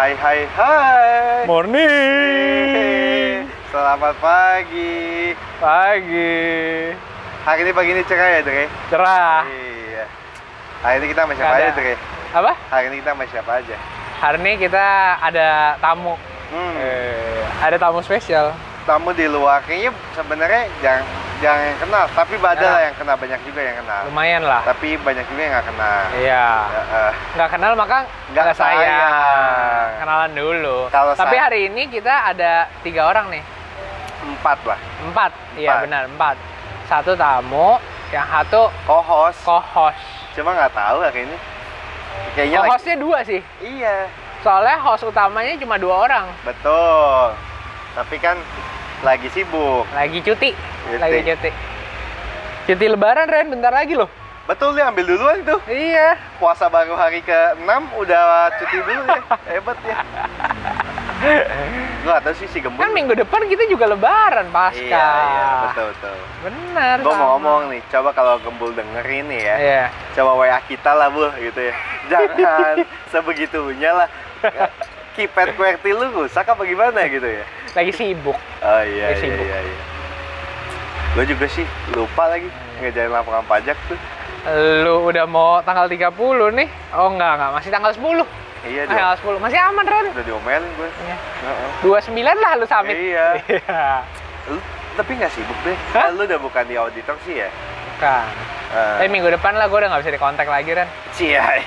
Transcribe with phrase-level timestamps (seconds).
[0.00, 1.44] Hai hai hai.
[1.44, 3.44] Morning.
[3.68, 5.36] Selamat pagi.
[5.60, 6.40] Pagi.
[7.44, 8.64] Hari ini pagi ini cerah ya, Dre?
[8.88, 9.44] Cerah.
[9.44, 10.04] Iya.
[10.80, 11.70] Hari ini kita sama siapa aja.
[11.76, 12.00] Dre?
[12.32, 12.52] Apa?
[12.72, 13.76] Hari ini kita sama siapa aja?
[14.24, 14.86] Hari ini kita
[15.20, 16.16] ada tamu.
[16.48, 16.72] Hmm.
[16.80, 18.56] Eh, ada tamu spesial.
[18.88, 21.04] Tamu di luar kayaknya sebenarnya jangan
[21.40, 22.70] jangan yang kenal, tapi ada Ya.
[22.70, 24.00] lah yang kenal banyak juga yang kenal.
[24.06, 24.60] Lumayan lah.
[24.62, 26.00] Tapi banyak juga yang nggak kenal.
[26.14, 26.46] Iya.
[26.68, 27.98] Ya, eh, Nggak kenal maka
[28.30, 28.80] Nggak sayang.
[28.80, 29.88] sayang.
[29.98, 30.76] Kenalan dulu.
[30.88, 33.44] Kalau Tapi say- hari ini kita ada tiga orang nih.
[34.20, 34.76] empat lah.
[35.02, 35.32] Empat.
[35.56, 36.36] Iya benar empat.
[36.84, 37.80] Satu tamu,
[38.10, 39.40] yang satu Co-host.
[39.40, 39.96] co-host.
[40.36, 41.36] Cuma nggak tahu ini.
[42.30, 43.40] Kayaknya lagi- Co-hostnya dua sih.
[43.60, 46.28] Iya, Soalnya host utamanya cuma dua orang.
[46.42, 47.32] betul.
[47.92, 48.36] Tapi kan
[49.00, 49.84] lagi sibuk.
[49.96, 50.50] Lagi cuti.
[50.52, 50.96] Cuti.
[51.00, 51.50] Lagi cuti.
[52.68, 54.08] Cuti lebaran Ren bentar lagi loh.
[54.48, 55.56] Betul dia ambil duluan itu.
[55.70, 56.18] Iya.
[56.42, 59.22] Puasa baru hari ke-6 udah cuti dulu ya.
[59.54, 59.96] Hebat ya.
[62.00, 62.80] Gua nggak tahu sih si Gembul.
[62.80, 64.80] Kan minggu depan kita juga lebaran pasca.
[64.80, 66.16] Iya, iya, betul betul.
[66.48, 66.96] Benar.
[67.04, 69.56] Gua mau ngomong nih, coba kalau Gembul denger ini ya.
[69.60, 69.84] Iya.
[70.16, 71.74] Coba WA kita lah, Bu, gitu ya.
[72.08, 72.74] Jangan
[73.12, 74.08] sebegitunya lah.
[75.20, 77.44] Keypad QWERTY lu rusak apa gimana gitu ya.
[77.76, 78.40] Lagi sibuk.
[78.64, 79.44] Oh iya, Lagi iya, sibuk.
[79.44, 79.76] iya, iya.
[81.12, 82.48] Gue juga sih lupa lagi
[82.80, 84.00] ngejalan laporan pajak tuh.
[84.80, 86.08] Lu udah mau tanggal 30
[86.56, 86.72] nih.
[86.96, 87.52] Oh enggak, enggak.
[87.52, 88.00] Masih tanggal 10.
[88.64, 89.44] Iya, Masih tanggal 10.
[89.44, 90.08] Masih aman, Ren.
[90.08, 90.88] udah diomelin gue.
[90.88, 91.16] Iya.
[91.44, 91.68] Heeh.
[91.84, 92.96] 29 lah lu summit.
[92.96, 93.26] Iya.
[93.44, 93.84] Iya.
[94.48, 94.56] Lu
[94.96, 95.76] tapi nggak sibuk deh.
[95.92, 96.16] Hah?
[96.16, 97.52] Lu udah bukan di auditor sih ya?
[98.00, 98.24] Kan.
[98.72, 100.88] Eh, Tapi minggu depan lah gue udah nggak bisa dikontak lagi, Ren.
[101.12, 101.60] Cialah.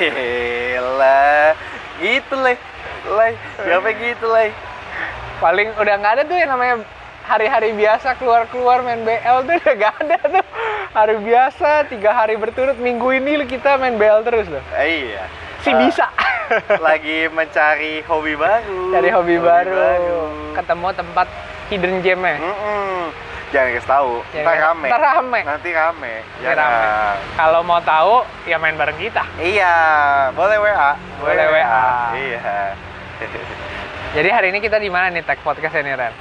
[2.01, 2.57] Gitu leh.
[3.03, 4.49] Leh, siapa gitu leh?
[5.43, 6.75] Paling udah nggak ada tuh yang namanya
[7.27, 10.45] hari-hari biasa keluar-keluar main BL tuh udah nggak ada tuh.
[10.93, 14.63] Hari biasa, tiga hari berturut minggu ini kita main BL terus loh.
[14.77, 15.25] Eh, iya.
[15.63, 16.11] Si Eh, bisa.
[16.83, 18.91] Lagi mencari hobi baru.
[18.91, 20.27] Cari hobi, baru.
[20.53, 21.27] Ketemu tempat
[21.71, 22.35] hidden gem-nya.
[22.37, 23.03] Mm-mm.
[23.53, 24.13] Jangan kasih tahu.
[24.33, 24.65] Ya Ntar kan?
[24.65, 24.87] rame.
[24.89, 25.39] Ntar rame.
[25.45, 26.13] Nanti rame.
[26.25, 26.81] Nanti rame.
[27.37, 29.21] Kalau mau tahu ya main bareng kita.
[29.37, 29.75] Iya,
[30.33, 30.91] boleh WA.
[31.21, 31.89] Boleh WA.
[32.17, 32.41] Iya.
[34.17, 36.13] Jadi hari ini kita di mana nih tag podcast ini Ren?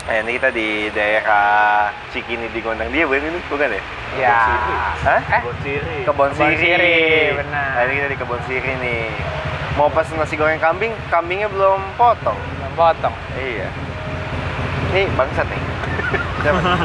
[0.00, 3.38] Nah, ini kita di daerah Cikini di Gondang dia bukan ini?
[3.46, 3.82] Bukan ya?
[4.18, 4.38] Ya.
[5.06, 5.20] Hah?
[5.22, 5.98] Eh, Kebon Siri.
[6.02, 6.58] Kebon Kebon Siri.
[6.58, 6.98] Siri,
[7.38, 7.70] benar.
[7.78, 9.06] Nah, ini kita di Kebon Siri nih.
[9.78, 12.34] Mau pesen nasi goreng kambing, kambingnya belum potong.
[12.34, 13.14] belum potong.
[13.38, 13.70] Iya.
[14.90, 15.62] Nih bangsat nih.
[16.40, 16.60] Siapa?
[16.64, 16.78] nih?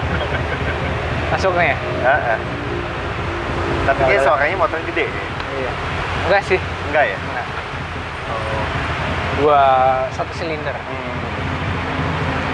[1.32, 1.78] Masuk nih ya?
[2.06, 2.38] Heeh.
[3.86, 4.26] Tapi kayak Boleh.
[4.26, 5.06] suaranya motor gede.
[5.56, 5.72] Iya.
[6.26, 6.60] Enggak sih.
[6.92, 7.18] Enggak ya?
[7.22, 7.48] Enggak.
[9.36, 9.64] Dua
[10.16, 10.76] satu silinder.
[10.76, 11.16] Hmm.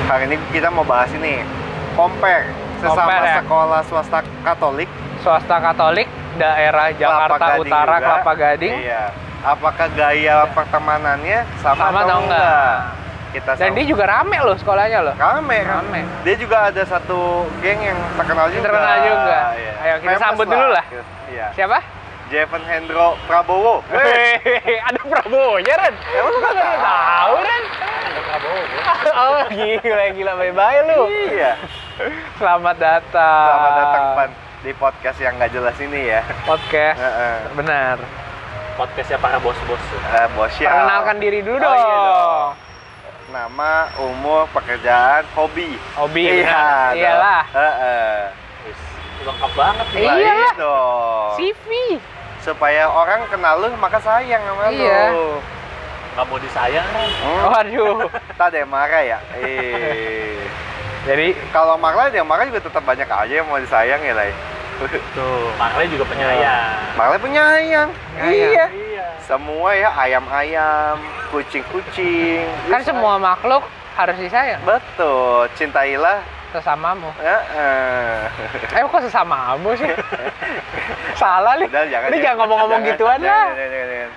[0.09, 1.45] Hari ini kita mau bahas ini.
[1.91, 2.47] Compare
[2.79, 3.35] sesama Compare, ya?
[3.44, 4.90] sekolah swasta Katolik
[5.22, 6.07] Swasta Katolik
[6.40, 8.06] daerah Jakarta Kelapa Gading Utara juga.
[8.07, 8.73] Kelapa Gading.
[8.81, 9.03] Iya.
[9.41, 13.00] Apakah gaya pertemanannya sama, Sama atau atau enggak?
[13.31, 15.16] Kita Dan dia juga rame loh sekolahnya loh.
[15.16, 16.02] rame, Rame.
[16.22, 18.64] Dia juga ada satu geng yang terkenal juga.
[18.68, 19.38] Terkenal juga.
[19.81, 20.86] Ayo, kita sambut dulu lah.
[21.31, 21.47] Iya.
[21.56, 21.80] Siapa?
[22.28, 23.84] Jeven Hendro Prabowo.
[23.88, 25.96] Hehehe, ada Prabowo ya Ren?
[26.12, 27.34] Emang lu nggak tahu?
[27.40, 27.64] Ren?
[28.02, 28.62] Ada Prabowo.
[29.22, 31.02] oh gila gila bye bye lu.
[31.30, 31.52] Iya.
[32.36, 33.47] Selamat datang.
[33.47, 34.30] Selamat datang Pan
[34.62, 36.22] di podcast yang nggak jelas ini ya.
[36.44, 37.00] Podcast.
[37.00, 37.36] Heeh.
[37.53, 37.96] Benar.
[38.75, 39.84] Podcastnya para bos-bos.
[39.91, 40.68] Eh, bos ya.
[40.68, 41.75] Perkenalkan diri dulu Oh, dong.
[41.78, 42.71] iya dong.
[43.31, 45.80] Nama, umur, pekerjaan, hobi.
[45.96, 46.44] Hobi.
[46.44, 46.92] Iya.
[46.92, 47.44] Iyalah.
[47.47, 48.19] Heeh.
[49.24, 50.03] Lengkap banget nih.
[50.03, 50.40] Iya.
[50.59, 51.31] Dong.
[51.40, 51.68] CV.
[52.44, 55.16] Supaya orang kenal lu maka sayang sama Iya.
[55.16, 55.40] lu.
[56.12, 57.08] Nggak mau disayang kan?
[57.24, 57.41] Hmm?
[57.47, 57.97] Waduh.
[58.38, 59.18] Tak ada yang marah ya?
[59.40, 60.44] Eh.
[61.08, 64.36] Jadi Kalau marah yang marah juga tetap banyak aja yang mau disayang ya, Lai.
[64.90, 66.97] Tuh, Marley juga penyayang.
[66.97, 67.90] Marah penyayang.
[68.18, 68.66] Iya.
[68.74, 69.06] Iya.
[69.22, 70.97] Semua ya ayam-ayam,
[71.30, 72.50] kucing-kucing.
[72.68, 73.62] kan semua makhluk
[73.94, 76.20] harus disayang Betul, cintailah.
[76.52, 77.08] sesamamu.
[77.16, 78.28] Heeh.
[78.75, 79.88] Eh kok sesamamu sih?
[81.22, 81.68] Salah nih.
[81.72, 82.08] Udah jangan.
[82.12, 83.47] Ini jangan ngomong-ngomong gituan jangan, lah.
[83.56, 84.12] jangan, jangan, jangan.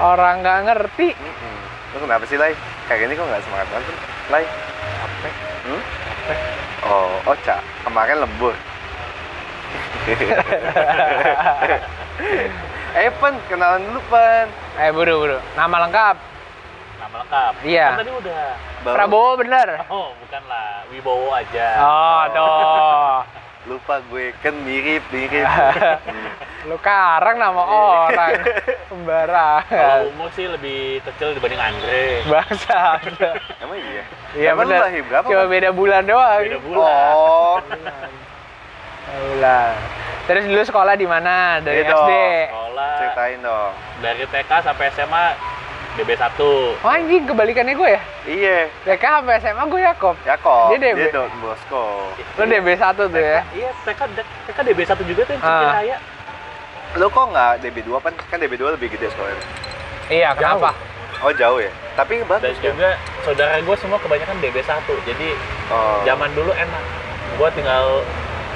[0.12, 1.08] Orang nggak ngerti.
[1.16, 1.56] Mm-mm.
[1.90, 2.52] Lu kenapa sih, Lai?
[2.92, 3.96] Kayak gini kok nggak semangat banget,
[4.28, 4.44] Lai?
[5.00, 5.32] Capek.
[5.64, 5.80] Hmm?
[6.84, 7.56] Oh, Ocha.
[7.88, 8.52] Kemarin lembur.
[12.96, 14.46] Eh, Pen, kenalan dulu, Pen.
[14.80, 15.38] Eh buru buru.
[15.56, 16.16] Nama lengkap.
[17.00, 17.52] Nama lengkap.
[17.64, 17.86] Iya.
[17.94, 18.44] Kan tadi udah.
[18.80, 19.68] Baru Prabowo bener.
[19.92, 20.88] Oh, bukan lah.
[20.88, 21.68] Wibowo aja.
[21.84, 23.18] Oh, tuh.
[23.68, 25.44] Lupa gue, kan mirip-mirip.
[26.68, 28.40] Lu karang nama orang.
[28.40, 29.98] Kalau Sembarangan.
[30.16, 32.24] umur sih lebih kecil dibanding Andre.
[32.24, 32.96] Bangsa.
[33.60, 34.02] Emang iya?
[34.32, 36.40] Iya berapa, Cuma beda bulan doang.
[36.40, 37.12] Beda bulan.
[37.12, 37.56] Oh,
[39.12, 39.74] Bulan.
[40.24, 41.58] Terus dulu sekolah di mana?
[41.58, 41.98] Dari Iya dong.
[42.00, 42.12] SD.
[42.46, 43.72] Sekolah ceritain dong.
[43.98, 45.24] dari TK sampai SMA
[45.92, 46.38] DB1.
[46.78, 48.00] Oh anjing, kebalikannya gue ya?
[48.24, 48.58] Iya.
[48.86, 50.16] TK sampai SMA gue Yakob.
[50.22, 50.66] Yakob.
[50.70, 50.98] Dia DB.
[51.00, 51.84] Dia Don Bosco.
[52.38, 53.42] Lo DB1 tuh ya?
[53.50, 54.00] Iya, TK,
[54.46, 55.50] TK DB1 juga tuh yang Ah.
[55.50, 55.96] Cikiraya.
[56.92, 58.12] Lo kok nggak DB2 kan?
[58.24, 59.44] Kan DB2 lebih gede sekolahnya.
[60.08, 60.74] Iya, kenapa?
[61.20, 61.68] Oh jauh ya.
[61.92, 62.64] Tapi Dan bagus kan?
[62.64, 62.88] juga
[63.20, 64.78] saudara gue semua kebanyakan DB1.
[65.04, 65.28] Jadi
[65.68, 66.00] Oh.
[66.02, 66.84] zaman dulu enak.
[67.36, 68.00] Gue tinggal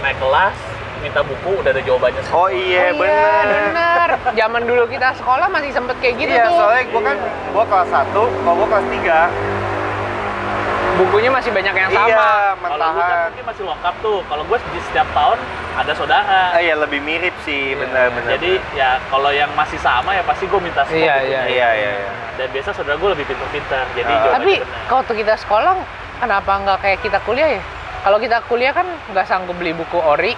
[0.05, 0.57] naik kelas,
[1.01, 2.37] minta buku, udah ada jawabannya semua.
[2.39, 3.45] Oh iya Oh bener.
[3.73, 4.09] bener.
[4.37, 6.61] Zaman dulu kita sekolah masih sempet kayak gitu iya, tuh.
[6.61, 7.17] soalnya gua kan
[7.51, 9.19] gua kelas 1, kalau gua kelas 3.
[10.95, 12.07] Bukunya masih banyak yang sama.
[12.07, 14.19] Iya, Kalau lu kan mungkin masih lengkap tuh.
[14.31, 15.39] Kalau gue di setiap tahun
[15.75, 16.55] ada saudara.
[16.55, 17.83] Ah, iya lebih mirip sih, Iya.
[17.83, 18.31] bener-bener.
[18.39, 21.91] Jadi ya kalau yang masih sama ya pasti gue minta stop Iya, iya, iya iya
[21.99, 22.11] iya.
[22.39, 23.91] Dan biasa saudara gue lebih pintar-pintar.
[23.91, 24.55] Jadi jawabannya Tapi
[24.87, 25.75] kalau waktu kita sekolah,
[26.23, 27.63] kenapa nggak kayak kita kuliah ya?
[28.05, 28.85] Kalau kita kuliah kan
[29.17, 30.37] nggak sanggup beli buku ori,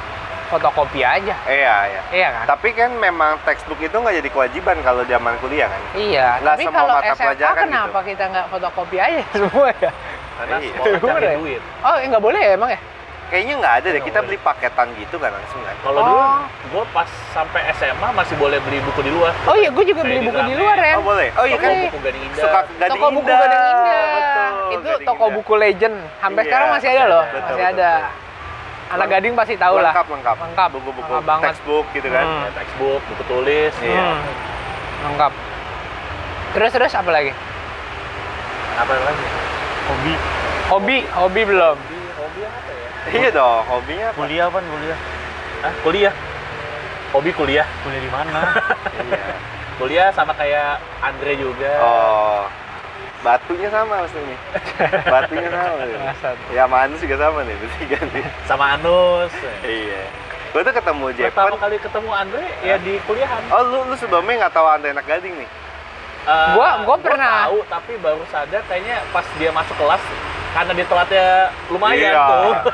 [0.55, 1.35] fotokopi aja.
[1.51, 2.03] Iya iya.
[2.15, 2.45] Iya kan?
[2.55, 5.83] Tapi kan memang textbook itu nggak jadi kewajiban kalau zaman kuliah kan?
[5.99, 8.11] Iya, tapi semua kalau mata SMA pelajaran kenapa gitu.
[8.15, 9.91] kita nggak fotokopi aja semua ya?
[10.37, 10.79] karena Iya.
[10.79, 11.35] Bener cari ya?
[11.43, 11.63] duit.
[11.83, 12.81] Oh, nggak boleh ya emang ya?
[13.27, 14.03] Kayaknya nggak ada deh.
[14.03, 15.75] Kita beli paketan gitu kan langsung kan?
[15.81, 16.07] Kalau Oh.
[16.07, 16.23] dulu
[16.69, 19.35] gue pas sampai SMA masih boleh beli buku di luar.
[19.45, 20.95] Oh iya, gue juga Kayak beli di buku di luar ya.
[20.95, 21.29] Oh boleh.
[21.35, 22.39] Oh iya kan buku Gading Indah.
[22.39, 23.39] suka Gading toko buku Indah.
[23.43, 24.07] Gading Indah.
[24.07, 25.37] Betul, itu Gading toko Indah.
[25.37, 25.97] buku legend.
[26.17, 27.91] Sampai Iya, sekarang masih ada loh, betul, masih betul, ada.
[28.87, 29.91] Anak gading pasti tahu lah.
[29.91, 30.37] Lengkap lengkap.
[30.39, 30.69] Lengkap.
[30.73, 31.47] Buku-buku Lengkap banget.
[31.51, 32.23] textbook gitu kan?
[32.23, 32.41] Hmm.
[32.41, 33.75] Ya, textbook, buku tulis.
[33.83, 33.99] Iya.
[33.99, 34.23] Hmm.
[35.03, 35.33] Lengkap.
[36.55, 37.33] Terus terus apa lagi?
[38.79, 39.27] Apa lagi?
[39.87, 40.15] Hobi.
[40.67, 41.77] Hobi, hobi belum.
[41.77, 41.96] Hobi?
[43.09, 43.63] Iya dong.
[43.67, 44.17] Hobinya apa?
[44.19, 44.99] Kuliah apa kuliah?
[45.59, 45.73] Hah?
[45.81, 46.15] Kuliah.
[47.11, 47.67] Hobi kuliah.
[47.81, 48.41] Kuliah di mana?
[48.99, 49.25] Iya.
[49.77, 51.73] Kuliah sama kayak Andre juga.
[51.79, 52.43] Oh.
[53.21, 54.39] Batunya sama maksudnya.
[55.13, 55.85] Batunya sama.
[56.49, 58.25] Ya Manus juga sama nih, bertiga nih.
[58.45, 59.33] Sama Anus.
[59.63, 60.03] Iya.
[60.49, 61.61] Gue tuh ketemu Pertama Jepang.
[61.61, 63.43] kali ketemu Andre ya di kuliahan.
[63.51, 65.49] Oh lu lu sebelumnya nggak tahu Anda enak gading nih?
[66.25, 67.47] Eh, Gua- gua pernah.
[67.47, 70.01] tahu tapi baru sadar kayaknya pas dia masuk kelas
[70.57, 71.27] karena dia telatnya
[71.69, 72.25] lumayan Iya.
[72.25, 72.53] tuh.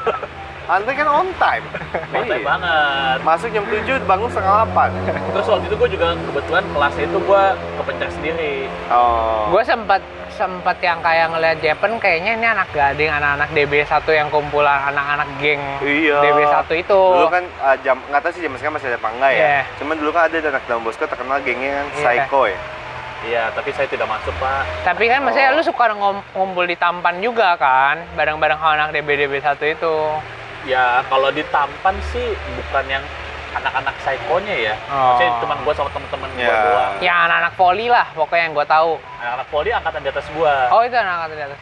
[0.63, 1.65] Anda kan on time.
[2.09, 2.47] Santai Iya.
[2.47, 3.19] banget.
[3.21, 4.91] Masuk jam 7, bangun setengah 8.
[5.35, 7.43] Terus waktu itu gue juga kebetulan kelasnya itu gue
[7.77, 8.55] kepencet sendiri.
[8.89, 9.51] Oh.
[9.51, 10.01] Gue sempat
[10.33, 15.61] sempat yang kayak ngeliat Jepen kayaknya ini anak gading, anak-anak DB1 yang kumpulan anak-anak geng
[15.83, 16.19] Iya.
[16.23, 17.01] DB1 itu.
[17.11, 19.43] Dulu kan uh, jam nggak tahu sih jam sekarang masih ada apa enggak ya.
[19.43, 19.61] Iya.
[19.77, 22.01] Cuman dulu kan ada anak Don Bosco terkenal gengnya kan Iya.
[22.01, 22.59] Psycho ya.
[23.23, 24.67] Iya, tapi saya tidak masuk pak.
[24.83, 25.57] Tapi kan maksudnya Oh.
[25.57, 29.95] lu suka ngom- ngumpul di Tampan juga kan, bareng-bareng sama anak DB-DB1 itu.
[30.65, 33.05] Ya kalau di Tampan sih bukan yang
[33.53, 34.75] anak-anak psikonya ya.
[34.89, 35.15] Oh.
[35.15, 36.57] Maksudnya teman gue sama temen-temen gue Ya.
[36.65, 36.93] doang.
[36.99, 38.93] Yang anak-anak poli lah, pokoknya yang gue tahu.
[39.17, 40.55] Anak-anak poli angkatan di atas gue.
[40.69, 41.61] Oh itu anak-anak di atas.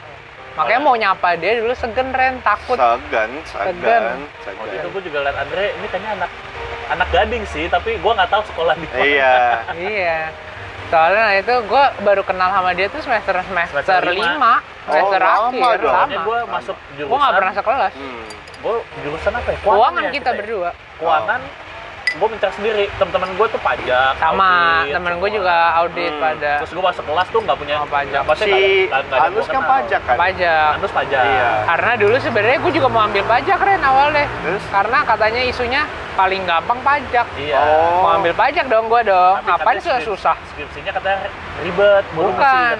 [0.51, 2.75] Makanya mau nyapa dia dulu segen Ren, takut.
[2.75, 3.77] Segan, Segan.
[3.77, 4.05] segan,
[4.57, 4.93] Waktu itu segan.
[4.93, 6.31] gue juga liat Andre, ini kayaknya anak
[6.91, 8.99] anak gading sih, tapi gue nggak tahu sekolah di mana.
[9.01, 9.35] Iya.
[9.79, 10.19] iya.
[10.91, 15.31] Soalnya nah itu gue baru kenal sama dia tuh semester semester, Semester lima, semester Oh,
[15.47, 15.95] lama akhir, dong.
[15.95, 16.27] Soalnya lama.
[16.27, 17.09] gue masuk jurusan.
[17.09, 17.93] Gue nggak pernah sekelas.
[17.95, 18.25] Hmm.
[18.61, 19.59] Gue jurusan apa ya?
[19.63, 20.37] Keuangan ya kita ya?
[20.37, 20.71] berdua.
[20.99, 21.41] Keuangan.
[22.11, 22.91] Gue minta sendiri.
[22.97, 24.13] Teman-teman gue tuh pajak.
[24.17, 26.19] Sama temen gue juga audit Hmm.
[26.21, 28.23] pada Terus gue masuk kelas tuh nggak punya Oh, pajak.
[28.27, 30.17] maksudnya Si Anus gua kan pajak kan?
[30.19, 30.71] pajak.
[30.77, 31.23] Anus pajak.
[31.23, 31.51] Iya.
[31.65, 34.27] Karena dulu sebenarnya gue juga mau ambil pajak Ren awalnya.
[34.43, 34.65] Terus?
[34.69, 37.27] Karena katanya isunya paling gampang pajak.
[37.39, 37.57] Iya.
[37.57, 38.03] Oh.
[38.03, 39.35] Mau ambil pajak dong gue dong.
[39.37, 40.37] Tapi Ngapain katanya susah susah?
[40.51, 41.19] Skripsinya katanya
[41.63, 42.05] ribet.
[42.11, 42.75] Bukan.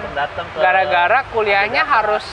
[0.55, 2.25] Gara-gara kuliahnya harus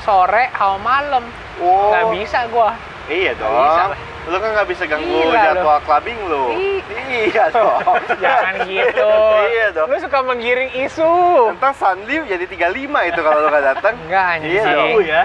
[0.00, 1.24] sore sama malam.
[1.58, 1.90] Oh.
[1.90, 2.70] Nggak bisa gue.
[3.08, 3.90] Iya bisa dong.
[3.90, 3.98] lah.
[4.26, 6.44] Lu kan nggak bisa ganggu Gila jadwal clubbing lu.
[6.58, 6.76] Ih.
[7.06, 7.82] Iya dong.
[8.22, 9.10] Jangan gitu.
[9.54, 9.86] Iya dong.
[9.88, 11.12] Lu suka menggiring isu.
[11.56, 13.94] Ntar Sanli jadi 35 itu kalau lu nggak datang.
[14.06, 14.52] Enggak anjing.
[14.52, 14.90] Iya dong.
[15.06, 15.22] ya.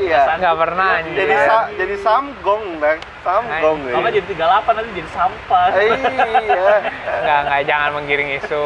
[0.00, 0.22] Iya.
[0.40, 1.16] Nggak pernah anjing.
[1.16, 2.98] Jadi sa jadi samgong, Bang.
[3.20, 3.78] Samgong.
[3.84, 3.92] Ay.
[3.92, 5.66] Kalau nggak jadi 38 nanti jadi sampah.
[5.76, 6.72] Iya.
[7.20, 8.64] Enggak, enggak jangan menggiring isu.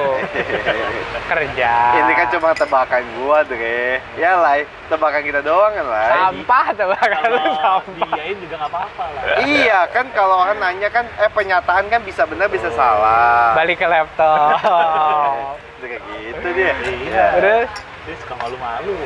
[1.26, 1.72] Kerja.
[1.98, 3.98] Ini kan cuma tebakan gua, Dre.
[4.14, 4.62] Ya, Lai.
[4.86, 6.12] Tebakan kita doang kan, Lai.
[6.12, 7.82] sampah tebakan lu sampah.
[7.96, 9.22] diiyain juga nggak apa-apa lah.
[9.42, 13.54] Iya, kan kalau orang nanya kan eh pernyataan kan bisa benar bisa salah.
[13.54, 14.58] Balik ke laptop.
[15.80, 16.72] Kayak gitu dia.
[16.80, 17.26] Iya.
[17.34, 17.68] Terus
[18.04, 18.96] Dia suka malu-malu.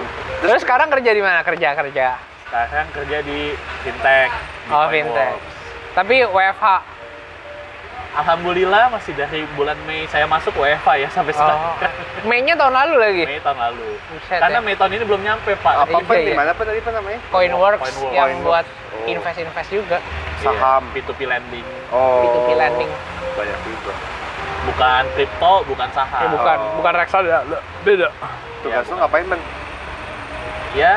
[0.40, 1.42] terus sekarang kerja di mana?
[1.42, 2.18] Kerja kerja.
[2.44, 4.30] Sekarang kerja di fintech.
[4.30, 4.92] di Oh, Coinworks.
[4.92, 5.34] fintech.
[5.94, 6.64] Tapi WFH.
[8.18, 11.38] Alhamdulillah masih dari bulan Mei saya masuk WFA ya sampai Oh.
[11.38, 11.60] sekarang.
[12.26, 13.24] Mei-nya tahun lalu lagi.
[13.24, 13.94] Mei tahun lalu.
[14.10, 14.66] Buset Karena ya.
[14.66, 15.74] Mei tahun ini belum nyampe Pak.
[15.86, 16.36] Apa apa Iya, di iya.
[16.36, 17.20] mana apa tadi apa namanya?
[17.30, 18.10] Coinworks Coinworks.
[18.10, 18.44] yang Coinworks.
[18.44, 19.06] buat Oh.
[19.06, 19.98] invest-invest juga.
[20.38, 20.82] Saham.
[20.84, 21.66] Iya, P2P lending.
[21.88, 22.20] Oh.
[22.20, 22.90] P2P lending.
[23.32, 23.92] Banyak juga.
[24.66, 26.20] Bukan kripto, bukan saham.
[26.20, 26.74] Eh, bukan, Oh.
[26.82, 27.58] bukan reksadana.
[27.80, 28.08] Beda.
[28.58, 29.40] Tugas Ya, lu ngapain, Ben?
[30.74, 30.96] Ya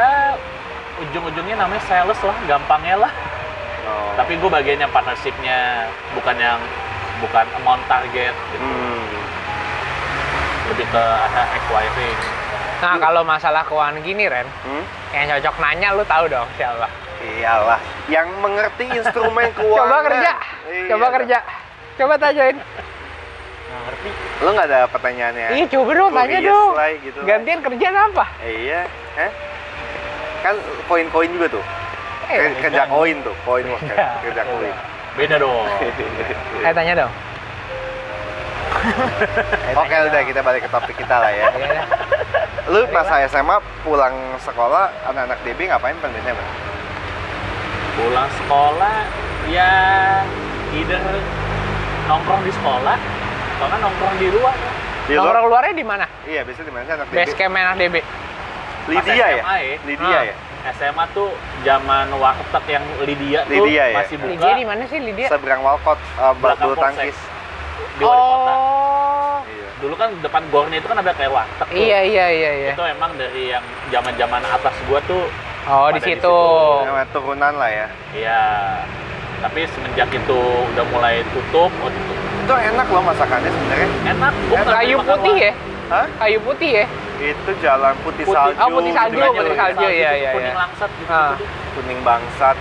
[0.99, 3.11] ujung-ujungnya namanya sales lah, gampangnya lah.
[3.85, 4.17] Oh.
[4.17, 6.57] Tapi gue bagian yang partnershipnya, bukan yang
[7.21, 8.33] bukan amount target.
[8.33, 8.57] Gitu.
[8.59, 9.05] Hmm.
[10.67, 12.19] Lebih ke arah acquiring
[12.81, 14.81] Nah, kalau masalah keuangan gini, Ren, Hmm?
[15.13, 16.89] yang cocok nanya lu tahu dong siapa.
[17.21, 17.77] Iyalah,
[18.09, 19.85] yang mengerti instrumen keuangan.
[19.85, 20.31] Coba kerja.
[20.65, 20.87] Iya.
[20.89, 21.37] Coba kerja.
[21.93, 22.57] Coba tanyain.
[22.57, 24.09] nggak ngerti
[24.41, 25.47] Lu nggak ada pertanyaannya?
[25.53, 26.71] Iya, coba dong tanya dong.
[26.73, 27.25] lah, gitu lah.
[27.29, 28.25] Gantian kerjaan apa?
[28.41, 28.81] Iya,
[29.13, 29.31] Hah?
[30.41, 30.55] Kan
[30.87, 31.63] koin-koin juga tuh.
[32.27, 32.89] Eh, Ke- kerja beda.
[32.89, 33.77] koin tuh, koin Iya,
[34.25, 34.49] kerja iya.
[34.49, 34.75] koin.
[35.13, 35.67] Beda dong
[36.61, 37.13] Eh, tanya dong.
[39.73, 40.25] Oke tanya udah dong.
[40.25, 41.45] kita balik ke topik kita lah ya.
[41.49, 41.85] Iya dah.
[42.69, 46.49] Lu masa SMA pulang sekolah anak-anak DB ngapain pengennya bang?
[47.91, 49.03] pulang sekolah
[49.45, 49.71] ya
[50.71, 50.95] either
[52.07, 54.55] nongkrong di sekolah atau kan nongkrong di luar
[55.05, 55.27] Di luar?
[55.27, 56.05] Nongkrong luarnya di mana?
[56.23, 57.17] Iya biasanya di mana sih anak DB?
[57.19, 57.95] Base camp anak DB.
[58.87, 59.27] Lydia ya?
[59.35, 59.75] SMA ya.
[59.83, 60.23] Lydia Ah.
[60.23, 60.35] ya?
[60.71, 61.29] SMA tuh
[61.65, 63.97] zaman warteg yang Lydia, tuh Lydia ya?
[64.05, 65.27] masih buka Lydia di mana sih Lydia?
[65.27, 67.17] Seberang Walcott, uh, Belakang bulu tangkis.
[67.91, 68.53] di wali kota.
[68.55, 69.37] Oh.
[69.43, 69.67] Iya.
[69.81, 71.75] Dulu kan depan gornya itu kan ada kayak warteg tuh.
[71.75, 72.71] Iya, iya, iya, iya.
[72.77, 75.25] Itu emang dari yang zaman-zaman atas gua tuh
[75.61, 76.25] Oh, di Pada di situ.
[76.25, 77.09] situ.
[77.13, 77.87] Turunan lah ya.
[78.17, 78.41] Iya.
[79.45, 80.41] Tapi semenjak itu
[80.73, 82.17] udah mulai tutup, oh tutup.
[82.41, 83.89] Itu enak loh masakannya sebenarnya.
[84.09, 84.33] Enak.
[84.49, 85.53] Gua pernah Kayu putih ya?
[85.91, 86.07] Hah?
[86.17, 86.85] Kayu putih ya?
[87.19, 88.33] Itu jalan putih, Putih.
[88.33, 88.57] salju.
[88.57, 89.41] Oh, putih salju, gitu-gitu.
[89.43, 90.57] putih salju, iya, iya, Kuning iya.
[90.57, 91.11] langsat gitu.
[91.11, 91.35] Ah.
[91.71, 92.55] Kuning bangsat.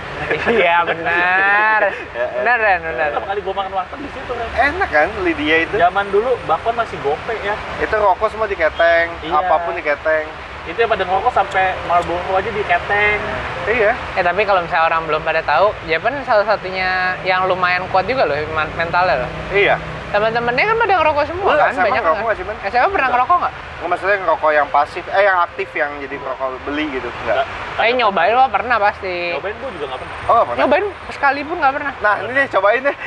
[0.45, 1.79] Iya, benar.
[2.11, 2.25] Ya, ya.
[2.37, 3.07] Benar, Ren, benar.
[3.09, 4.47] Pertama kali gua makan warteg di situ kan.
[4.53, 5.75] Enak kan Lydia itu?
[5.75, 7.55] Zaman dulu bakwan masih gope ya.
[7.79, 9.33] Itu rokok semua diketeng, Iya.
[9.33, 10.27] apa pun diketeng.
[10.61, 13.17] Itu yang pada ngerokok sampai Marlboro aja diketeng.
[13.65, 13.91] Iya.
[14.13, 18.27] Eh tapi kalau misalnya orang belum pada tahu, Japan salah satunya yang lumayan kuat juga
[18.27, 19.29] loh men- mentalnya loh.
[19.49, 19.79] Iya.
[20.11, 22.27] Teman-temannya kan pada ngerokok semua Lu kan, SMA banyak ngerokok nggak?
[22.27, 22.57] nggak sih, Ben?
[22.67, 23.53] SMA pernah ngerokok nggak?
[23.55, 27.07] Nggak maksudnya ngerokok yang pasif, eh yang aktif yang jadi rokok beli gitu.
[27.23, 27.47] Enggak.
[27.79, 29.15] Eh nyobain lo pernah pasti.
[29.31, 30.17] Nyobain gua juga nggak pernah.
[30.27, 30.59] Oh, nggak pernah.
[30.59, 31.93] Nyobain sekalipun nggak pernah.
[32.03, 32.97] Nah, ini deh cobain deh.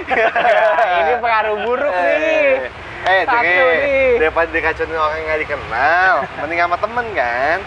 [1.04, 2.72] ini pengaruh buruk nih.
[3.04, 4.12] Eh, Satu Dre, nih.
[4.16, 7.58] daripada diracunin orang yang nggak dikenal, mending sama temen kan?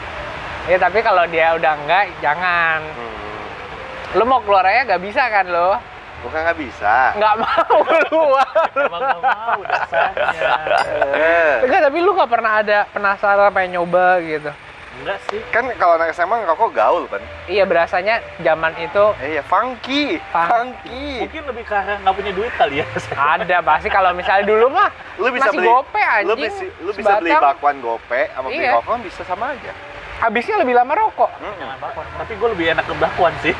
[0.65, 2.81] Ya tapi kalau dia udah enggak, jangan.
[2.81, 4.17] Hmm.
[4.17, 5.77] Lo mau keluar aja nggak bisa kan lo?
[6.19, 6.95] Bukan nggak bisa.
[7.13, 8.49] Nggak mau keluar.
[8.73, 10.49] Emang nggak mau dasarnya.
[11.13, 14.51] Eh, Enggak, tapi lu nggak pernah ada penasaran pengen nyoba gitu.
[14.97, 15.37] Enggak sih.
[15.47, 17.21] kan kalau anak SMA ngerokok gaul kan?
[17.45, 21.21] Iya berasanya zaman itu Eh, iya, funky, Fun- funky.
[21.21, 22.85] Mungkin lebih karena nggak punya duit kali ya.
[23.13, 26.25] ada pasti kalau misalnya dulu mah Lu bisa masih beli, gope anjing.
[26.25, 28.73] lu bisa, lu bisa beli bakwan gope sama beli Iya.
[28.73, 29.71] rokok bisa sama aja.
[30.17, 31.29] Habisnya lebih lama rokok.
[31.77, 32.05] Bakwan.
[32.17, 33.53] Tapi gue lebih enak ke bakwan sih.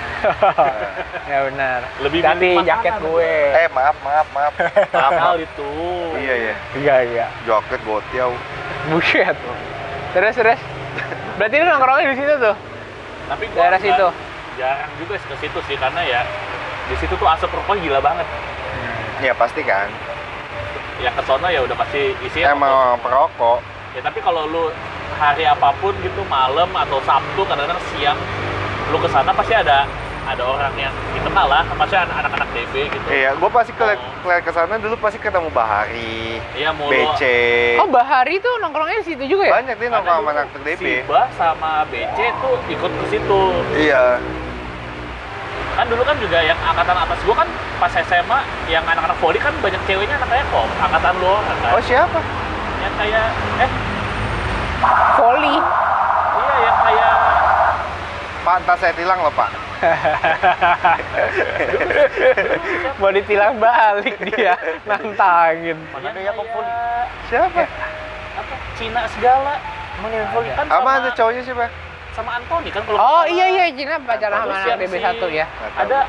[1.32, 1.86] ya benar.
[2.02, 3.34] Lebih milih jaket gue.
[3.62, 4.54] Eh, maaf, maaf, maaf.
[4.58, 5.46] maaf, Mahal maaf.
[5.46, 5.70] itu.
[6.18, 6.54] Iya, iya.
[6.82, 7.26] Iya iya.
[7.46, 8.34] Joket gotiau.
[8.90, 9.38] Buset.
[10.18, 10.62] Terus terus.
[11.38, 12.56] Berarti lu nongkrongnya di situ tuh.
[13.30, 14.08] Tapi gua Daerah situ.
[14.58, 16.22] Jarang juga ke situ sih karena ya
[16.90, 18.26] di situ tuh asap rokok gila banget.
[19.22, 19.94] Ya pasti kan.
[20.98, 23.62] Yang ke sono ya udah pasti isi Emang perokok.
[23.98, 24.70] Ya tapi kalau lu
[25.18, 28.14] hari apa pun gitu malam atau Sabtu kadang-kadang siang
[28.94, 29.90] lu ke sana pasti ada
[30.28, 33.08] ada orang yang dikenal lah, maksudnya anak-anak DB gitu.
[33.10, 34.38] Iya, gue pasti ke Oh.
[34.44, 36.92] ke sana dulu pasti ketemu Bahari, Iya mulu.
[36.94, 37.24] BC.
[37.80, 39.54] Oh Bahari tuh nongkrongnya di situ juga ya?
[39.64, 40.84] Banyak nih nongkrong sama anak DB.
[41.02, 43.42] Siba sama BC tuh ikut ke situ.
[43.82, 44.20] Iya.
[45.74, 47.50] Kan dulu kan juga yang angkatan atas gua kan
[47.82, 51.56] pas SMA yang anak-anak voli kan banyak ceweknya anak kayak kok angkatan lu kan.
[51.72, 52.20] Oh siapa?
[52.80, 53.28] Yang kayak
[53.60, 53.70] eh
[55.16, 55.58] Volley.
[56.38, 57.14] iya yang kayak
[58.40, 59.50] Pak, entar saya tilang loh Pak.
[62.98, 65.78] Mau ditilang balik dia nantangin.
[65.92, 66.72] mana ya kok voli
[67.28, 67.62] Siapa?
[68.34, 69.54] apa Cina segala
[69.98, 71.66] Emang yang voli kan Apa sama, ada cowoknya siapa?
[72.12, 75.46] sama Anthony kan kalau Oh iya iya Cina pacaran sama anak yang DB1 si- ya.
[75.76, 76.00] Ada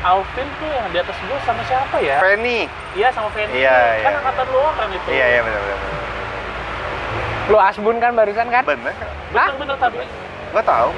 [0.00, 2.70] Alvin tuh yang di atas gua sama siapa ya Fanny.
[2.94, 4.16] iya sama Fanny Iya, kan iya.
[4.16, 5.78] angkatan lu orang itu Iya iya benar benar.
[7.46, 8.62] Lu Asbun kan barusan kan?
[8.62, 8.94] Benar.
[9.28, 10.04] bener bener tapi
[10.48, 10.90] Gua tahu.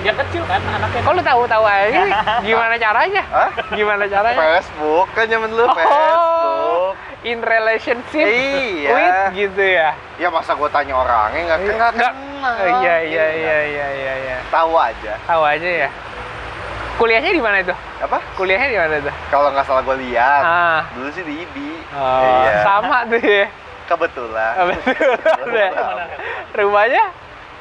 [0.00, 2.02] yang kecil kan anaknya Kok lu tahu-tahu aja?
[2.46, 3.22] Gimana caranya?
[3.26, 3.50] Hah?
[3.70, 4.36] Gimana caranya?
[4.38, 6.92] Facebook kan zaman dulu Oh, Facebook.
[7.24, 8.90] in relationship Iya.
[8.92, 9.96] with gitu ya?
[10.14, 11.90] Ya masa gua tanya orangnya nggak Nggak.
[11.90, 12.12] kenal.
[12.78, 14.36] Iya iya iya iya iya iya.
[14.46, 15.16] Tahu aja.
[15.24, 15.90] Tahu aja ya.
[16.94, 17.74] Kuliahnya di mana itu?
[18.00, 18.22] Apa?
[18.38, 19.10] Kuliahnya di mana itu?
[19.28, 20.42] Kalau nggak salah gua lihat.
[20.46, 20.80] Ah.
[20.94, 21.74] Dulu sih di IBI.
[21.94, 22.62] Oh, Iya.
[22.62, 23.46] sama tuh ya.
[23.84, 24.52] Kebetulan.
[24.70, 25.12] Betul.
[25.50, 25.70] Udah.
[26.54, 27.04] Rumahnya?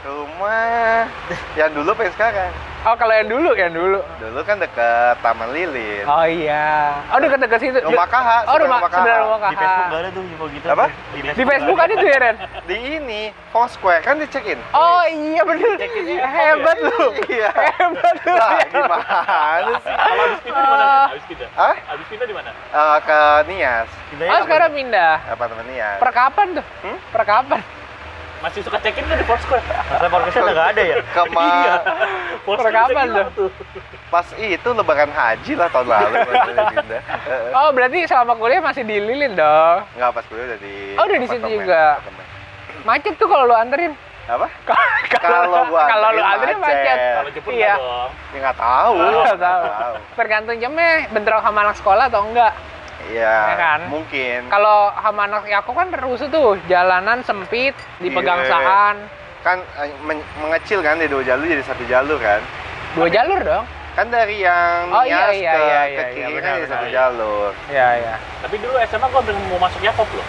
[0.03, 1.07] Rumah
[1.55, 2.51] yang dulu yang sekarang?
[2.83, 4.03] Oh, kalau yang dulu, yang dulu.
[4.19, 6.03] Dulu kan deket Taman Lilin.
[6.03, 6.99] Oh iya.
[7.07, 7.79] Oh, dekat-dekat situ.
[7.79, 8.89] Rumah KH, Oh, rumah rumah
[9.47, 10.85] di Facebook gak ada tuh info gitu Apa?
[11.31, 12.35] Di Facebook ada tuh ya, Ren?
[12.63, 14.59] Di ini, Foursquare kan di check in.
[14.73, 15.79] Oh iya bener.
[15.79, 16.19] Sih.
[16.19, 16.99] Hebat lu.
[17.25, 17.49] Iya.
[17.55, 18.33] Hebat lu.
[18.33, 18.67] Lah, ya.
[18.67, 19.93] gimana sih?
[19.93, 21.75] kalau habis pindah di mana habis pindah Hah?
[21.87, 24.43] habis pindah di mana Eh, ke Nias, Oh apa?
[24.43, 25.13] sekarang pindah.
[25.29, 25.97] apartemen Nias.
[25.97, 26.65] Per kapan tuh?
[26.83, 26.97] Hmm?
[27.09, 27.61] Per kapan?
[28.43, 29.63] Masih suka check-in kan di Foursquare?
[30.03, 30.95] Masa udah nggak ada ya?
[31.15, 31.47] Kema
[32.45, 33.49] Foursquare kapan tuh?
[34.11, 36.15] pas itu lebaran haji lah tahun lalu.
[37.57, 39.87] Oh, berarti selama kuliah masih di Lilin dong.
[39.95, 41.83] Nggak pas kuliah udah di Oh, udah di situ apartemen, juga.
[42.83, 43.95] Macet tuh kalau lu anterin.
[44.23, 44.47] Apa?
[45.17, 46.97] Kalau gua kalau lu anterin anterin macet.
[47.15, 47.73] Kalau jemput Iya.
[47.73, 48.11] nggak dong.
[48.29, 48.93] Ya nggak tahu.
[49.01, 49.93] Nggak tahu.
[50.13, 52.53] Tergantung jamnya bentrok sama anak sekolah atau enggak.
[53.05, 53.79] Iya, Ya kan?
[53.87, 54.39] mungkin.
[54.47, 58.15] Kalau sama anak Yakob kan rusuh tuh, jalanan sempit, di Iya.
[58.15, 58.95] pegangsaan.
[59.43, 62.39] kan eh, men- mengecil kan di dua jalur jadi satu jalur kan.
[62.95, 63.67] Dua jalur dong.
[63.91, 66.63] Kan dari yang Oh, iya, Nias iya, ke, iya, ke iya, kiri iya, kan jadi
[66.65, 66.95] satu benar.
[66.95, 67.49] jalur.
[67.67, 68.15] Iya, iya.
[68.39, 70.27] Tapi dulu SMA gua hampir mau masuk Yakob loh.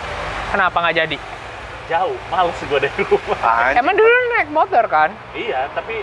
[0.51, 1.17] Kenapa nggak jadi?
[1.87, 3.39] Jauh, males gua dari rumah.
[3.39, 3.79] Anjing.
[3.79, 5.11] Emang dulu naik motor kan?
[5.31, 5.95] Iya, tapi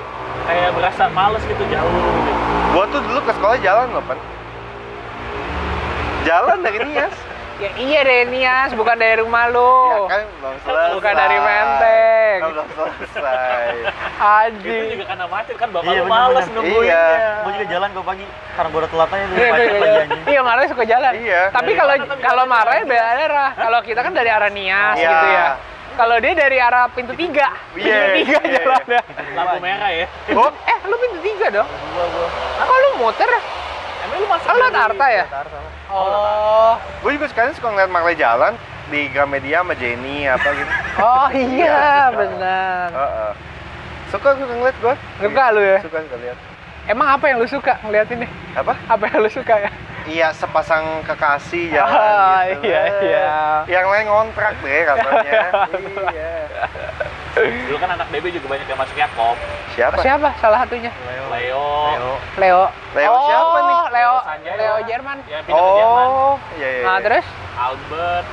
[0.48, 1.92] kayak berasa males gitu jauh.
[1.92, 2.32] Gitu.
[2.72, 4.16] Gua tuh dulu ke sekolah jalan loh, Pan.
[6.22, 7.16] Jalan dari Nias.
[7.58, 9.74] Ya iya deh Nias, bukan dari rumah Ya lu.
[10.08, 10.92] kan belum selesai.
[10.92, 12.38] Bukan dari Menteng.
[12.40, 12.68] Kan belum
[13.08, 13.66] selesai.
[13.70, 14.78] Itu Haji.
[14.92, 16.56] juga karena macet kan bapak Iya, bener, males bener.
[16.58, 16.98] nungguinnya.
[16.98, 17.34] Iya.
[17.38, 19.94] Gue juga jalan gue pagi karena gue udah telat aja dulu Iya, macet iya, lagi
[19.94, 20.04] iya.
[20.28, 21.14] Iya, Marai suka jalan.
[21.16, 21.42] Iya.
[21.52, 22.44] Tapi Dari kalau kalau?
[22.48, 23.50] Marai beda daerah.
[23.56, 25.10] Kalau kita kan dari arah Nias Iya.
[25.12, 25.48] gitu ya.
[25.92, 27.48] Kalau dia dari arah pintu tiga.
[27.72, 28.54] Iya, Pintu tiga iya.
[28.58, 29.00] jalannya.
[29.32, 30.06] Lampu merah ya.
[30.34, 31.68] Oh, Eh, lu pintu tiga dong?
[31.68, 32.28] Gua gua.
[32.58, 33.30] Ah, kok lu muter?
[34.02, 35.26] Emang lu masuk lu dari- Arta ya?
[35.92, 36.74] Oh.
[37.04, 38.56] gue juga sekarang suka ngeliat Marley jalan
[38.88, 40.72] di Gramedia sama Jenny apa gitu.
[40.98, 42.88] Oh iya, benar.
[42.90, 43.32] Heeh.
[44.08, 44.96] Suka gue ngeliat gue.
[45.20, 45.80] Suka lu ya?
[45.80, 46.38] Suka suka lihat.
[46.88, 48.28] Emang apa yang lu suka ngeliat ini?
[48.52, 48.74] Apa?
[48.88, 49.72] Apa yang lu suka ya?
[50.02, 52.68] Iya, sepasang kekasih jalan Ah, gitu.
[52.68, 53.30] iya, iya.
[53.70, 55.42] Yang lain ngontrak deh katanya.
[56.10, 56.34] iya.
[57.36, 59.36] Dulu kan anak DB juga banyak yang masuk Yakob.
[59.72, 59.96] Siapa?
[60.04, 60.92] Siapa salah satunya?
[61.08, 61.26] Leo.
[61.32, 61.66] Leo.
[61.88, 62.12] Leo.
[62.36, 62.64] Leo.
[62.92, 63.78] Leo oh, siapa nih?
[63.96, 64.56] Leo, Sanjaya.
[64.60, 65.18] Leo Jerman.
[65.32, 66.08] Ya pindah ke Jerman.
[66.12, 66.84] Oh, iya iya.
[66.84, 67.06] Nah, iya.
[67.08, 67.26] terus?
[67.56, 68.26] Albert.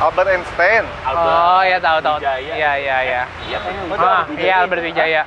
[0.00, 0.84] Albert Einstein.
[1.04, 1.36] Albert.
[1.36, 2.16] Oh, ya tahu tahu.
[2.16, 2.52] Wijaya.
[2.56, 3.22] Iya, iya, iya.
[3.44, 3.82] Iya kayaknya.
[3.92, 5.22] Oh, Ah, Albert iya Albert Wijaya.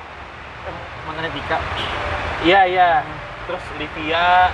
[1.06, 1.58] Mantannya Tika.
[2.42, 2.90] Iya iya.
[3.46, 4.50] Terus Livia.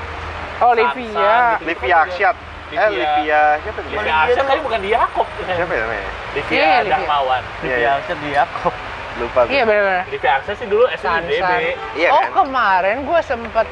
[0.61, 1.56] Oh, Livia.
[1.64, 2.49] gitu.
[2.70, 2.87] Livia.
[2.87, 3.42] Eh, Livia.
[3.61, 3.90] Siapa nih?
[3.92, 5.26] Livia Arsyad kali bukan di Yakob.
[5.42, 6.11] Siapa ya namanya?
[6.35, 6.92] Livia Iya, iya, Livia.
[6.96, 7.42] Dahmawan.
[7.42, 7.90] Iya, Livia iya.
[7.98, 8.74] Arsyad di Yakob.
[9.18, 9.50] Lupa gue.
[9.52, 10.04] Iya, benar-benar.
[10.06, 11.40] Livia Arsyad sih dulu SD di DB.
[11.42, 11.61] Sansan.
[11.98, 12.30] Iya oh, kan?
[12.38, 13.66] kemarin gua sempet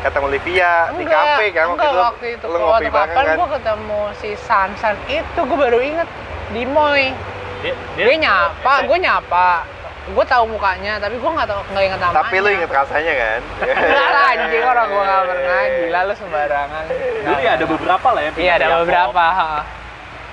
[0.00, 2.44] Ketemu Livia di enggak, kafe kan enggak waktu itu.
[2.48, 3.36] Lu Waktu ngopi bareng kapan kan?
[3.36, 6.08] gua ketemu si Sansan itu gua baru inget
[6.50, 7.12] di Moy.
[7.60, 9.48] Dia, Dia nyapa, gua nyapa.
[10.10, 12.18] Gua tahu mukanya, tapi gua nggak tahu nggak inget namanya.
[12.24, 13.40] Tapi lu inget rasanya kan?
[13.62, 16.84] Enggak lah anjing orang gua nggak pernah gila lu sembarangan.
[17.20, 18.30] Dulu ya ada beberapa lah ya.
[18.34, 19.24] Iya ada beberapa.
[19.24, 19.48] ha.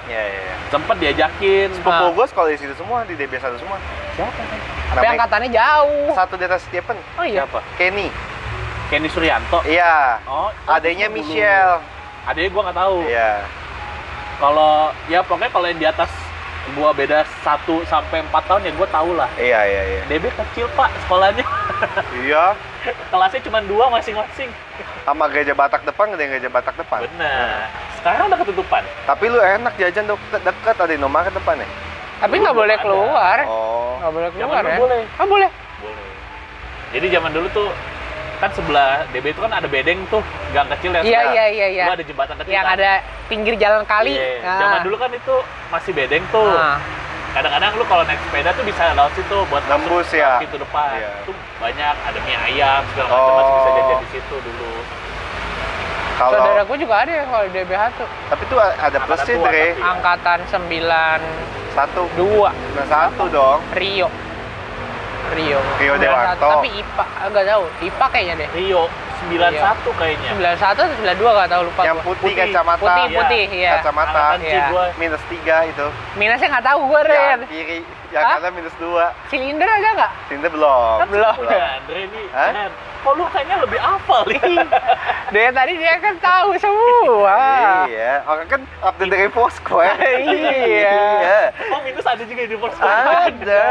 [0.08, 0.56] Iya, iya, iya.
[0.71, 1.67] Sempet diajakin.
[1.75, 3.75] Sepupu gue sekolah di situ semua, di DB 1 semua.
[4.15, 4.39] Siapa?
[4.95, 6.15] Tapi angkatannya jauh.
[6.15, 6.95] Satu di atas Stephen.
[7.19, 7.43] Oh iya.
[7.43, 7.60] Siapa?
[7.75, 8.08] Kenny.
[8.88, 9.60] Kenny Suryanto.
[9.67, 10.23] Iya.
[10.23, 11.12] Oh, Adanya.
[11.12, 11.84] Michelle.
[12.23, 12.97] Adanya gua nggak tahu.
[13.03, 13.32] Iya.
[14.39, 14.73] Kalau
[15.12, 16.08] ya pokoknya kalau yang di atas
[16.75, 19.30] gua beda 1 sampai 4 tahun ya gua tahu lah.
[19.39, 20.01] Iya, iya, iya.
[20.12, 21.45] DB kecil pak sekolahnya.
[22.25, 22.58] Iya.
[23.13, 24.49] Kelasnya cuma dua masing-masing.
[25.06, 27.06] Sama gajah Batak depan, ada yang gajah Batak depan.
[27.06, 27.69] Benar.
[27.99, 28.84] Sekarang udah ketutupan.
[29.06, 31.67] Tapi lu enak jajan deket, deket ada Indomaret depan ya?
[32.17, 32.84] Tapi nggak boleh ada.
[32.84, 33.38] keluar.
[33.45, 34.01] Oh.
[34.01, 34.77] Nggak boleh keluar ya?
[34.80, 35.01] boleh.
[35.21, 35.49] Oh boleh.
[35.84, 36.06] Boleh.
[36.95, 37.67] Jadi zaman dulu tuh
[38.38, 40.21] kan sebelah DB itu kan ada bedeng tuh
[40.54, 41.02] gang kecil ya.
[41.02, 41.86] Iya iya iya iya.
[41.89, 42.54] Lu ada jembatan kecil.
[42.54, 42.76] Yang kan?
[42.78, 42.91] ada
[43.26, 44.13] pinggir jalan kali.
[44.13, 44.45] Iya.
[44.45, 44.60] Nah.
[44.62, 45.36] Zaman dulu kan itu
[45.73, 46.45] masih bedeng tuh.
[46.54, 46.78] Nah.
[47.34, 50.41] Kadang-kadang lu kalau naik sepeda tuh bisa lewat situ buat Nembus ya?
[50.41, 50.97] pintu depan.
[50.97, 51.12] Iya.
[51.26, 53.76] Itu banyak ada mie ayam segala macam masih bisa Oh.
[53.78, 54.71] jajan di situ dulu.
[56.17, 58.08] Kalau Saudara gue juga ada ya kalau DBH tuh.
[58.34, 59.65] tapi tuh ada plusnya, Dre.
[59.78, 59.82] tapi.
[59.86, 61.21] Angkatan 92
[61.78, 62.10] Satu.
[62.73, 63.62] Nah, satu dong.
[63.78, 64.10] Rio.
[65.31, 65.59] Rio.
[65.77, 66.47] Rio 91, Dewanto.
[66.53, 67.63] Tapi IPA enggak tahu.
[67.81, 68.49] IPA kayaknya deh.
[68.53, 68.83] Rio
[69.19, 70.29] 91 kayaknya.
[70.31, 72.05] 91 atau 92 enggak tahu lupa Yang gua.
[72.05, 72.35] putih, Putih.
[72.37, 72.79] kacamata.
[72.79, 73.17] Putih, Iya.
[73.17, 73.71] putih, iya.
[73.75, 74.09] Kacamata.
[74.09, 74.65] Angkatan C Iya.
[74.69, 74.83] gua.
[74.95, 75.85] Minus tiga itu.
[76.15, 77.39] Minusnya nggak tahu gue, Ren.
[77.39, 77.77] Yang kiri,
[78.15, 78.39] yang Hah?
[78.39, 79.11] kanan minus dua.
[79.27, 80.11] Silinder ada nggak?
[80.31, 80.97] Sini belum.
[81.11, 81.33] Belum.
[81.35, 82.71] Punya Andre ini Hah?
[82.97, 84.41] Kok lu kayaknya lebih hafal nih?
[85.35, 87.35] Dia tadi dia kan tahu semua.
[87.83, 89.91] Iya, orang kan update dari Foursquare.
[90.23, 90.95] Iya.
[91.19, 91.39] Iya.
[91.67, 93.67] oh minus ada juga di Force Ada.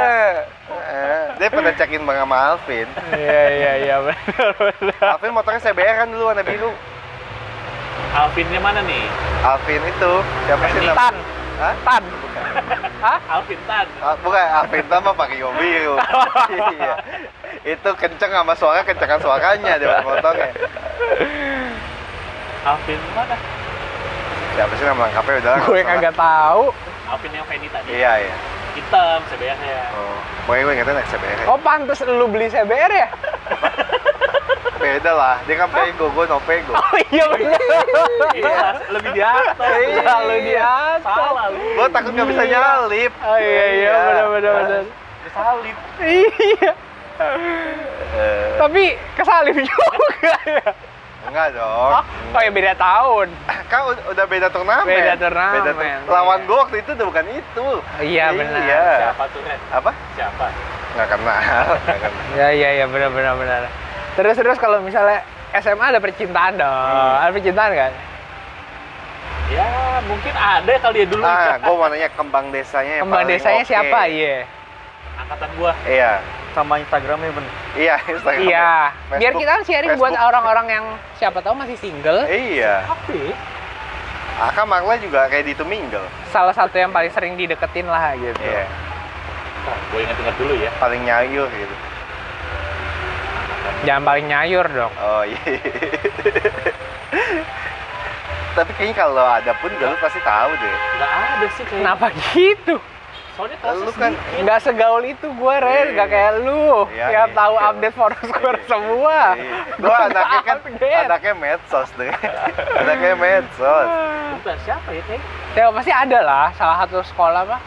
[0.68, 2.88] Eh, Dia pernah cekin bang sama Alvin.
[3.09, 5.01] Iya iya iya benar benar.
[5.16, 6.70] Alvin motornya CBR kan dulu warna biru.
[8.12, 9.05] Alvinnya mana nih?
[9.40, 10.12] Alvin itu
[10.44, 10.88] siapa sih?
[10.92, 11.16] Tan,
[11.57, 11.75] Hah?
[11.88, 12.03] tan.
[13.01, 13.19] Hah?
[13.40, 13.87] Alvin Tan.
[14.05, 15.97] Ah, bukan Alvin sama pakai biru.
[16.77, 16.95] iya.
[17.64, 20.53] Itu kenceng sama suara kencengan suaranya di motornya.
[22.66, 23.37] Alvin mana?
[24.57, 25.53] Siapa sih nama lengkapnya udah?
[25.53, 26.62] lah, Gue kagak tahu.
[27.09, 27.88] Alvin yang Feni tadi.
[27.92, 28.35] Iya iya.
[28.77, 29.81] Hitam CBR-nya.
[29.97, 31.38] Oh, pokoknya gue ingetnya naik CBR.
[31.49, 33.09] Oh pantes lu beli CBR ya?
[34.77, 36.73] Beda lah, dia kan pego, gue no pego.
[36.77, 37.61] Oh iya benar.
[38.31, 38.59] Iya,
[38.91, 39.57] lebih di atas.
[39.87, 41.01] Iya, lu di atas.
[41.03, 41.61] Salah lu.
[41.75, 43.12] Gue takut nggak bisa nyalip.
[43.19, 44.83] Oh iya iya benar benar benar.
[45.29, 45.77] Salib.
[45.99, 46.71] Iya.
[47.17, 48.83] Eh, Tapi
[49.15, 50.69] kesalip juga ya.
[51.27, 51.91] enggak dong.
[52.31, 53.27] Oh ya beda tahun.
[53.67, 54.87] Kan ud- udah beda turnamen.
[54.87, 55.99] Beda turnamen, Beda tur- iya.
[56.07, 57.67] Lawan gua waktu itu udah bukan itu.
[57.99, 58.61] Iya, benar.
[58.62, 58.85] Iya.
[59.03, 59.61] Siapa tuh, Ren?
[59.73, 59.91] Apa?
[60.15, 60.47] Siapa?
[60.95, 61.41] Nggak kenal.
[61.75, 62.23] Nggak kenal.
[62.37, 63.61] Ya iya iya benar benar benar.
[64.17, 65.21] Terus terus kalau misalnya
[65.55, 66.73] SMA ada percintaan dong.
[66.73, 67.23] Hmm.
[67.23, 67.93] Ada percintaan kan?
[69.47, 69.67] Ya,
[70.03, 71.23] mungkin ada kali ya dulu.
[71.23, 73.71] Ah, gua mau nanya kembang desanya yang Kembang desanya oke.
[73.71, 74.01] siapa?
[74.09, 74.37] Iya.
[75.17, 75.73] Angkatan gua.
[75.87, 76.13] Iya.
[76.51, 77.47] Sama Instagramnya ben.
[77.77, 78.43] Iya, Instagram.
[78.43, 78.73] Iya.
[79.21, 80.25] Biar kita sharing buat Facebook.
[80.25, 82.25] orang-orang yang siapa tahu masih single.
[82.27, 82.89] Iya.
[82.89, 83.37] Tapi
[84.37, 86.05] Ah, kan Marla juga kayak di Tuminggal.
[86.29, 88.37] Salah satu yang paling sering dideketin lah gitu.
[88.37, 88.69] Iya.
[89.67, 90.69] gue ingat-ingat dulu ya.
[90.77, 91.75] Paling nyayur gitu.
[93.85, 94.93] Jangan paling nyayur dong.
[94.99, 95.41] Oh iya.
[98.57, 100.75] Tapi kayaknya kalau ada pun Galuh pasti tahu deh.
[100.97, 101.85] Nggak ada sih kayaknya.
[101.85, 102.75] Kenapa gitu?
[103.37, 104.17] Soalnya kelasnya Lu kan-.
[104.17, 105.87] Nggak segaul itu gue, Ren.
[105.93, 106.89] Nggak kayak lu.
[106.89, 107.37] Iya, yang iya.
[107.37, 108.69] tahu update Foursquare Iya.
[108.73, 109.19] semua.
[109.37, 109.57] Iya.
[109.77, 111.05] Nggak anaknya kan update.
[111.05, 112.13] anaknya medsos deh.
[112.81, 113.89] anaknya medsos.
[114.41, 116.47] Bukan siapa ya, kayak Ya pasti ada lah.
[116.57, 117.61] Salah satu sekolah mah.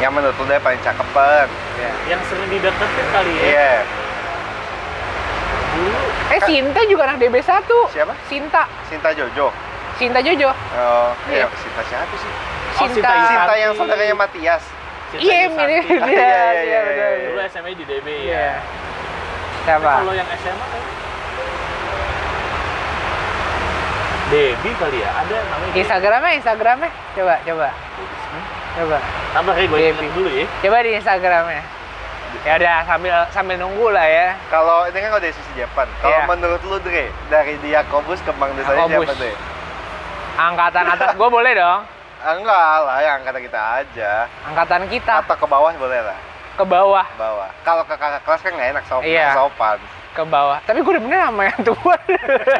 [0.00, 1.46] Yang menurut lu dia paling cakepan.
[2.08, 3.44] yang sering dideketin kali ya.
[3.44, 3.72] Iya.
[5.74, 5.98] Dulu
[6.30, 7.68] Eh, Sinta juga anak DB1.
[7.90, 8.14] Siapa?
[8.26, 8.62] Sinta.
[8.86, 9.50] Sinta Jojo.
[9.94, 10.50] Sinta Jojo.
[10.50, 11.44] Oh, Iya.
[11.44, 11.46] iya.
[11.54, 12.30] Sinta siapa sih?
[12.74, 13.10] Oh, Sinta.
[13.10, 13.28] Sinta.
[13.28, 14.62] Sinta yang saudaranya Matias.
[15.14, 16.10] Iya, mirip Iya, dia.
[16.10, 17.28] iya, Iya, iya, iya.
[17.28, 18.18] Dulu SMA di DB ya.
[18.24, 18.48] Iya.
[19.62, 19.92] Siapa?
[20.00, 20.82] Kalau yang SMA kan
[24.24, 25.72] Debbie kali ya, ada namanya.
[25.76, 26.90] Instagramnya, Instagramnya.
[27.14, 27.68] Coba, coba.
[28.74, 28.98] Coba.
[29.30, 30.46] Tambah kayak gue dulu ya.
[30.58, 31.62] Coba di Instagramnya.
[32.42, 34.28] Ya udah sambil sambil nunggu lah ya.
[34.50, 35.88] Kalau ini kan kalau dari sisi Jepang.
[36.02, 36.26] Kalau Iya.
[36.26, 39.06] menurut lu Dre, dari Diakobus ke Bang Desanya Yakobus.
[39.08, 39.32] siapa Dre?
[40.34, 41.80] Angkatan atas gue boleh dong.
[42.34, 44.12] Enggak lah, yang kata kita aja.
[44.48, 46.18] Angkatan kita Atau ke bawah boleh lah,
[46.56, 47.48] ke bawah, ke bawah.
[47.62, 49.06] Kalau ke kakak kelas kan nggak enak sopan.
[49.06, 49.28] Iya.
[49.36, 49.78] sopan.
[50.14, 50.62] ke bawah.
[50.62, 51.94] Tapi gue udah bener sama yang tua.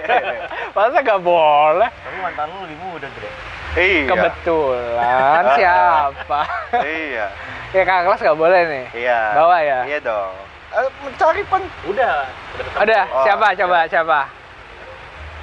[0.75, 1.87] Masa gak boleh?
[1.87, 3.31] Tapi mantan lu lebih muda, Dre.
[3.75, 4.07] Iya.
[4.07, 6.41] Kebetulan siapa?
[6.79, 7.27] iya.
[7.71, 8.85] ya kakak kelas gak boleh nih.
[8.95, 9.21] Iya.
[9.35, 9.79] Bawah ya?
[9.85, 10.33] Iya dong.
[10.71, 12.83] Eh, mencari pen Udah, udah.
[12.83, 13.59] Udah, Oh, siapa oke.
[13.61, 14.21] coba siapa?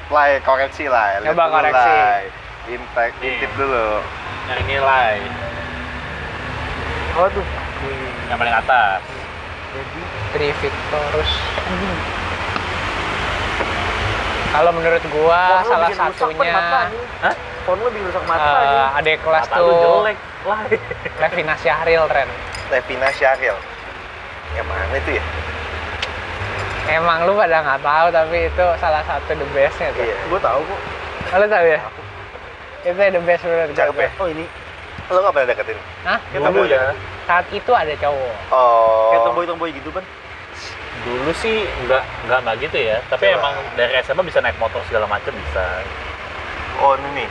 [0.07, 1.19] lah koreksi lah.
[1.19, 1.91] lihat Coba dulu koreksi.
[1.93, 2.19] lah.
[2.67, 3.31] Intip, Iya.
[3.33, 3.87] intip dulu.
[4.47, 5.15] Nyari nilai.
[7.13, 7.45] Oh tuh.
[8.27, 8.99] Yang paling atas.
[10.31, 11.31] Tri Victorus.
[14.51, 16.59] Kalau menurut gua lu salah satunya.
[17.23, 17.35] Hah?
[17.63, 18.99] Phone lu bikin rusak mata eh, anjing.
[18.99, 20.17] adik kelas Mata tuh jelek.
[20.43, 20.61] Lah.
[21.23, 22.29] Levina Syahril Ren.
[22.67, 23.55] Levina Syahril.
[24.59, 25.23] Yang mana itu ya?
[26.91, 30.03] Emang lu pada nggak tahu tapi itu salah satu the bestnya tuh.
[30.03, 30.17] Iya.
[30.27, 30.79] Gua tahu kok.
[31.31, 31.79] Oh, lu tahu ya?
[32.83, 33.79] Itu the best menurut gua.
[33.79, 34.09] Cakep ya?
[34.19, 34.45] Oh ini.
[35.07, 35.77] Lo nggak pernah deketin?
[36.03, 36.19] Hah?
[36.27, 36.81] Kita ya.
[37.23, 38.35] Saat itu ada cowok.
[38.51, 39.15] Oh.
[39.15, 40.03] Kayak tomboy-tomboy gitu kan.
[41.01, 42.97] Dulu sih enggak enggak enggak gitu ya.
[43.07, 43.37] Tapi Coba.
[43.39, 45.63] emang dari SMA bisa naik motor segala macam bisa.
[46.77, 47.29] Oh ini nih.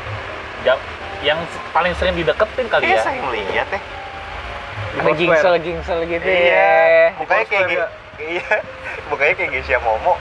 [0.63, 0.79] Yang
[1.21, 1.39] yang
[1.71, 3.05] paling sering dideketin kali Kayaknya ya.
[3.05, 3.81] saya ngeliat ya.
[4.91, 6.51] Ada gingsel gingsel gitu Iya.
[6.51, 7.05] ya.
[7.17, 8.55] Mukanya kayak Ge- Iya.
[9.09, 10.15] Mukanya kayak Gesia Momo.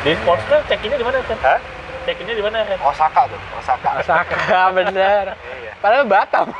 [0.00, 1.18] Di Sportster check-innya di mana?
[1.42, 1.58] Hah?
[2.06, 2.78] Check-innya di mana, Ren?
[2.78, 3.90] Osaka tuh, Osaka.
[3.98, 4.38] Osaka
[4.78, 5.24] bener.
[5.34, 5.72] Iya.
[5.76, 6.46] Padahal Batam.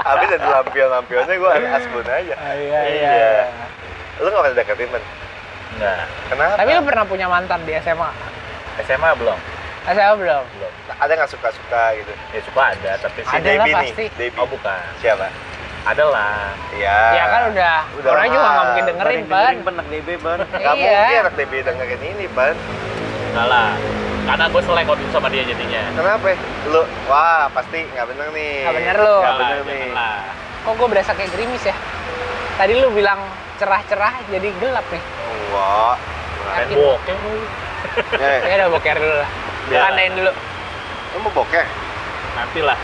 [0.00, 2.34] Habis ada lampion-lampionnya gue asbun aja.
[2.36, 3.10] Ah, iya Iya.
[3.10, 3.46] iya.
[4.18, 5.02] Lu gak pernah deketin, men?
[5.74, 5.98] Enggak.
[6.28, 6.54] Kenapa?
[6.56, 8.10] Tapi lu pernah punya mantan di SMA?
[8.80, 9.38] SMA belum.
[9.84, 10.42] SMA belum?
[10.54, 10.72] Belum.
[10.96, 12.12] Ada gak suka-suka gitu?
[12.32, 13.90] Ya suka ada, tapi Si Ada lah Debbie pasti.
[13.98, 14.38] nih, Debbie.
[14.38, 14.80] Oh, bukan.
[14.98, 15.26] Siapa?
[15.84, 16.50] Ada lah.
[16.72, 16.98] Iya.
[17.12, 19.20] Ya kan udah, Udah orang juga nggak mungkin dengerin.
[19.24, 20.38] Ban nak DB ban.
[20.42, 20.98] Gak Iya.
[20.98, 22.56] mungkin anak Debbie dengerin ini, Ban.
[23.28, 23.70] Enggak lah.
[24.28, 25.82] Karena gue selek waktu itu sama dia jadinya.
[25.96, 26.36] Kenapa?
[26.68, 28.54] Lu, wah pasti nggak bener nih.
[28.64, 29.16] Nggak bener lu.
[29.18, 29.88] Nggak lah, bener nih.
[29.96, 30.18] lah.
[30.64, 31.76] Kok gue berasa kayak gerimis ya?
[32.60, 33.20] Tadi lu bilang
[33.56, 35.02] cerah-cerah jadi gelap nih.
[35.52, 35.96] Wah.
[36.48, 36.76] Yakin?
[36.76, 37.40] bokeh lu.
[38.18, 39.30] Eh, Ya udah boker dulu lah.
[39.68, 39.80] Ya.
[39.84, 40.32] Tandain dulu.
[41.08, 41.64] lu mau bokeh?
[42.36, 42.78] Nanti lah.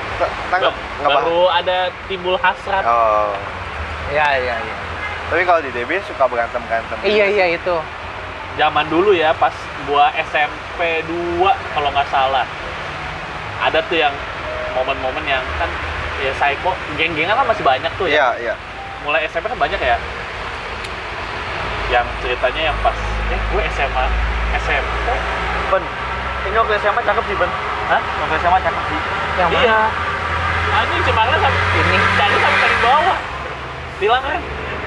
[1.03, 2.85] Baru ada timbul hasrat.
[2.85, 3.33] Oh.
[4.13, 4.77] Iya iya iya.
[5.29, 6.97] Tapi kalau di Debbie suka berantem-berantem.
[7.05, 7.77] Iya iya itu.
[8.55, 9.55] Zaman dulu ya, pas
[9.90, 11.43] gua SMP 2
[11.75, 12.47] kalau nggak salah.
[13.59, 14.14] Ada tuh yang
[14.79, 15.67] momen-momen yang kan
[16.23, 18.14] ya psycho, geng-gengan kan masih banyak tuh ya.
[18.14, 18.55] Iya, iya.
[19.03, 19.99] Mulai SMP kan banyak ya.
[21.90, 22.97] Yang ceritanya yang pas
[23.35, 24.05] eh gue SMA
[24.62, 25.07] SMP.
[25.75, 25.83] Ban.
[26.45, 27.51] Ini waktu SMA cakep sih ban.
[27.90, 28.01] Hah?
[28.23, 29.01] Waktu SMA cakep sih.
[29.35, 29.64] Yang mana?
[29.67, 29.81] Iya.
[30.75, 31.99] Anjing cemarnya sama Ini.
[32.19, 33.19] cari sampai di bawah.
[34.03, 34.40] Bilang kan?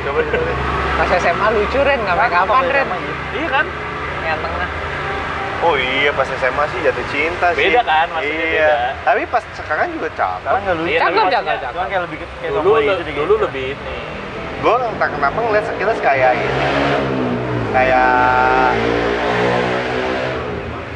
[0.07, 0.51] Coba coba.
[0.97, 2.85] Pas SMA lucu Ren, nggak make Apa kapan Ren?
[2.87, 2.97] SMA,
[3.35, 3.47] iya?
[3.51, 3.65] Kan?
[4.23, 4.69] Yang tengah.
[5.57, 7.65] Oh iya pas SMA sih jatuh cinta sih.
[7.65, 8.69] Beda kan, maksudnya iya.
[8.71, 8.77] beda.
[9.03, 10.39] Tapi pas sekarang juga cakep.
[10.39, 10.87] Sekarang nggak lucu.
[10.87, 11.71] Iya, Cakep, cakep, cakep.
[11.73, 13.95] Cuman kayak lebih kayak dulu le- gitu dulu lebih ini
[14.57, 16.65] Gue entah kenapa ngeliat sekilas kayak ini.
[17.75, 18.09] Kayak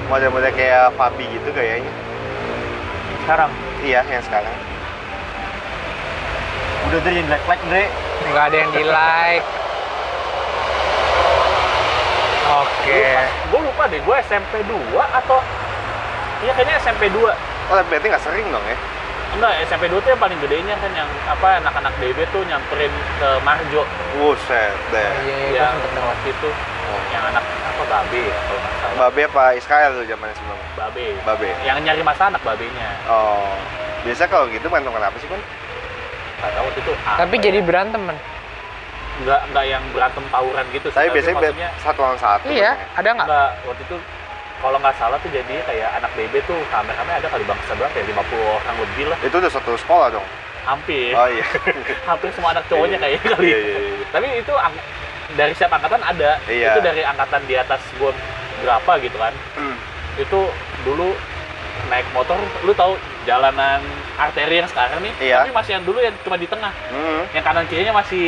[0.08, 1.92] model-model kayak Fabi gitu kayaknya.
[3.22, 4.71] Sekarang Iya, yang sekarang.
[6.82, 7.88] Udah deh yang like like deh.
[8.24, 9.46] nggak ada yang di like
[12.52, 13.02] oke
[13.48, 14.74] gue lupa deh gue SMP 2
[15.16, 15.40] atau
[16.42, 18.76] iya kayaknya SMP 2 Oh, berarti nggak sering dong ya?
[19.32, 23.30] enggak SMP 2 tuh yang paling gedenya kan yang apa anak-anak DB tuh nyamperin ke
[23.40, 25.12] Marjo Buset deh.
[25.24, 26.50] iya iya dengar waktu itu
[27.10, 30.68] yang anak apa babe ya kalau nggak salah Babe apa Israel tuh zamannya sebelumnya?
[30.76, 31.50] babe Babe.
[31.64, 33.56] yang nyari masa anak babenya Oh.
[34.02, 35.38] Biasa kalau gitu berantem kenapa sih, Kun?
[36.42, 37.44] Nggak tahu itu apa tapi ya.
[37.44, 38.18] jadi berantem man
[39.22, 42.46] nggak nggak yang berantem tawuran gitu sih Tapi biasanya be- maksudnya satu lawan satu.
[42.48, 42.98] iya kan ya.
[42.98, 43.98] ada nggak nggak waktu itu
[44.58, 48.06] kalau nggak salah tuh jadi kayak anak DB tuh kamera-kamera ada kali bangsa berapa ya
[48.08, 48.18] 50
[48.56, 50.28] orang lebih lah Itu udah satu sekolah dong.
[50.62, 51.42] hampir Oh iya.
[52.10, 53.04] hampir semua anak cowoknya Iya.
[53.04, 54.06] kayaknya kali Iya, iya, iya.
[54.10, 54.82] tapi itu ang-
[55.32, 56.70] dari setiap angkatan ada Iya.
[56.72, 58.14] itu dari angkatan di atas gua
[58.60, 59.76] berapa gitu kan Hmm.
[60.16, 60.40] itu
[60.82, 61.18] dulu
[61.88, 63.82] naik motor lu tahu jalanan
[64.16, 65.38] arteri yang sekarang nih Iya.
[65.40, 67.22] tapi masih yang dulu yang cuma di tengah Hmm.
[67.32, 68.26] yang kanan kirinya masih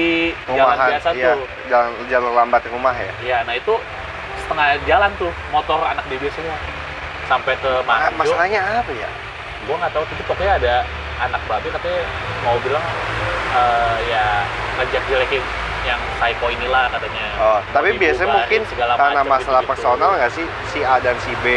[0.47, 1.25] jalan Rumahan, biasa iya.
[1.31, 3.11] tuh Jalan jalan lambat rumah ya.
[3.21, 3.73] Iya, nah itu
[4.37, 6.57] setengah jalan tuh motor anak DB semua
[7.25, 8.33] sampai ke Ma- Marjo.
[8.33, 9.09] masalahnya apa ya?
[9.63, 10.73] Gua nggak tahu tapi pokoknya ada
[11.19, 12.03] anak babi katanya
[12.41, 12.83] mau bilang
[13.53, 14.25] eh, ya
[14.75, 15.43] ngejek jelekin
[15.83, 17.25] yang psycho inilah katanya.
[17.37, 19.71] Oh, tapi biasanya mungkin segala karena masalah gitu-gitu.
[19.71, 21.47] personal nggak sih si A dan si B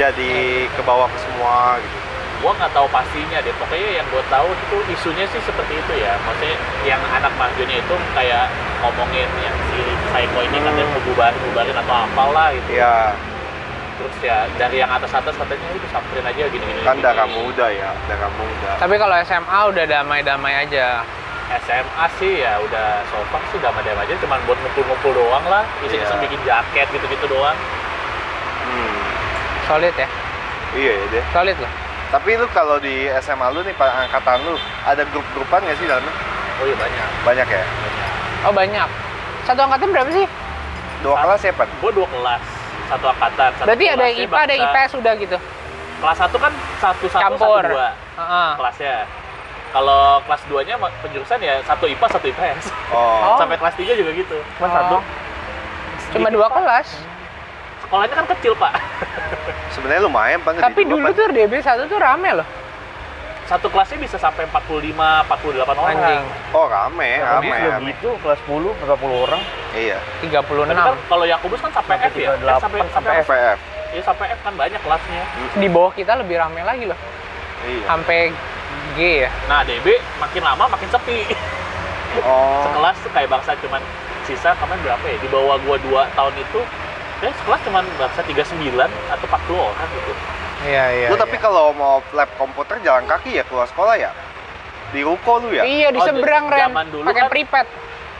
[0.00, 0.32] jadi
[0.66, 1.98] ke bawah ke semua gitu.
[2.40, 3.52] Gua nggak tahu pastinya deh.
[3.54, 6.16] Pokoknya yang gue tahu itu isunya sih seperti itu ya.
[6.18, 6.56] Maksudnya
[6.88, 8.48] yang anak Marjonya itu kayak
[8.80, 10.66] ngomongin yang si psycho ini Hmm.
[10.66, 12.68] katanya mau bubarin bubarin atau apalah gitu.
[12.72, 13.12] Iya,
[13.92, 16.80] Terus ya dari yang atas-atas katanya itu samperin aja gini-gini.
[16.80, 17.04] kan gini.
[17.04, 18.70] darah muda ya, darah muda.
[18.80, 21.04] tapi kalau SMA udah damai-damai aja
[21.60, 26.16] SMA sih ya udah so far sih damai-damai aja cuman buat ngumpul-ngumpul doang lah iseng-iseng
[26.16, 26.24] Iya.
[26.24, 27.79] bikin jaket gitu-gitu doang Hmm.
[29.70, 30.08] Solid ya
[30.72, 31.24] Iya ya deh.
[31.30, 31.72] solid loh
[32.10, 36.10] Tapi lu kalau di SMA lu nih, angkatan lu, ada grup-grupan nggak sih dalamnya?
[36.58, 37.62] oh iya banyak Banyak ya?
[37.62, 38.08] banyak
[38.40, 38.88] oh banyak
[39.42, 40.26] satu angkatan berapa sih
[41.00, 41.68] Dua Sa- kelas ya, Pan?
[41.72, 42.42] gue dua kelas
[42.86, 45.36] satu angkatan satu berarti ada IPA ada bangsa- IPS udah gitu
[46.00, 47.62] kelas satu kan satu satu Campur.
[47.62, 48.50] satu dua Heeh.
[48.56, 48.96] kelasnya
[49.70, 53.38] kalau kelas 2 nya penjurusan ya satu IPA satu IPS Oh.
[53.40, 54.72] sampai kelas 3 juga gitu cuma Oh.
[54.72, 54.96] satu
[56.10, 56.88] cuma dua kelas
[57.90, 58.70] sekolahnya kan kecil pak
[59.70, 61.16] Sebenarnya lumayan, di tapi dulu Pan.
[61.16, 62.46] tuh DB satu tuh rame loh
[63.44, 66.22] satu kelasnya bisa sampai 45 48 orang anjing
[66.54, 67.90] Oh, rame, rame, Udah rame.
[67.90, 69.42] gitu kelas 10 berapa puluh orang.
[69.72, 69.98] Iya.
[70.22, 72.30] 36 Tapi kan kalau Yakubus kan sampai Sampai F ya?
[72.30, 73.28] 38, Eh, sampai sampai F.
[73.90, 75.22] Iya sampai F kan banyak kelasnya.
[75.58, 76.98] di bawah kita lebih rame lagi loh
[77.60, 77.82] Iya.
[77.88, 78.18] sampai
[78.94, 79.86] G ya Nah DB
[80.20, 81.18] makin lama makin sepi.
[82.22, 82.62] Oh.
[82.64, 83.82] Sekelas tuh kayak bangsa cuman
[84.22, 85.16] sisa kemarin berapa ya?
[85.16, 86.60] Di bawah gua 2 tahun itu
[87.20, 88.80] kayak sekelas cuman bangsa 39
[89.10, 90.12] atau 40 orang gitu.
[90.62, 94.10] iya iya Lu tapi kalau mau lab komputer jalan kaki ya keluar sekolah ya?
[94.90, 95.62] Di ruko lu ya?
[95.62, 97.66] iya di Oh, seberang z- Ren zaman dulu pakai kan- pripet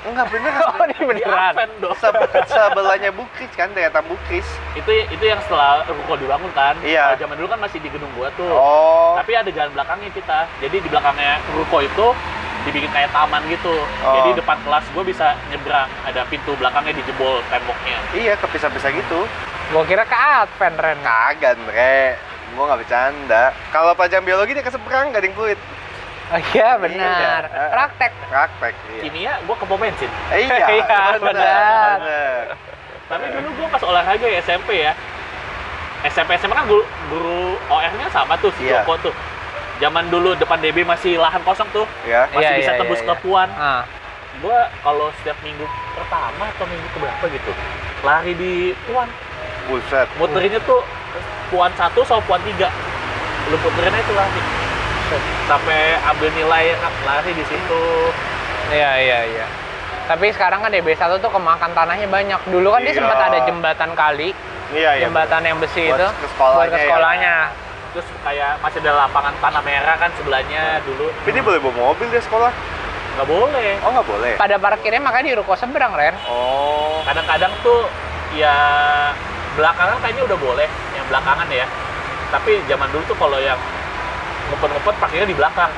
[0.01, 0.53] Enggak bener.
[0.69, 1.55] oh ini beneran.
[2.01, 4.47] Se- sebelahnya Bukris kan, daerah Bukris.
[4.73, 6.73] itu itu yang setelah ruko dibangun kan.
[6.81, 7.13] Iya.
[7.13, 8.49] Kalau zaman dulu kan masih di gedung gua tuh.
[8.49, 9.13] Oh.
[9.21, 10.39] Tapi ada jalan belakangnya kita.
[10.65, 12.07] Jadi di belakangnya ruko itu
[12.65, 13.77] dibikin kayak taman gitu.
[14.05, 14.15] Oh.
[14.21, 15.89] Jadi depan kelas gue bisa nyebrang.
[16.05, 17.99] Ada pintu belakangnya dijebol temboknya.
[18.13, 19.21] Iya, kepisah-pisah gitu.
[19.71, 22.19] gua kira ke Advent Ren Kagak, Andre.
[22.59, 23.55] Gua nggak bercanda.
[23.71, 25.61] Kalau pelajaran biologi dia ke seberang, gading fluid.
[26.31, 27.67] Oh iya benar Iya.
[27.71, 28.75] praktek Praktek.
[28.89, 29.01] Iya.
[29.03, 30.11] Kimia gue ke pom bensin.
[30.31, 31.97] Iya, Iya, benar.
[33.07, 34.95] Tapi dulu gue pas olahraga ya SMP ya.
[36.01, 38.81] SMP SMA kan guru, guru OR-nya sama tuh si Iya.
[38.81, 39.15] Joko tuh.
[39.79, 42.29] Zaman dulu depan DB masih lahan kosong tuh, Ya.
[42.31, 43.21] masih Iya, bisa iya, tembus iya, ke iya.
[43.21, 43.49] Puan.
[43.51, 43.83] ah
[44.39, 47.51] Gue kalau setiap minggu pertama atau minggu keberapa gitu,
[48.01, 48.53] lari di
[48.87, 49.11] Puan.
[49.67, 50.07] Buset.
[50.17, 50.81] Muterinnya tuh
[51.51, 52.71] Puan satu sama Puan tiga.
[53.51, 54.41] Lu puterin aja tuh lari.
[55.45, 57.83] Sampai ambil nilai lari di situ.
[58.71, 59.47] iya iya iya
[60.07, 62.99] tapi sekarang kan DB1 tuh kemakan tanahnya banyak dulu kan dia Iya.
[62.99, 64.31] sempat ada jembatan kali
[64.71, 65.07] Iya, iya.
[65.07, 66.83] jembatan yang besi Buat itu ke sekolahnya buat ke ya.
[66.83, 67.35] sekolahnya
[67.91, 71.11] Terus kayak masih ada lapangan tanah merah kan sebelahnya dulu.
[71.11, 72.51] Tapi dia boleh bawa mobil dia sekolah?
[73.11, 73.71] Nggak boleh.
[73.83, 74.33] Oh, nggak boleh?
[74.37, 77.03] pada parkirnya makanya di ruko seberang Ren Oh.
[77.03, 77.91] kadang-kadang tuh
[78.31, 78.55] ya
[79.55, 81.67] belakangan kayaknya udah boleh yang belakangan ya
[82.31, 83.59] tapi zaman dulu tuh kalau yang
[84.51, 85.73] ngumpet-ngumpet parkirnya di belakang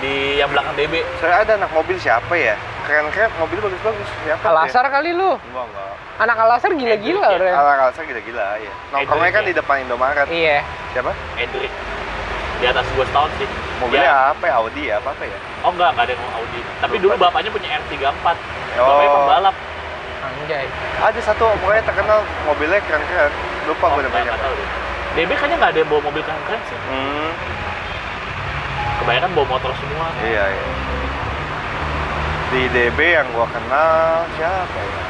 [0.00, 2.56] di yang belakang DB Saya ada anak mobil siapa ya?
[2.80, 4.08] Keren-keren, mobil bagus-bagus.
[4.24, 4.42] Siapa?
[4.42, 5.44] Alasar kali lu Ya?
[5.46, 5.88] Enggak, enggak.
[6.20, 7.54] Anak Al-Azhar gila-gila, Edric, Ren.
[7.54, 9.48] ala kalsa gila-gila ya nongkrongnya kan ya?
[9.48, 10.58] di depan Indomaret Iya.
[10.92, 11.72] siapa Edric
[12.60, 13.48] di atas gua setahun sih
[13.80, 14.16] mobilnya Ya.
[14.30, 17.04] apa ya Audi ya apa apa ya oh enggak enggak ada yang Audi tapi Lupa
[17.06, 18.26] dulu bapaknya punya R34
[18.76, 18.84] Oh.
[18.84, 19.56] bapaknya pembalap
[20.20, 20.66] Anjay.
[21.00, 23.32] ada satu pokoknya terkenal mobilnya keren-keren
[23.64, 24.32] lupa oh, gue namanya
[25.16, 27.30] DB kayaknya nggak ada yang bawa mobil keren-keren sih hmm
[29.00, 30.64] kebanyakan bawa motor semua iya iya
[32.50, 33.96] di DB yang gua kenal
[34.34, 35.02] siapa ya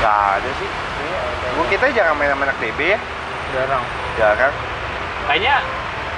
[0.00, 0.68] Gak ada sih
[1.52, 2.98] gua kita jarang main sama anak DB ya
[3.50, 3.82] Jarang.
[4.14, 4.54] jarang
[5.26, 5.54] kayaknya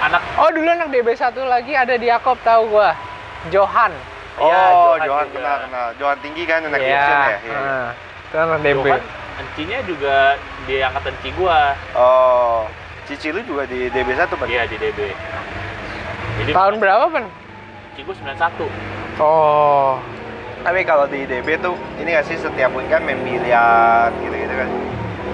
[0.00, 2.92] anak Oh, dulu anak DB1 lagi ada di Yakob tahu gua.
[3.48, 3.92] Johan.
[4.34, 4.62] oh Iya,
[4.98, 5.34] Johan, Johan juga.
[5.34, 6.88] kenal kenal Johan tinggi kan anak Iya.
[6.88, 7.76] Gibson ya Iya.
[8.22, 8.76] Itu anak DB.
[8.82, 9.02] Johan
[9.32, 10.16] encinya juga
[10.62, 11.60] di angkatan Ci gua
[11.92, 12.68] oh
[13.02, 14.98] Cici lu juga di DB1 kan iya di DB
[16.38, 17.24] jadi Tahun berapa, Pen?
[17.92, 18.68] Ci gua 91
[19.14, 20.00] Oh.
[20.62, 24.68] tapi kalau di DB tuh ini gak sih setiap weekend main biliar gitu-gitu kan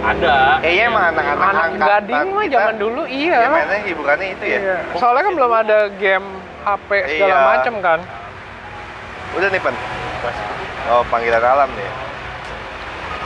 [0.01, 3.37] ada kayaknya emang anak-anak Anak angkatan gading mah zaman dulu iya.
[3.39, 4.77] ya mainnya hiburannya itu ya Iya.
[4.97, 6.27] Soalnya kan belum ada game
[6.65, 7.45] HP segala Iya.
[7.47, 8.01] macem kan.
[9.31, 9.75] udah nih pen
[10.89, 11.91] oh panggilan alam nih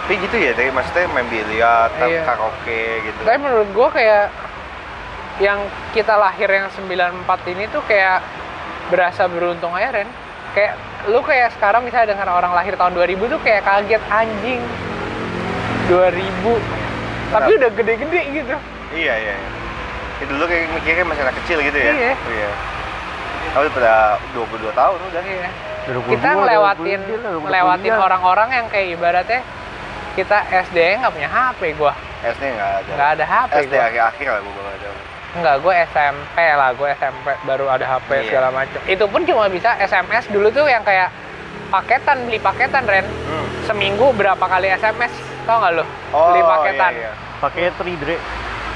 [0.02, 2.22] tapi gitu ya dari maksudnya main biliar Iya.
[2.26, 4.24] karaoke gitu Tapi menurut gua kayak
[5.38, 8.20] yang kita lahir yang 94 ini tuh kayak
[8.88, 10.08] berasa beruntung aja Ren.
[10.52, 14.60] Kayak lu kayak sekarang misalnya dengan orang lahir tahun 2000 tuh kayak kaget anjing.
[15.88, 16.20] 2000.
[17.32, 17.58] Tapi Kenapa?
[17.58, 18.56] udah gede-gede gitu.
[18.92, 19.50] iya iya iya.
[20.20, 22.12] itu dulu kayak mikirnya masih anak kecil gitu ya Iya.
[22.28, 22.50] iya
[23.50, 23.92] Tapi pada
[24.30, 25.48] 22 tahun udah Iya.
[25.82, 29.40] Dari Kita gua, ngelewatin gua, udah ngelewatin orang-orang yang kayak ibaratnya
[30.12, 31.96] kita SD nggak punya HP gua.
[32.22, 33.84] SD nggak ada Nggak ada HP SD gua.
[33.88, 34.88] akhir-akhir lah baru ada
[35.32, 38.24] Enggak, gue SMP lah, gue SMP baru ada HP Iya.
[38.28, 38.80] segala macam.
[38.84, 41.08] Itu pun cuma bisa SMS dulu tuh yang kayak
[41.68, 43.06] paketan, beli paketan Ren.
[43.08, 43.64] hmm.
[43.64, 45.08] Seminggu berapa kali SMS?
[45.42, 45.84] Tau nggak lo?
[46.12, 46.92] oh beli paketan.
[46.92, 47.12] iya, iya.
[47.40, 48.16] Pakai tri, Dre.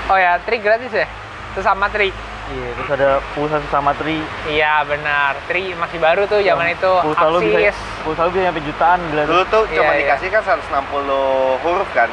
[0.06, 1.04] Oh ya, tri gratis ya?
[1.52, 2.08] Sesama tri.
[2.46, 4.22] Iya, terus ada pulsa sama tri.
[4.46, 6.92] Iya benar, tri masih baru tuh zaman itu.
[7.04, 7.78] Pulsa lu bisa, Aksis.
[8.00, 9.22] pulsa lu bisa nyampe jutaan gila.
[9.26, 9.98] dulu tuh Iya, cuma iya.
[10.00, 11.20] dikasih kan 160
[11.60, 12.08] huruf kan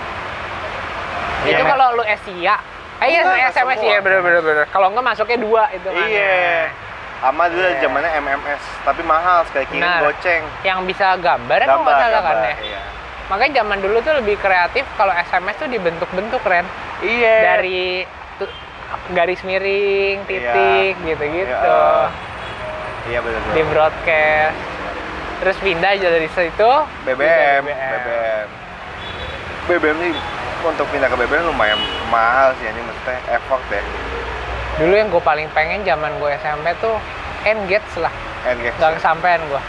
[1.44, 1.70] Itu Iya.
[1.70, 2.56] kalau lu Asia.
[3.00, 3.90] Eh iya SMS semua.
[3.90, 4.66] ya bener bener bener.
[4.68, 6.06] Kalau enggak masuknya dua itu kan.
[6.06, 6.70] iya
[7.18, 7.80] sama dulu Iya.
[7.80, 10.00] zamannya MMS tapi mahal sekali kirim Benar.
[10.04, 12.56] goceng Yang bisa gambar ya kalau nggak salah kan ya.
[12.60, 12.80] iya
[13.24, 16.68] Makanya zaman dulu tuh lebih kreatif kalau SMS tuh dibentuk-bentuk Ren.
[17.00, 18.04] iya dari
[19.10, 21.80] garis miring, titik, gitu-gitu.
[23.06, 24.60] iya benar Di broadcast.
[25.40, 26.72] Terus pindah aja dari situ
[27.04, 28.48] BBM, ke BBM.
[29.66, 30.14] BBM sih
[30.66, 33.84] untuk pindah ke BBM lumayan mahal sih anjing maksudnya effort deh.
[34.76, 36.96] Dulu yang gue paling pengen zaman gue SMP tuh
[37.44, 38.14] Engage lah.
[38.44, 38.76] Engage.
[38.76, 39.62] Gak kesampean gue.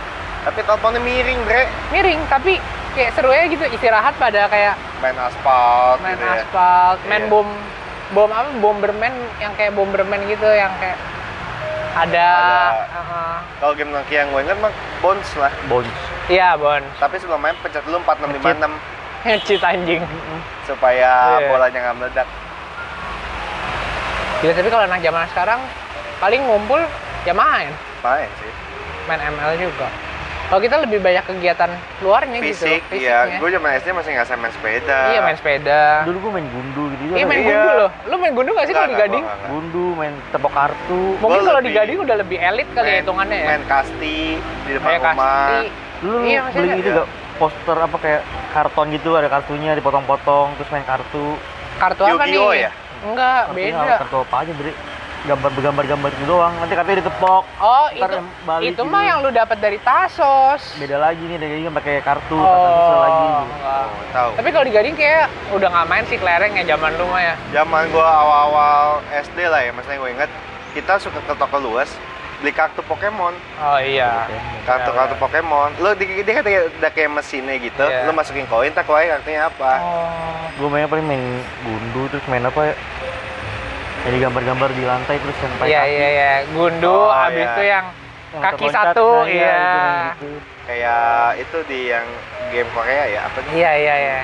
[0.43, 1.65] Tapi teleponnya miring, Bre.
[1.91, 6.35] Miring tapi kayak seru aja gitu istirahat pada kayak Main aspal main gitu ya.
[6.39, 7.29] aspal, main Iya.
[7.29, 7.49] bom
[8.11, 10.95] bom apa bomberman yang kayak bomberman gitu yang kayak
[11.93, 12.31] ada,
[12.71, 12.87] Ada.
[12.93, 13.35] uh-uh.
[13.57, 15.51] Kalau game Nokia yang gue inget mah Bones lah.
[15.65, 15.91] Bones.
[16.27, 18.71] iya bon Tapi sebelum main pencet dulu 4656
[19.25, 20.03] ngecit anjing
[20.63, 21.49] supaya Iya.
[21.49, 22.29] bolanya nggak meledak.
[24.39, 25.61] Gila, tapi kalau anak zaman sekarang
[26.19, 26.81] paling ngumpul
[27.25, 28.53] ya main, Main sih.
[29.05, 29.89] main ML juga.
[30.45, 33.25] Kalau kita lebih banyak kegiatan luarnya Fisik, gitu, iya.
[33.25, 33.41] fisiknya.
[33.41, 34.99] Gue zaman SD masih nggak main sepeda.
[35.09, 35.83] Iya main sepeda.
[36.05, 37.03] Dulu gua main gundu gitu.
[37.11, 37.49] Iya main Iya.
[37.49, 37.91] gundu loh.
[38.05, 39.25] Lu main gundu gak sih kalau di Nggak, Gading?
[39.25, 39.57] nggak, nggak, nggak.
[39.57, 41.03] Gundu, main tepok kartu.
[41.17, 43.47] Mungkin Gua kalau di Gading udah lebih elit kali ya Main- hitungannya ya.
[43.49, 45.17] Main kasti di depan Kayak rumah.
[45.17, 45.57] kasti.
[46.05, 46.77] Iya, lu masih beli ada.
[46.77, 51.35] itu gak poster apa kayak karton gitu ada kartunya dipotong-potong terus main kartu.
[51.77, 52.68] Kartu apa nih?
[52.68, 52.70] Ya?
[53.05, 53.94] Enggak, Kartunya beda.
[54.01, 54.73] Kartu apa aja, Dre?
[55.25, 56.53] Gambar bergambar-gambar itu doang.
[56.61, 57.42] Nanti kartunya ditepok.
[57.57, 58.92] Oh, itu yang balik itu gitu.
[58.92, 60.61] mah yang lu dapat dari Tasos.
[60.77, 63.27] Beda lagi nih, dari pakai kartu, kartu Oh, lagi.
[63.49, 63.85] enggak.
[63.88, 64.31] Oh, tahu.
[64.37, 65.25] Tapi kalau di Gading kayak
[65.57, 67.35] udah nggak main sih kelereng ya zaman lu mah ya.
[67.57, 70.31] Zaman gua awal-awal SD lah ya, maksudnya gue inget
[70.77, 71.88] kita suka ke toko luas
[72.45, 74.29] beli kartu Pokemon, Oh iya.
[74.69, 75.73] kartu-kartu Pokemon.
[75.81, 78.05] Lu di, dia kan ada ada kayak mesinnya gitu, Iya.
[78.05, 79.73] lu masukin koin, tak koin kartunya apa.
[79.81, 80.53] Oh.
[80.55, 81.25] Gue mainnya paling main
[81.65, 82.75] gundu terus main apa ya?
[84.05, 85.88] Jadi gambar-gambar di lantai terus yang pakai Iya kaki.
[85.90, 86.33] iya iya.
[86.53, 87.49] Gundu Oh, habis iya.
[87.49, 87.87] itu yang
[88.35, 89.49] Yang kaki satu, nah, iya.
[89.49, 90.29] itu main gitu.
[90.65, 91.05] Kayak
[91.38, 92.07] itu di yang
[92.51, 93.51] game Korea ya, apa nih?
[93.55, 94.19] Iya iya iya.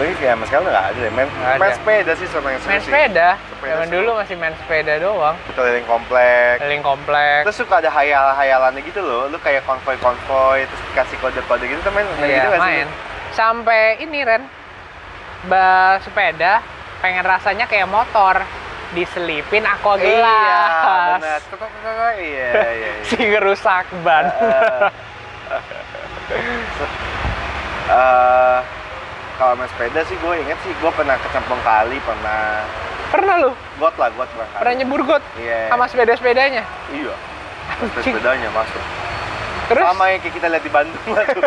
[0.00, 1.12] Lu kayak sama sekali nggak ada deh.
[1.12, 1.76] Main, Nggak main ada.
[1.76, 3.28] sepeda sih sama yang Main sepeda.
[3.36, 5.36] Sepeda Zaman dulu masih main sepeda doang.
[5.52, 6.54] Keliling komplek.
[6.56, 7.40] Keliling komplek.
[7.44, 9.28] Terus suka ada hayal-hayalannya gitu loh.
[9.28, 12.72] Lu kayak konvoy-konvoy, terus dikasih kode-kode gitu, tuh main main Iya, gitu nggak sih?
[12.72, 12.86] main.
[13.30, 14.42] Sampai ini Ren,
[15.46, 15.68] ba
[16.00, 16.64] sepeda
[16.98, 18.40] pengen rasanya kayak motor
[18.90, 21.20] diselipin aqua Iya, gelas.
[21.20, 21.40] benar.
[21.42, 21.70] Tek, tek.
[22.16, 22.90] Iya, iya, iya.
[23.08, 24.24] si ngerusak ban.
[26.30, 26.38] Eh,
[27.90, 28.58] Eh,
[29.40, 32.60] kalau main sepeda sih gue inget sih gue pernah kecemplung kali pernah
[33.10, 33.50] Pernah lu?
[33.74, 36.62] got lah got berangkali Pernah nyebur got iya sama sepeda-sepedanya?
[36.92, 37.14] iya
[37.80, 38.82] sepeda sepedanya masuk
[39.66, 39.84] Terus?
[39.86, 41.42] sama yang kita lihat di Bandung lah tuh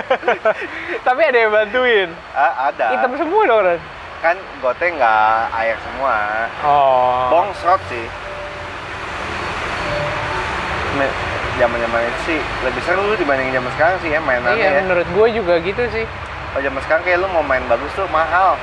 [1.07, 2.09] Tapi ada yang bantuin.
[2.31, 3.79] Ah, ada Hitam semua dong, Ren.
[4.19, 6.15] kan gotnya nggak air semua
[6.63, 7.27] Oh.
[7.29, 8.05] bongsrot sih
[11.53, 15.07] zaman zaman itu sih lebih seru dibanding zaman sekarang sih ya mainannya Iya, ya menurut
[15.07, 16.05] gue juga gitu sih.
[16.53, 18.53] Kalau zaman sekarang kayak lu mau main bagus tuh mahal.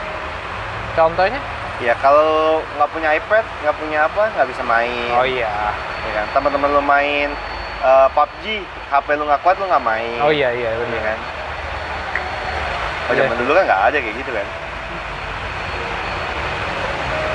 [0.92, 1.40] Contohnya?
[1.80, 5.10] ya kalau nggak punya iPad nggak punya apa nggak bisa main.
[5.10, 5.48] Oh iya.
[6.04, 6.26] ya kan?
[6.30, 7.28] Teman-teman lu main
[7.80, 8.44] eh, PUBG
[8.86, 10.20] HP lu nggak kuat lu nggak main.
[10.20, 11.00] Oh iya iya Iya benar.
[11.02, 11.18] kan?
[13.08, 14.46] Oh zaman dulu kan nggak ada kayak gitu kan.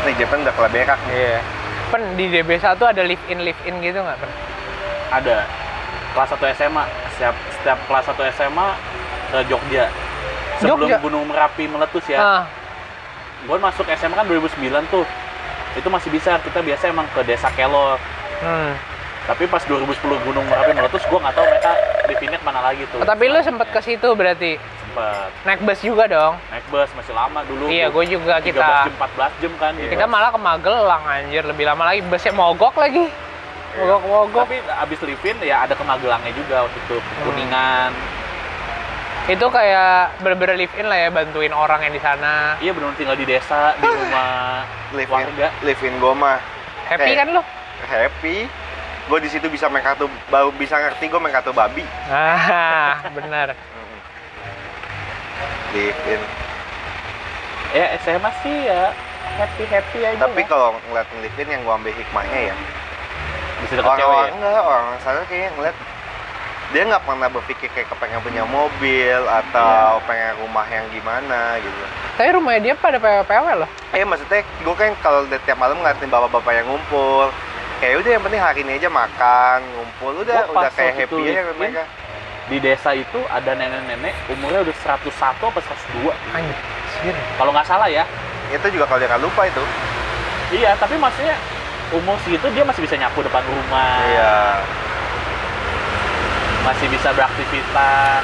[0.06, 1.40] Nih Jepang udah keleberak nih Iya.
[1.86, 4.32] Pen di DB1 ada live in live in gitu nggak pen?
[5.12, 5.38] ada.
[6.14, 8.68] Kelas 1 SMA setiap setiap kelas 1 SMA
[9.28, 9.90] ke Jogja
[10.58, 10.98] sebelum Jogja?
[11.00, 12.44] Gunung Merapi meletus ya Ah,
[13.42, 14.56] gue masuk SMA kan 2009
[14.88, 15.06] tuh
[15.74, 18.00] itu masih bisa kita biasa emang ke desa Kelor
[18.40, 18.72] hmm.
[19.26, 19.92] tapi pas 2010
[20.22, 21.72] Gunung Merapi meletus gue nggak tahu mereka
[22.06, 25.80] definnya ke mana lagi tuh Oh, tapi lu sempet ke situ berarti sempet naik bus
[25.80, 26.34] juga dong?
[26.48, 29.90] naik bus masih lama dulu Iya, gue juga 13 kita jam 14 jam kan Iya.
[29.92, 33.06] kita malah ke Magelang anjir lebih lama lagi busnya mogok lagi.
[33.76, 33.84] Iya.
[33.84, 34.42] Mogok mogok.
[34.42, 37.92] tapi abis livin ya ada ke Magelangnya juga waktu itu Hmm.
[39.26, 42.54] Itu kayak bener-bener live in lah ya bantuin orang yang di sana.
[42.60, 44.62] iya benar tinggal di desa di rumah
[44.94, 46.38] live in, warga live in gue mah
[46.86, 47.42] Happy kan lu?
[47.84, 48.46] happy
[49.06, 53.54] gue di situ bisa main kartu baru bisa ngerti gue main kartu babi Ah, benar.
[55.72, 56.22] live in
[57.74, 58.94] ya SMA sih ya
[59.36, 60.48] happy happy aja tapi lah.
[60.48, 62.56] kalau ngeliat live in yang gue ambil hikmahnya ya
[63.60, 65.76] bisa deket cewek orang-orang ya enggak orang sana kayaknya ngeliat
[66.68, 70.06] dia nggak pernah berpikir kayak kepengen punya mobil atau Iya.
[70.06, 71.84] pengen rumah yang gimana gitu.
[72.16, 73.70] Tapi rumahnya dia pada PW-PW loh.
[73.92, 77.30] eh maksudnya gue kan kalau tiap malam ngeliatin bapak-bapak yang ngumpul
[77.78, 81.48] kayak udah yang penting hari ini aja makan ngumpul udah udah kayak happy aja in,
[81.54, 81.84] mereka.
[82.46, 85.12] di desa itu ada nenek-nenek umurnya udah 101
[85.44, 87.16] apa 102 Anjir.
[87.36, 88.04] kalau nggak salah ya.
[88.48, 89.64] Itu juga kalau dia nggak lupa itu.
[90.52, 91.36] Iya tapi maksudnya
[91.92, 93.96] umur segitu dia masih bisa nyapu depan rumah.
[94.04, 94.34] Iya
[96.66, 98.24] masih bisa beraktivitas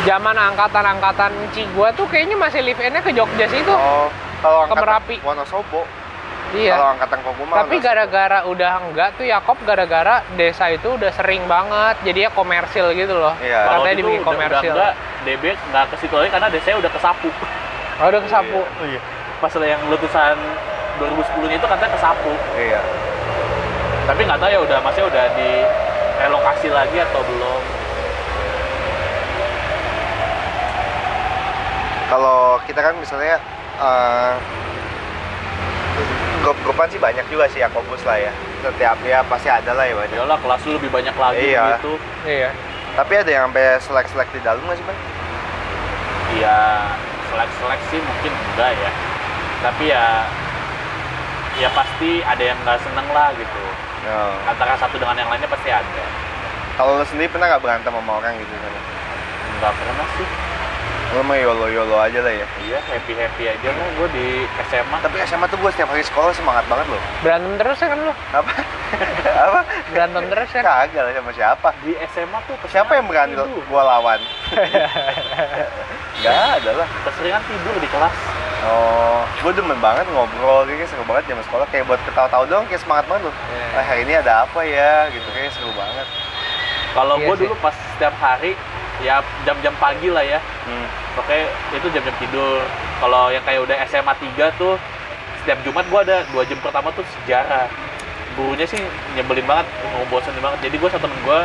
[0.00, 3.68] Zaman angkatan-angkatan Ci gua tuh kayaknya masih live in-nya ke Jogja situ.
[3.68, 4.08] oh
[4.40, 5.16] kalau Ke Merapi.
[5.20, 5.84] Wonosobo
[6.50, 6.74] Iya.
[6.74, 12.00] kalau angkatan Koguma Tapi gara-gara udah enggak tuh Yakob gara-gara desa itu udah sering banget
[12.02, 13.36] jadinya komersil gitu loh.
[13.38, 13.60] Iya.
[13.84, 14.72] itu dibikin udah, udah komersil.
[14.72, 17.28] enggak DB nggak ke situ lagi karena desanya udah kesapu
[18.00, 18.58] Oh, udah kesapu.
[18.64, 19.00] oh iya
[19.36, 20.36] pas yang letusan
[20.98, 22.80] 2010 nya itu katanya kesapu iya
[24.04, 25.50] tapi nggak tahu ya udah masih udah di
[26.20, 27.62] relokasi lagi atau belum
[32.06, 33.38] kalau kita kan misalnya
[33.78, 34.32] eh,
[36.40, 40.16] grup-grupan sih banyak juga sih Yakobus lah ya setiap ya pasti ada lah ya banyak
[40.18, 41.64] Yalah kelas lu lebih banyak lagi Iya.
[41.74, 41.92] gitu
[42.22, 42.50] Iya.
[42.92, 44.98] tapi ada yang sampai selek-selek di dalam nggak sih Bang?
[46.32, 46.58] ya
[47.26, 48.90] selek-selek sih mungkin enggak ya
[49.60, 50.04] tapi ya
[51.56, 53.62] ya pasti ada yang nggak seneng lah gitu
[54.00, 54.32] Oh.
[54.48, 56.04] antara satu dengan yang lainnya pasti ada.
[56.80, 58.54] Kalau lo sendiri pernah nggak berantem sama orang gitu?
[58.56, 58.72] Kan
[59.60, 60.28] nggak pernah sih
[61.10, 62.46] lo mah yolo yolo aja lah ya.
[62.62, 63.86] Iya happy happy aja lah.
[63.98, 67.02] Gue di SMA tapi SMA tuh gue setiap hari sekolah semangat banget loh.
[67.26, 68.14] Berantem terus ya kan lu?
[68.14, 68.52] apa?
[69.50, 69.60] Apa?
[69.90, 70.62] Berantem terus kan?
[70.62, 71.68] kagak lah sama siapa.
[71.82, 74.20] Di SMA tuh siapa yang berani gue lawan?
[76.22, 76.88] Nggak ada lah.
[77.10, 78.14] Keseringan tidur di kelas.
[78.70, 80.62] Oh gue demen banget ngobrol.
[80.62, 81.66] Kayaknya seru banget zaman sekolah.
[81.74, 83.34] Kayak buat ketawa-tawa doang kayak semangat banget loh.
[83.74, 85.10] Ah, hari ini ada apa ya?
[85.10, 86.06] Gitu kayaknya seru banget.
[86.94, 88.54] Kalau Iya gue dulu pas setiap hari
[89.00, 90.86] ya jam-jam pagi lah ya hmm.
[91.18, 91.42] Oke,
[91.74, 92.62] itu jam-jam tidur.
[93.02, 94.78] Kalau yang kayak udah SMA 3 tuh
[95.42, 97.66] setiap Jumat gua ada dua jam pertama tuh sejarah.
[98.38, 98.78] Gurunya sih
[99.18, 100.70] nyebelin banget, ngebosenin banget.
[100.70, 101.40] Jadi gua sama temen gua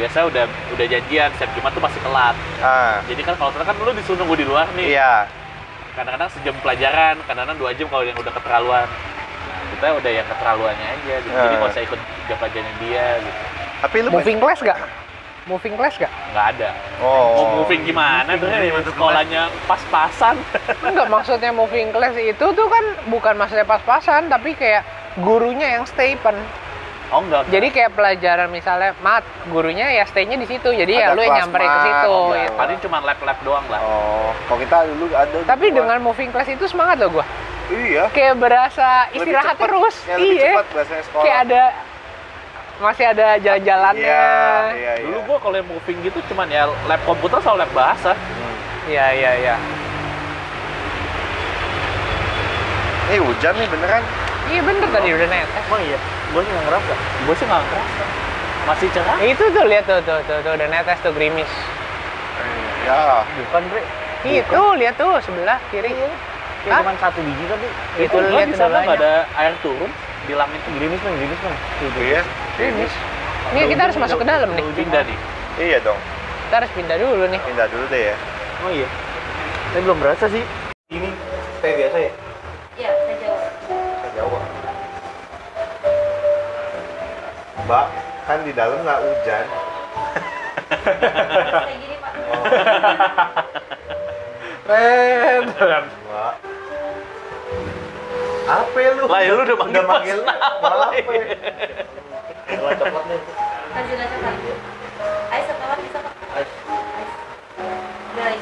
[0.00, 2.34] biasa udah udah janjian setiap Jumat tuh masih telat.
[2.64, 4.96] ah Jadi kan kalau telat kan lu disuruh nunggu di luar nih.
[4.96, 5.28] iya
[5.92, 8.88] Kadang-kadang sejam pelajaran, kadang-kadang dua jam kalau yang udah keterlaluan.
[8.88, 11.14] Nah, kita udah yang keterlaluannya aja.
[11.20, 11.36] Gitu.
[11.36, 11.58] Jadi Ah.
[11.60, 13.40] nggak usah ikut jam pelajarannya dia gitu.
[13.76, 14.80] tapi lu Moving class gak?
[15.46, 16.10] Moving class gak?
[16.34, 16.70] Nggak ada.
[17.06, 18.50] oh Mau moving gimana tuh
[18.90, 20.34] sekolahnya pas-pasan.
[20.82, 24.82] Enggak, maksudnya moving class itu tuh kan bukan maksudnya pas-pasan, tapi kayak
[25.22, 26.34] gurunya yang stay pen.
[27.14, 27.46] Oh enggak.
[27.46, 30.66] Jadi kayak pelajaran misalnya mat, gurunya ya stay-nya di situ.
[30.74, 32.10] Jadi ya Ada lu yang nyamperin ke situ.
[32.10, 32.42] oh, enggak.
[32.42, 32.54] gitu.
[32.58, 33.80] Paling cuma lab-lab doang lah.
[33.86, 37.26] oh kalau kita dulu ada Tapi dengan moving class itu semangat loh gua.
[37.70, 39.62] iya Kayak berasa Lebih istirahat cepet.
[39.70, 39.94] terus.
[40.10, 40.52] ya, lebih iya.
[40.58, 40.66] cepat
[41.06, 41.62] sekolah Kayak ada
[42.76, 44.04] masih ada jalan-jalannya.
[44.04, 44.28] iya
[44.76, 48.12] iya iya Dulu gua kalau yang moving gitu cuman ya lab komputer sama lab bahasa.
[48.12, 48.56] Hmm.
[48.86, 49.56] Iya, iya, iya.
[53.06, 54.02] Ini hujan nih beneran.
[54.46, 55.62] Iya bener tadi udah netes.
[55.66, 55.98] Emang iya?
[56.30, 56.94] Gue sih nggak ngerasa.
[57.26, 58.04] Gue sih nggak ngerasa.
[58.66, 59.18] Masih cerah.
[59.22, 61.50] Itu tuh lihat tuh, tuh, tuh, tuh udah netes tuh gerimis.
[62.86, 63.82] Ya, Bukan, Bre.
[64.26, 65.90] Itu lihat tuh sebelah kiri.
[66.62, 66.82] Kayak Hah?
[66.82, 67.66] cuma satu biji tapi.
[67.98, 69.90] Itu lihat di sana nggak ada air turun
[70.26, 71.56] di langit tuh Gerimis bang, gerimis bang.
[71.78, 72.02] Tuh, tuh.
[72.02, 72.22] iya.
[72.56, 72.92] Gerimis.
[73.52, 74.64] Ini kita harus masuk ke dalam nih.
[74.72, 75.18] pindah nih.
[75.60, 76.00] Iya dong.
[76.48, 77.40] Kita harus pindah dulu nih.
[77.44, 78.16] Pindah dulu deh ya.
[78.64, 78.88] Oh iya.
[79.76, 80.40] Saya belum berasa sih.
[80.88, 81.12] Ini
[81.60, 82.10] teh biasa ya?
[82.80, 83.52] Iya, saya jawab.
[84.00, 84.40] Teh Jawa.
[87.66, 87.86] Mbak,
[88.24, 89.46] kan di dalam nggak hujan.
[90.66, 92.12] Kayak gini, Pak.
[94.72, 95.44] Ren.
[95.52, 96.34] Mbak.
[98.46, 99.04] Apa lu?
[99.10, 100.86] Lah, ya lu udah manggil manggil Mas apa?
[102.46, 103.20] Gula coklat nih.
[103.74, 104.34] Kasih lah coklat.
[105.26, 106.12] Ais coklat bisa, Pak?
[106.32, 106.50] Ais.
[106.96, 107.10] Ais.
[108.06, 108.40] Ada lagi?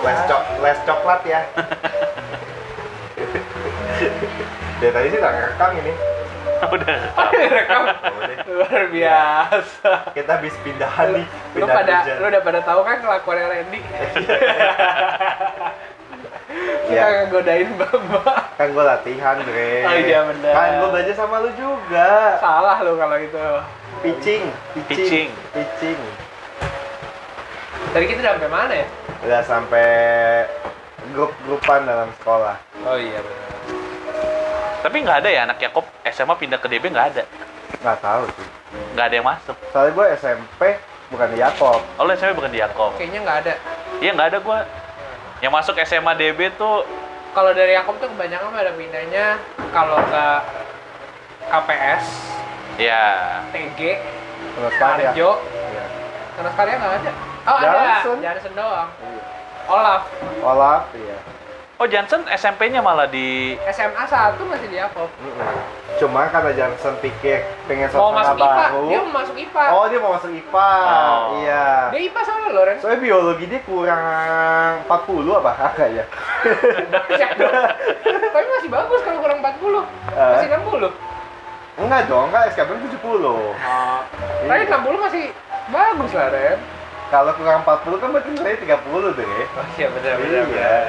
[0.00, 1.40] Les, cok les coklat ya.
[4.80, 5.92] Dia tadi sih nggak ngerekam ini.
[6.74, 6.98] Udah.
[7.32, 7.82] Rekam.
[7.88, 8.36] Udah.
[8.50, 9.90] Luar biasa.
[10.12, 11.24] Kita habis pindahan nih.
[11.56, 12.16] Lu Pindah pada hujan.
[12.20, 13.80] lu udah pada tahu kan kelakuannya Randy.
[16.50, 16.74] Iya.
[16.90, 17.92] Kita ngegodain Mbak.
[18.58, 19.72] Kan gue latihan, Dre.
[19.86, 20.52] Oh iya, bener.
[20.52, 22.36] Kan gue belajar sama lu juga.
[22.42, 23.46] Salah lu kalau itu.
[24.00, 24.42] Pitching,
[24.88, 25.28] Pitching.
[25.52, 26.00] pitching.
[27.90, 28.86] Tadi kita udah sampai mana ya?
[29.26, 29.88] Udah sampai
[31.12, 32.56] grup-grupan dalam sekolah.
[32.86, 33.48] Oh iya benar.
[34.80, 37.22] Tapi nggak ada ya anak Yakob SMA pindah ke DB nggak ada.
[37.82, 38.46] Nggak tahu sih.
[38.96, 39.56] Nggak ada yang masuk.
[39.74, 40.62] Soalnya gue SMP
[41.10, 41.80] bukan di Yakob.
[41.98, 42.94] Oh, lu SMP bukan di Yakob.
[42.96, 43.54] Kayaknya nggak ada.
[44.00, 44.58] Iya nggak ada gua.
[45.40, 46.84] Yang masuk SMA DB tuh
[47.30, 49.38] Kalau dari Yakob tuh kebanyakan pada pindahnya
[49.70, 50.24] kalau ke
[51.46, 52.04] KPS,
[52.74, 53.02] ya
[53.54, 53.78] TG,
[54.50, 55.10] Terus karya.
[55.14, 55.84] Harjo, Iya.
[56.34, 57.12] terus karya nggak ada.
[57.46, 58.16] Oh Johnson.
[58.18, 58.88] ada, Johnson doang.
[58.98, 59.22] Iya.
[59.70, 60.02] Olaf,
[60.42, 61.18] Olaf, iya.
[61.80, 65.08] Oh Johnson SMP-nya malah di SMA 1 masih di Yakob.
[65.16, 65.56] Mm-mm.
[65.96, 68.84] Cuma karena Johnson pikir pengen Mau masuk IPA, baru.
[68.84, 69.64] dia mau masuk IPA.
[69.72, 70.72] Oh, dia mau masuk IPA.
[70.76, 71.20] Oh.
[71.40, 71.64] Iya.
[71.88, 72.76] Dia IPA soalnya loh, Ren.
[72.84, 74.04] Soalnya biologi dia kurang
[74.84, 76.04] 40 apa kakak ya?
[76.84, 77.52] Dahsyat dong.
[78.28, 79.48] Tapi masih bagus kalau kurang 40.
[79.48, 80.32] Eh.
[80.36, 81.80] Masih 60.
[81.80, 83.24] Enggak dong, enggak SKP 70.
[83.24, 83.52] Oh.
[84.44, 84.76] Tapi Iya.
[84.76, 85.24] 60 masih
[85.72, 86.58] bagus lah, Ren.
[87.08, 88.68] Kalau kurang 40 kan berarti nilai 30
[89.16, 89.28] deh.
[89.56, 90.84] Oh iya benar benar, benar.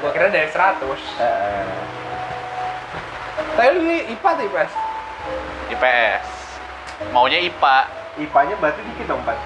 [0.00, 0.80] Gua kira dari 100.
[1.20, 1.66] Heeh.
[3.56, 4.72] Tapi lu IPA atau IPS?
[5.76, 6.26] IPS.
[7.12, 7.76] Maunya IPA.
[8.20, 9.36] IPA-nya berarti dikit dong, Pak.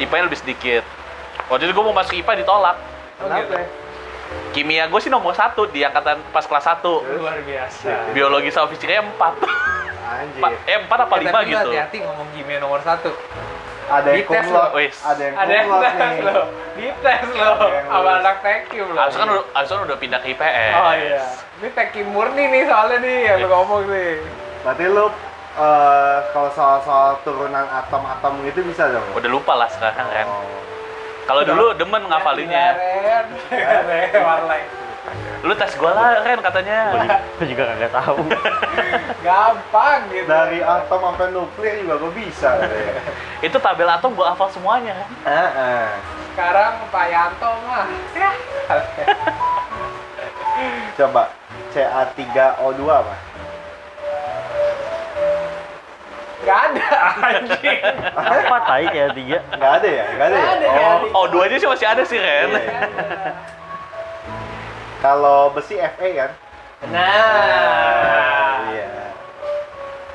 [0.00, 0.84] IPA-nya lebih sedikit.
[1.48, 2.76] Waktu itu gue mau masuk IPA ditolak.
[3.16, 3.40] Kenapa?
[3.40, 3.54] gitu.
[3.56, 3.66] ya?
[4.52, 6.82] Kimia gue sih nomor satu di angkatan pas kelas 1.
[7.20, 8.10] Luar biasa.
[8.12, 9.16] Biologi sama fisikanya 4.
[10.06, 10.42] Anjir.
[10.66, 11.70] eh 4 apa 5 Eh, tapi lu gitu.
[11.70, 13.00] Hati-hati ngomong kimia nomor 1.
[13.86, 14.74] Ada yang Dites kumlot, lo.
[14.74, 14.96] Wis.
[14.98, 16.22] ada yang Ada yang kumlot tes nih.
[16.22, 16.38] lo.
[16.74, 17.50] Dites lo.
[17.54, 18.98] Ada yang Sama anak tekim lo.
[18.98, 20.72] Harusnya kan udah, harusnya udah pindah ke IPS.
[20.74, 21.24] Oh iya.
[21.56, 24.10] Ini tekim murni nih soalnya nih yang lu ngomong nih.
[24.60, 25.06] Berarti lu
[25.56, 29.06] eh, kalau soal-soal turunan atom-atom gitu bisa dong?
[29.14, 30.26] Udah lupa lah sekarang kan.
[31.26, 32.66] Kalau dulu demen ngafalinnya.
[32.74, 33.26] Ren.
[33.50, 34.10] Ren.
[34.14, 34.62] Warlay.
[35.46, 36.90] Lu tes gua lah Ren katanya.
[37.38, 38.18] Gue juga kagak tahu.
[39.26, 40.26] Gampang gitu.
[40.26, 42.48] Dari atom sampai nuklir juga gue bisa.
[42.62, 42.98] deh.
[43.42, 45.08] Itu tabel atom gua hafal semuanya kan.
[45.28, 45.86] Heeh.
[46.34, 47.86] Sekarang Pak Yanto mah.
[48.16, 48.30] Ya.
[50.98, 51.22] Coba
[51.70, 53.14] CA3O2 apa?
[56.46, 56.88] Gak ada
[57.26, 57.80] anjing.
[58.14, 59.38] Apa tai kayak tiga?
[59.50, 60.04] Nggak ada ya?
[60.14, 60.46] Nggak ada ya?
[60.46, 61.18] Nggak ada, Oh, nggak ada.
[61.18, 62.50] Oh, duanya sih masih ada sih Ren.
[65.00, 66.30] Kalau besi Fe kan?
[66.92, 68.68] Nah.
[68.68, 68.88] Iya.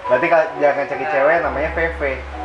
[0.06, 2.02] Berarti kalau jangan cari cewek namanya VV.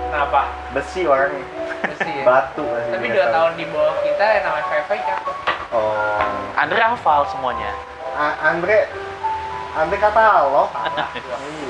[0.07, 0.43] Kenapa?
[0.73, 1.45] Besi orangnya.
[1.87, 2.25] Mesti ya.
[2.25, 5.37] Batu Tapi dua tahun di bawah kita yang namanya VV cakep.
[5.75, 6.23] Oh.
[6.57, 7.71] Andre hafal semuanya.
[8.17, 8.89] A- Andre
[9.77, 10.69] Andre katalog.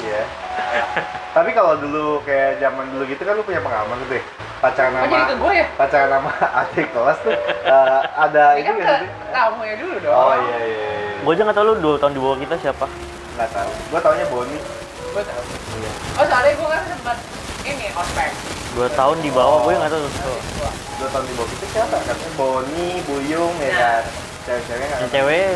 [0.04, 0.22] iya.
[1.36, 4.24] Tapi kalau dulu kayak zaman dulu gitu kan lu punya pengalaman tuh deh.
[4.56, 5.66] Pacaran Oh ke sama gue ya?
[5.76, 6.30] pacaran sama
[6.64, 7.36] adik kelas tuh
[7.68, 10.14] eh, ada Ini kan nggak ke kamu ya dulu dong.
[10.16, 10.86] Oh iya iya.
[10.96, 11.20] iya.
[11.20, 12.86] Gue aja nggak tahu lu dua tahun di bawah kita siapa.
[13.36, 13.70] Nggak tahu.
[13.92, 14.58] Gua taunya Boni.
[15.12, 15.42] Gue tahu.
[15.76, 15.90] Iya.
[16.16, 17.16] Oh soalnya gue kan sempat
[17.62, 18.30] ini ospek.
[18.72, 20.04] Dua tahun di bawah gue nggak tahu.
[20.08, 20.40] tuh.
[20.96, 21.96] Dua tahun di bawah kita siapa?
[22.00, 23.76] Katanya Boni, Buyung ya Nah.
[23.76, 24.02] kan.
[24.48, 25.48] Cewek-cewek cewek.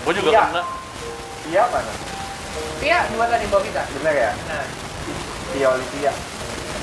[0.00, 0.40] Gua juga Iya.
[0.42, 0.62] kena.
[1.46, 1.92] Iya mana?
[2.80, 3.82] Iya dua tahun di bawah kita.
[3.94, 4.30] Bener ya?
[4.46, 4.66] Nah.
[5.50, 6.12] Tia Olivia.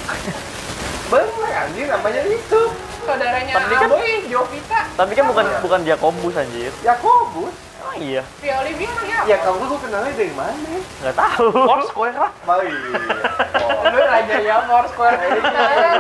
[1.12, 2.62] Bener anjir namanya itu.
[3.02, 4.82] Saudaranya Tapi kan- Aboy, Jovita.
[4.94, 5.60] Tapi kan bukan Iya.
[5.60, 6.72] bukan Jakobus anjir.
[6.82, 7.56] Yakobus.
[7.80, 9.30] Oh iya Via Olivia anaknya apa?
[9.30, 10.76] Ya kamu gue kenalnya dari mana?
[11.00, 12.32] nggak tahu Foursquare lah.
[12.44, 13.00] Oh iya.
[13.56, 13.82] Oh.
[13.86, 15.16] Lu raja ya Foursquare.
[15.24, 15.92] Iya,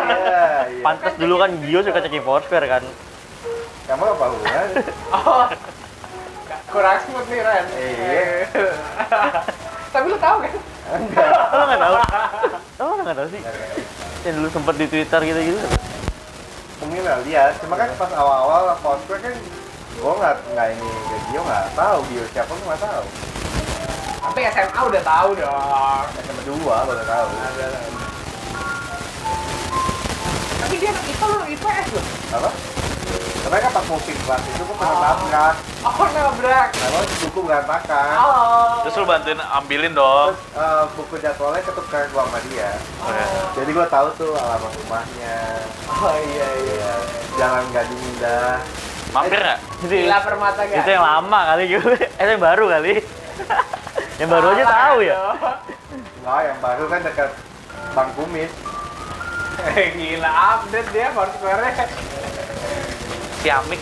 [0.67, 0.84] iya.
[0.84, 2.84] pantas dulu kan Gio suka cekin Foursquare kan
[3.88, 4.67] Kamu apa hubungan?
[5.15, 5.47] Oh.
[6.68, 7.65] Kurang smooth nih Ren.
[7.72, 8.24] Iya.
[9.95, 10.51] Tapi lu tahu kan?
[10.88, 11.32] Enggak.
[11.51, 11.95] lo nggak tahu
[12.80, 13.41] oh lo nggak tahu sih
[14.24, 15.59] yang dulu sempet di Twitter gitu gitu
[16.80, 17.59] Mungkin lah lihat.
[17.59, 19.36] Cuma kan pas awal-awal Foursquare kan
[19.97, 23.05] gue nggak nggak ini ke Gio nggak tahu Gio siapa gue nggak tahu.
[24.28, 26.05] Tapi SMA udah tahu dong.
[26.24, 27.28] SMA dua baru tahu.
[30.61, 32.05] Tapi dia anak IPA lu IPS loh.
[32.38, 32.49] Apa?
[33.39, 35.55] Tapi kan pas musik kelas itu gue pernah nabrak.
[35.81, 36.67] Oh nabrak.
[36.69, 38.15] Nah, gue buku berantakan.
[38.17, 38.83] Oh.
[38.83, 40.35] Terus lu bantuin ambilin dong.
[40.35, 42.75] Terus eh, buku jadwalnya ketukar gua sama dia.
[42.99, 43.11] Oh.
[43.55, 45.37] Jadi gue tahu tuh alamat rumahnya.
[45.87, 46.73] Oh iya iya.
[46.75, 46.93] Iya.
[47.35, 48.59] Jalan Gading Indah.
[49.07, 49.59] Mampir nggak?
[49.77, 50.83] itu Gila permata guys.
[50.83, 52.93] itu yang lama kali gitu eh yang baru kali
[54.19, 55.19] yang baru aja tahu ya
[56.19, 57.29] Enggak, yang baru kan dekat
[57.95, 58.51] Bang Kumis.
[59.71, 61.87] Eh, Gila update dia Foursquare-nya.
[63.39, 63.81] Ciamik.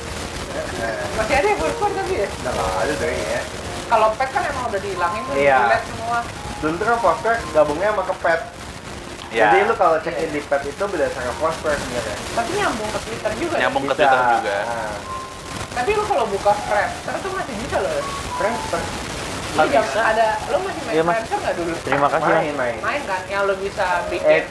[1.16, 2.28] Masih ada ya Foursquare tapi ya?
[2.28, 3.42] Udah nggak ada deh ya.
[3.86, 5.58] Kalau pet kan emang udah dihilangin tuh, Iya.
[5.86, 6.20] semua.
[6.58, 8.42] Dulu tuh kan Foursquare gabungnya sama ke Pet.
[9.30, 9.52] Ya.
[9.52, 12.18] Jadi lu kalau check in di Pet itu berdasarkan Foursquare sebenarnya.
[12.34, 13.56] Tapi nyambung ke Twitter juga.
[13.60, 14.00] Nyambung ke Bisa.
[14.02, 14.58] Twitter juga.
[14.64, 14.98] Nah,
[15.76, 17.92] Tapi lu kalau buka Friendster tuh masih bisa loh.
[18.40, 18.82] Friendster.
[19.56, 20.02] Jangan bisa.
[20.02, 21.14] ada, lu masih main Iya, Mas.
[21.14, 21.74] Friendster nggak dulu?
[21.84, 22.32] terima kasih.
[22.34, 22.76] Main, main.
[22.80, 24.44] Main kan, yang lu bisa Eh, bikin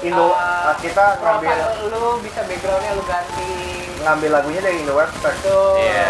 [0.00, 3.52] Indo, uh, kita ngambil lu bisa backgroundnya lu ganti.
[4.00, 5.32] ngambil lagunya dari Indo Webster.
[5.44, 5.76] Tuh.
[5.76, 6.08] Iya.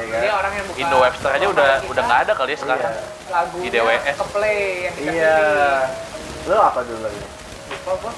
[0.00, 0.34] iya Jadi kan?
[0.34, 2.80] orang yang buka Indo Webster aja udah profile udah kita, nggak ada kali ya sekarang.
[2.86, 3.02] Iya.
[3.28, 4.16] Lagunya Di DWS.
[4.16, 5.34] ke play yang kita Iya.
[5.36, 5.84] pilih.
[6.46, 7.20] Lu apa dulu lagi?
[7.68, 8.12] Lupa gua.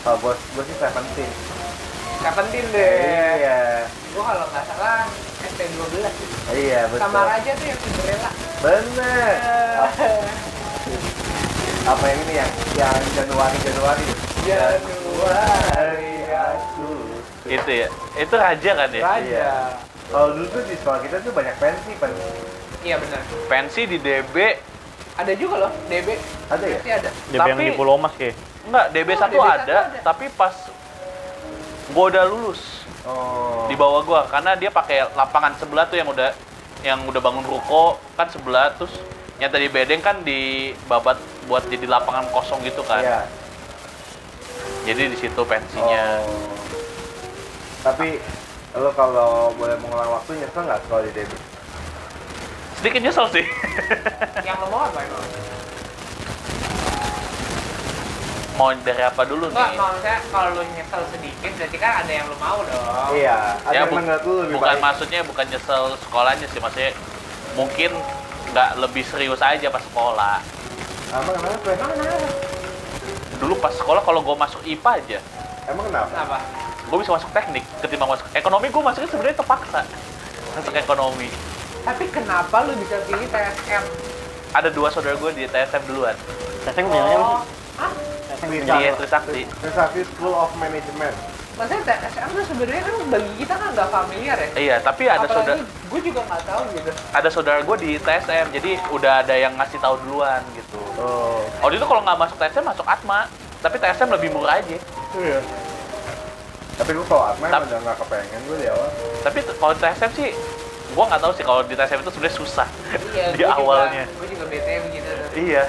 [0.00, 1.30] Oh, bos, gue sih Seventeen.
[2.18, 2.90] Seventeen deh.
[3.38, 3.58] Iya.
[4.10, 5.06] Gua kalau nggak salah
[5.40, 6.26] ST12 sih.
[6.50, 7.00] Iya, betul.
[7.00, 8.30] Sama Raja tuh yang Cinderella.
[8.60, 9.34] Bener.
[9.38, 9.76] Eh,
[11.82, 14.04] Apa yang ini yang yang Januari Januari?
[14.42, 16.88] Januari aku.
[17.44, 17.88] Itu ya.
[18.14, 19.02] Itu raja kan ya?
[19.02, 19.20] Raja.
[19.20, 19.52] Iya.
[20.06, 22.10] Kalau dulu tuh di sekolah kita tuh banyak pensi, pen.
[22.80, 23.20] Iya benar.
[23.46, 24.36] Pensi di DB
[25.12, 26.16] Ada juga loh, DB.
[26.48, 26.78] Ada ya?
[26.78, 27.10] Pasti ada.
[27.28, 30.00] yang Tapi- di Pulau Mas kayak Enggak, DB Oh, 1 DB satu ada, ada.
[30.02, 30.54] tapi pas
[31.90, 33.64] gua udah lulus Oh.
[33.64, 36.32] di bawah gua karena dia pakai lapangan sebelah tuh yang udah
[36.80, 38.92] yang udah bangun ruko kan sebelah terus
[39.36, 40.40] yang tadi bedeng kan di
[40.84, 43.00] babat buat jadi lapangan kosong gitu kan.
[43.00, 43.20] Iya.
[44.82, 46.04] Jadi di situ pensinya.
[46.20, 46.56] Oh.
[47.82, 48.16] Tapi
[48.72, 51.30] lo kalau boleh mengulang waktu nyesel nggak sekolah di DB?
[52.74, 53.44] Sedikit nyesel sih.
[54.46, 55.26] Yang lo mau apa emang?
[58.52, 59.78] Mau dari apa dulu Enggak, nih?
[59.78, 62.84] maksudnya kalau lu nyesel sedikit berarti kan ada yang lo mau dong.
[63.10, 63.56] Iya.
[63.58, 64.82] Ada Ya, yang bu- menurut lu lebih bukan baik.
[64.82, 66.92] maksudnya bukan nyesel sekolahnya sih, maksudnya
[67.50, 67.90] mungkin
[68.46, 70.36] nggak lebih serius aja pas sekolah.
[71.10, 71.68] Emang kenapa?
[71.70, 72.29] Emang kenapa?
[73.40, 75.18] Dulu pas sekolah kalau gue masuk IPA aja,
[75.66, 76.08] Emang kenapa?
[76.10, 76.38] Kenapa?
[76.82, 79.80] gue bisa masuk teknik ketimbang masuk ekonomi gue masuknya sebenarnya terpaksa
[80.52, 81.30] masuk ekonomi
[81.80, 83.82] Tapi kenapa lu bisa pilih TSM?
[84.50, 86.18] ada dua saudara gue di TSM duluan
[86.60, 87.22] apa Oh, sih?
[87.78, 87.92] Hah?
[88.26, 88.92] Teteng Iya.
[88.92, 91.14] Trisakti Trisakti School of Management.
[91.60, 94.48] Maksudnya TSM tuh sebenarnya kan bagi kita kan nggak familiar ya.
[94.56, 96.90] iya tapi ada saudara gue juga nggak tahu gitu.
[97.12, 101.40] ada saudara gue di TSM jadi udah ada yang ngasih tahu duluan gitu Oh.
[101.60, 104.76] waktu itu kalau nggak masuk TSM masuk Atma tapi TSM lebih murah aja
[105.12, 105.40] Iya.
[106.74, 108.88] Tapi gue kalau Atma Tap- emang udah nggak kepengen gue di awal.
[109.20, 110.28] tapi kalau TSM sih
[110.90, 112.68] gue nggak tahu sih kalau di TSM itu sebenarnya susah
[113.10, 115.08] Iya, di gua juga- awalnya Gue juga bete begitu.
[115.08, 115.28] tuh.
[115.36, 115.64] iya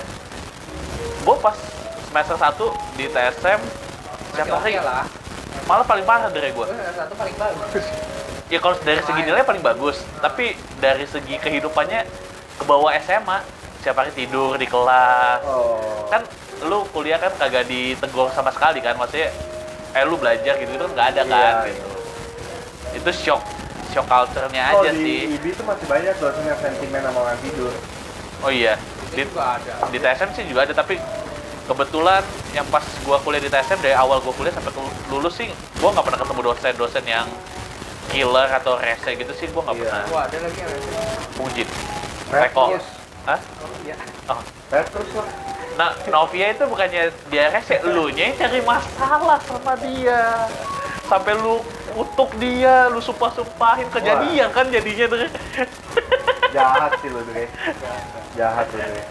[1.22, 1.58] gue pas
[2.06, 2.56] semester 1
[2.96, 3.60] di TSM
[4.32, 5.04] siapa sih lah.
[5.64, 7.86] Malah paling parah dari gue satu paling bagus.
[8.48, 12.04] Ya kalau dari segi nilai paling bagus, tapi dari segi kehidupannya
[12.58, 13.40] ke bawah SMA,
[13.80, 15.40] siapa hari tidur di kelas.
[15.42, 15.80] Oh.
[16.08, 16.28] Kan
[16.62, 19.32] lu kuliah kan kagak ditegur sama sekali kan, maksudnya
[19.92, 21.90] eh lu belajar gitu gitu nggak ada kan Iya, gitu.
[23.00, 23.42] Itu shock
[23.92, 25.20] shock culture-nya Oh, aja di sih.
[25.32, 27.72] IB tuh masih banyak dosen yang sentimen sama orang tidur.
[28.42, 28.76] Oh iya,
[29.08, 29.74] Itu di, ada.
[29.88, 31.00] di TSM sih juga ada tapi
[31.72, 32.20] kebetulan
[32.52, 34.76] yang pas gua kuliah di TSM dari awal gua kuliah sampai
[35.08, 35.48] lulus sih
[35.80, 37.28] gua nggak pernah ketemu dosen-dosen yang
[38.08, 39.84] killer atau rese gitu sih gua nggak Iya.
[39.88, 40.92] pernah Wah, ada lagi yang rese.
[41.38, 41.68] mujid.
[43.22, 43.40] Hah?
[43.62, 43.96] Oh, iya.
[44.28, 44.42] Oh.
[44.68, 45.28] Petrus lah.
[45.72, 50.48] Nah, Novia itu bukannya dia rese, lu nya yang cari masalah sama dia.
[51.08, 51.60] Sampai lu
[51.92, 55.20] kutuk dia, lu sumpah-sumpahin kejadian kan jadinya tuh.
[56.52, 57.48] Jahat sih lu Dre.
[58.34, 59.04] Jahat lu Dre.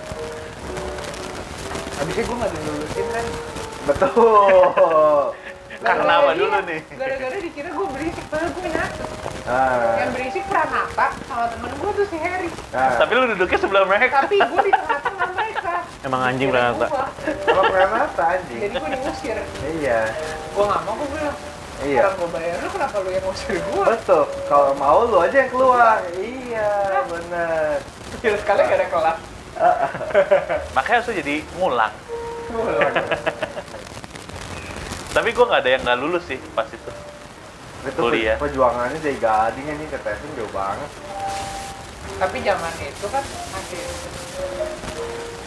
[2.01, 3.27] Habisnya gue nggak dilulusin kan.
[3.85, 5.23] Betul.
[5.81, 6.81] Karena apa dulu nih?
[6.93, 9.09] Gara-gara dikira gue berisik, padahal gue nyatet.
[9.49, 9.97] Ah.
[9.97, 12.49] Yang berisik Pranata sama temen gue tuh si Harry.
[12.73, 14.17] Nah, Tapi lu duduknya sebelah mereka.
[14.29, 15.73] Tapi gue di tengah-tengah mereka.
[16.05, 16.87] Emang anjing Pranata.
[17.49, 18.61] kalau Pranata anjing.
[18.61, 19.37] Jadi gue diusir.
[19.81, 20.01] Iya.
[20.53, 21.37] Gue gak mau, gue bilang.
[21.81, 22.01] Iya.
[22.05, 23.85] Orang gue bayar lu, kenapa lu yang ngusir gue?
[23.89, 24.25] Betul.
[24.53, 25.97] Kalau mau lu aja yang keluar.
[26.13, 26.71] Iya,
[27.09, 27.81] bener.
[28.21, 29.19] Kira sekali gak ada kelas.
[30.77, 31.95] Makanya harus jadi ngulang.
[32.49, 32.95] Ngulang.
[35.11, 36.91] Tapi gue nggak ada yang nggak lulus sih pas itu.
[37.81, 38.37] Itu Kuliah.
[38.37, 40.91] perjuangannya dari gading anjing ke testing jauh banget.
[42.17, 43.81] Tapi zaman itu kan masih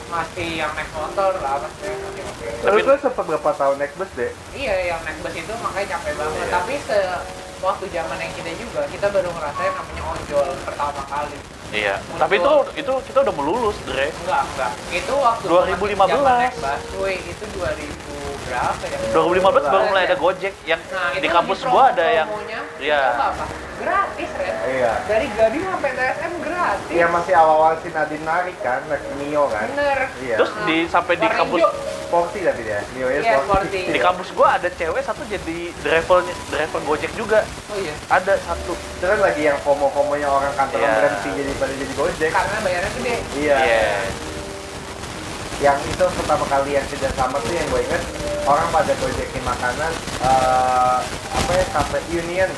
[0.09, 2.24] masih yang naik motor lah masih masih
[2.61, 4.32] Tapi- tuh sempat berapa tahun naik bus deh?
[4.53, 6.53] iya yang naik bus itu makanya capek banget Iya.
[6.53, 6.97] tapi se
[7.59, 11.38] waktu zaman yang kita juga kita baru ngerasain namanya ojol pertama kali
[11.74, 11.95] Iya.
[12.15, 14.13] Tapi itu itu kita udah melulus, Dre.
[14.13, 16.05] enggak enggak itu waktu 2015.
[16.05, 18.13] zaman naik busway itu 2000
[18.43, 20.21] berapa ya 2015 baru mulai ada Ya.
[20.21, 22.28] Gojek yang nah, di kampus gua ada yang
[22.78, 23.01] Iya.
[23.17, 23.45] apa
[23.84, 24.91] gratis Ren Iya.
[25.03, 29.67] dari Gading sampai TSM gratis Iya masih awal-awal si Nadine narik kan, naik Mio kan?
[29.69, 30.36] bener Iya.
[30.39, 31.59] terus di sampai di kampus.
[32.05, 33.79] Sporty tapi dia, Mio nya Iya, sporty.
[33.89, 37.41] di kampus gua ada cewek satu jadi driver driver Gojek juga.
[37.67, 38.71] oh iya Ada satu.
[38.71, 40.93] Itu kan lagi yang FOMO-FOMOnya orang kantoran Iya.
[40.95, 42.29] berhenti jadi pada jadi Gojek.
[42.31, 43.55] karena bayarnya gede Iya.
[43.59, 43.84] Iya.
[45.61, 48.03] Yang itu pertama kali yang tidak sama tuh yang gue inget
[48.43, 50.97] orang pada gojekin makanan eh
[51.34, 52.49] apa ya cafe Union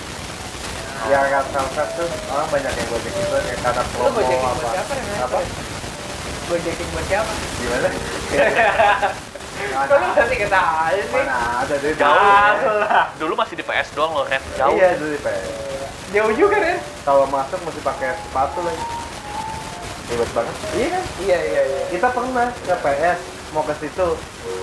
[1.06, 4.72] yang red velvet tuh orang banyak yang gojek itu yang karena promo gojekin apa buat
[4.74, 5.38] siapa apa
[6.50, 7.90] gojekin buat siapa gimana
[9.56, 11.06] mana, masih ketawa sih?
[11.16, 13.08] mana ada deh Jauh lah.
[13.16, 14.44] Dulu masih di PS doang loh, Ren.
[14.60, 14.76] Jauh.
[14.76, 15.32] iya dulu Pak.
[16.12, 16.78] Jauh juga, Ren.
[17.08, 18.84] kalau masuk mesti pakai sepatu lagi
[20.06, 21.82] ribet banget iya kan Iya, iya, iya.
[21.90, 23.20] kita pernah ke PS
[23.58, 24.08] mau ke situ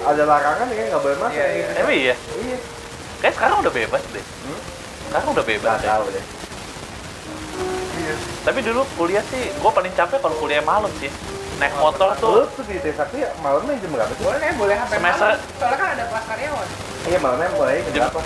[0.07, 1.66] ada larangan ya nggak boleh masuk Iya, iya.
[1.82, 2.14] Emang iya?
[2.47, 2.59] iya
[3.22, 4.18] Kayak sekarang udah bebas deh.
[4.18, 4.61] Hmm?
[5.12, 5.90] Sekarang udah bebas nggak deh.
[5.90, 6.24] tahu deh
[7.94, 11.12] iya Tapi dulu kuliah sih, gue paling capek kalau kuliah malam sih.
[11.54, 14.24] Naik motor Lu tuh, tuh di desa tuh ya malamnya jam berapa sih?
[14.24, 15.54] Boleh, boleh sampai Semester- malam.
[15.54, 16.66] Soalnya kan ada kelas karyawan.
[17.04, 18.20] Iya malamnya mulai jam Jam- berapa?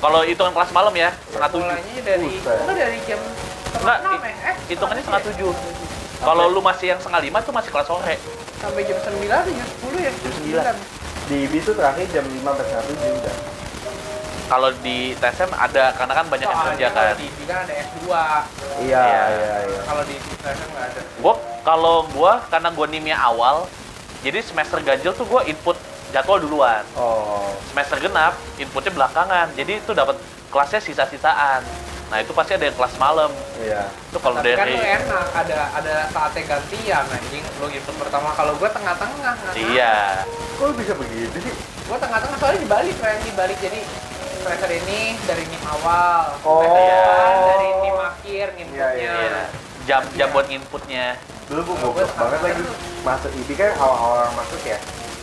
[0.00, 1.62] kalau hitungan kelas malam ya, setengah tujuh.
[1.68, 3.20] Mulainya dari, enggak dari jam
[3.62, 4.34] setengah Enggak, ya?
[4.42, 5.50] Eh, Hitungannya setengah tujuh.
[5.52, 5.74] tujuh.
[6.18, 8.14] Kalau lu masih yang setengah lima tuh masih kelas sore.
[8.58, 10.10] Sampai jam sembilan atau jam sepuluh ya?
[10.12, 10.74] Jam sembilan.
[11.22, 13.34] Di IBI tuh terakhir jam 5 sampai setengah tujuh udah.
[14.44, 17.16] Kalau di TSM ada, karena kan banyak yang Soalnya kerja kalau kan.
[17.16, 17.98] di IPI kan ada S2.
[18.04, 18.20] Iya,
[18.82, 19.02] Iya.
[19.02, 19.80] iya, iya.
[19.82, 21.00] Kalau di IPI nggak ada.
[21.16, 23.56] Gue kalau gue karena gue nimnya awal,
[24.20, 25.76] jadi semester ganjil tuh gue input
[26.10, 26.84] jadwal duluan.
[26.92, 31.64] Oh, Semester genap inputnya belakangan, jadi itu dapat kelasnya sisa-sisaan.
[32.06, 33.32] Nah itu pasti ada yang kelas malam.
[33.56, 33.88] iya.
[34.12, 37.40] Itu kalau Tapi kan dari lu enak, ada ada saatnya gantian anjing.
[37.56, 39.32] Lu input pertama kalau gua tengah-tengah.
[39.56, 40.20] iya.
[40.60, 41.52] Kok lu bisa begitu sih?
[41.88, 43.80] Gua tengah-tengah soalnya dibalik, Ren, dibalik jadi
[44.42, 46.60] semester ini dari NIM awal, Oh.
[46.60, 48.88] depan dari NIM akhir inputnya.
[48.98, 49.42] Iya, Iya.
[49.82, 51.06] Jam jam buat inputnya.
[51.46, 52.62] Dulu gua Gua goblok banget lagi
[53.02, 54.78] masuk IBI kan awal-awal masuk ya.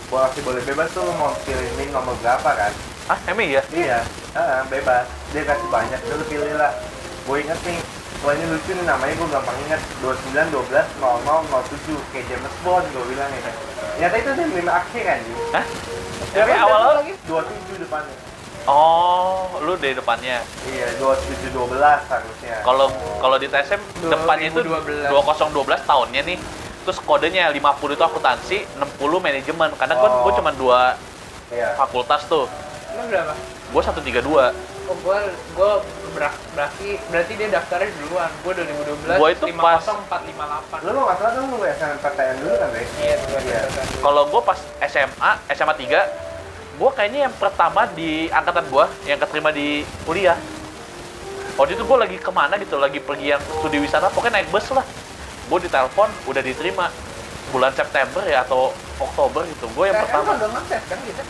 [0.08, 2.72] Gua masih boleh bebas tuh mau pilih link nomor berapa kan?
[3.10, 3.62] Ah, emang iya?
[3.74, 4.00] Iya,
[4.38, 5.10] Heeh, bebas.
[5.34, 6.72] Dia kasih banyak, dulu pilih lah.
[7.26, 7.82] Gue inget nih,
[8.22, 13.04] ini lucu nih namanya gue gampang inget 29 12 00 07 kayak James Bond gue
[13.10, 13.56] bilang ya kan.
[13.98, 15.20] Ternyata itu dia lima akhir kan.
[15.58, 15.66] Hah?
[16.30, 18.29] Ya, Tapi kan, awal lagi 27 depannya.
[18.66, 20.44] Oh, lu dari depannya.
[20.66, 22.56] Iya, 27 12 harusnya.
[22.62, 22.88] Kalau
[23.18, 25.10] kalau di TSM depannya itu 2012.
[25.10, 26.38] 2012 tahunnya nih.
[26.82, 29.70] Terus kodenya 50 itu akuntansi, 60 manajemen.
[29.74, 30.24] Karena kan Oh.
[30.26, 30.80] gue cuma dua
[31.50, 31.74] Iya.
[31.76, 32.46] fakultas tuh.
[32.92, 33.34] Lu berapa?
[33.70, 34.50] Gue 132.
[34.86, 35.22] Oh, gua
[35.54, 35.72] gua
[36.12, 38.26] ber- berarti berarti dia daftarnya duluan.
[38.42, 40.82] Gua 2012 Gua itu pas- 50458.
[40.82, 42.70] Lu mau nggak salah kan lu SNMPTN dulu kan?
[42.98, 43.62] Iya, Iya.
[44.02, 46.10] Kalau gue pas SMA, SMA 3,
[46.80, 50.40] gue kayaknya yang pertama di angkatan gue yang keterima di kuliah.
[51.60, 54.64] Waktu itu gue lagi ke mana gitu, lagi pergi yang studi wisata, pokoknya naik bus
[54.72, 54.88] lah.
[55.52, 56.88] Gue ditelepon, udah diterima
[57.52, 59.68] bulan September ya atau Oktober gitu.
[59.76, 61.24] Gue yang TSM pertama udah ngetes kan kita?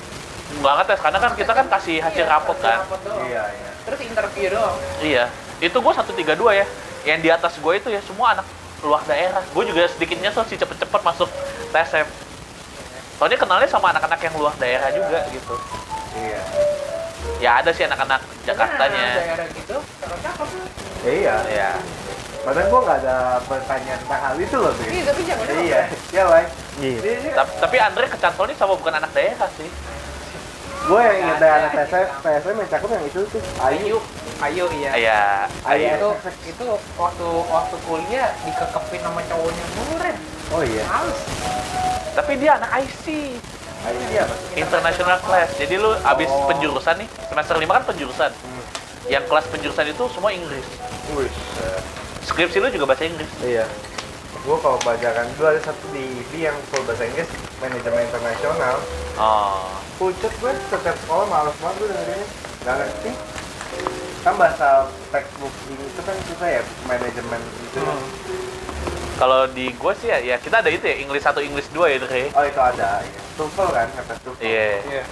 [0.50, 2.78] nggak ngetes karena kan kita kan kasih hasil Iya, rapot kan.
[2.82, 3.22] rapot doang.
[3.26, 3.70] Iya, iya.
[3.86, 4.76] Terus interview doang.
[5.02, 5.24] Iya,
[5.62, 6.66] itu gue 132 ya.
[7.06, 8.46] Yang di atas gue itu ya semua anak
[8.82, 9.42] luar daerah.
[9.54, 11.30] Gue juga sedikit nyesel sih cepet-cepet masuk
[11.74, 12.29] TSM.
[13.20, 15.56] Soalnya kenalnya sama anak-anak yang luar daerah juga gitu.
[16.16, 16.42] Iya.
[17.44, 19.06] Ya ada sih anak-anak Kan anak Jakartanya.
[19.20, 19.78] daerah gitu,
[20.24, 20.68] cakep tuh.
[21.04, 21.36] Iya.
[21.52, 21.72] Iya.
[22.40, 24.88] Padahal gua nggak ada pertanyaan tentang hal itu loh, Bek.
[24.88, 25.82] Iya, tapi jangan Iya,
[26.16, 26.46] iya, Lai.
[26.80, 27.44] Iya.
[27.44, 29.68] Tapi Andre kecantolnya sama bukan anak daerah sih.
[30.80, 32.00] Gue yang inget dari Ada, anak ada.
[32.20, 33.98] TSM yang cakep yang itu tuh Ayu.
[34.40, 34.92] Ayo, iya.
[34.96, 35.22] Iya.
[35.66, 35.86] Ayu.
[35.92, 36.10] Itu
[36.46, 36.64] itu
[36.96, 39.64] waktu waktu kuliah dikekepin sama cowoknya
[40.00, 40.18] Ren.
[40.50, 40.84] Oh iya.
[40.86, 41.20] Males.
[42.12, 43.06] Tapi dia anak IC.
[43.80, 44.36] Ini dia apa?
[44.54, 46.52] international class jadi lu abis Oh.
[46.52, 48.64] penjurusan nih semester 5 kan penjurusan Hmm.
[49.08, 50.68] yang kelas penjurusan itu semua Inggris
[51.16, 51.32] Wih,
[52.22, 53.64] skripsi lu juga bahasa Inggris Iya.
[54.50, 57.30] Gue kalau pelajaran dulu ada satu di IB yang full bahasa Inggris,
[57.62, 58.82] manajemen internasional.
[59.22, 59.70] oh
[60.02, 62.28] Pucet gue setiap sekolah males banget gue dengerinnya.
[62.66, 63.12] Gak ngerti.
[64.26, 67.78] Kan bahasa textbook ini itu kan susah ya, manajemen itu.
[67.78, 68.02] Hmm.
[69.22, 72.02] kalau di gue sih ya, ya kita ada itu ya Inggris satu Inggris dua ya
[72.02, 73.20] Dre Oh itu ada, iya.
[73.38, 74.42] TOEFL kan, kata TOEFL.
[74.42, 75.04] iya Iya.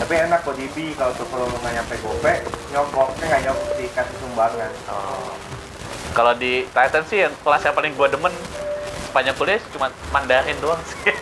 [0.00, 2.34] Tapi enak kok di IB kalau TOEFL lu nggak nyampe gope,
[2.72, 4.72] nyogok, kan nggak nyogok dikasih sumbangan.
[4.88, 5.47] Oh.
[6.18, 8.34] Kalau di Titan sih yang kelas yang paling gua demen
[9.06, 10.98] sepanjang kuliah cuma Mandarin doang sih.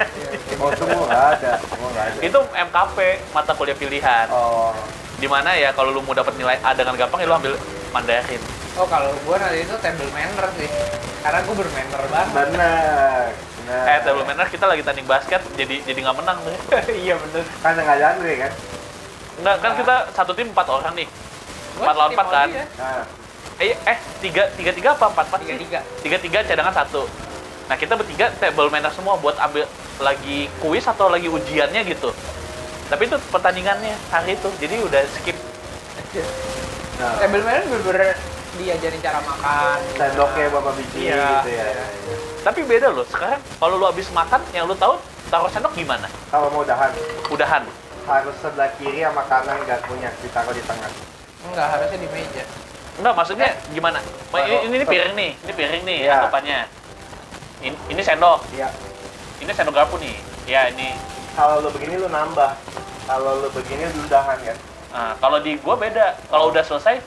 [0.56, 2.18] Oh itu gue nggak ada, gue nggak ada.
[2.24, 2.96] itu MKP
[3.36, 4.24] mata kuliah pilihan.
[4.32, 4.72] Oh,
[5.20, 7.52] Di mana ya kalau lu mau dapat nilai A dengan gampang ya lu ambil
[7.92, 8.40] Mandarin.
[8.80, 10.68] Oh kalau gue nanti itu table manner sih,
[11.20, 12.32] karena gue bermanner banget.
[12.56, 13.24] benar.
[13.36, 13.84] Benar.
[13.84, 16.56] Eh, table manner kita lagi tanding basket jadi jadi nggak menang deh.
[17.04, 17.44] iya bener.
[17.60, 18.52] Kan nggak ada Andre kan?
[19.36, 21.08] Enggak kan kita satu tim empat orang nih.
[21.76, 22.48] Empat lawan empat kan?
[22.48, 22.64] Ya.
[22.80, 23.04] Nah,
[23.56, 25.80] Eh, eh tiga tiga tiga apa empat empat Tiga tiga.
[26.00, 27.08] tiga tiga cadangan satu.
[27.66, 29.64] Nah kita bertiga table manner semua buat ambil
[29.98, 32.12] lagi kuis atau lagi ujiannya gitu.
[32.86, 35.34] Tapi itu pertandingannya hari itu, jadi udah skip.
[36.96, 37.18] nah.
[37.18, 38.14] Table manner bener-bener
[38.56, 39.78] diajarin cara makan.
[39.92, 41.26] sendoknya bapak biji Iya.
[41.42, 41.66] gitu ya.
[42.40, 46.06] Tapi beda loh, sekarang kalau lu habis makan, yang lu tahu taruh sendok gimana?
[46.30, 46.92] Kalau mau dahan
[47.28, 47.66] Udahan.
[48.06, 50.86] harus sebelah kiri sama kanan nggak punya ditaruh di tengah.
[51.42, 52.44] Enggak, harusnya di meja.
[52.96, 54.00] Enggak, maksudnya gimana?
[54.32, 56.12] Ma- Ini, ini piring nih, ini piring nih, Iya.
[56.18, 56.58] anggapannya.
[57.58, 58.68] Ini, ini sendok, Iya.
[59.38, 60.16] ini sendok garpu nih.
[60.44, 60.96] Ya ini.
[61.32, 62.56] Kalau lu begini lu nambah.
[63.04, 64.56] Kalau lu begini lu dahan kan.
[64.88, 66.16] Nah, kalau di gua beda.
[66.26, 67.04] Kalau udah selesai,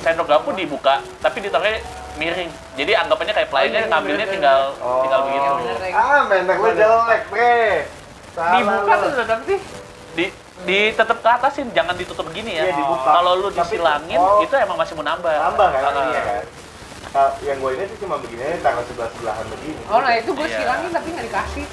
[0.00, 1.84] sendok garpu dibuka, tapi ditaruhnya
[2.14, 2.48] miring.
[2.74, 5.04] Jadi anggapannya kayak pelayannya iya, ngambilnya bener, tinggal Oh.
[5.04, 5.48] tinggal begitu.
[5.82, 5.92] Iya.
[5.92, 7.60] Ah, menek lu jelek, bre.
[8.32, 9.58] Dibuka tuh tetap sih.
[10.12, 10.26] Di
[10.62, 12.64] di tetap ke atasin, jangan ditutup begini ya.
[12.64, 13.10] Iya, dibuka.
[13.10, 14.40] Kalau lu disilangin, oh.
[14.40, 15.32] itu emang masih mau nambah.
[15.32, 15.82] Nambah kan?
[15.90, 16.04] Ah.
[16.06, 16.44] Iya kan.
[17.04, 19.82] Kalau yang gue ini sih cuma begini, taruh sebelah sebelahan begini.
[19.86, 20.56] Oh nah itu gue Iya.
[20.58, 21.64] silangin tapi nggak dikasih.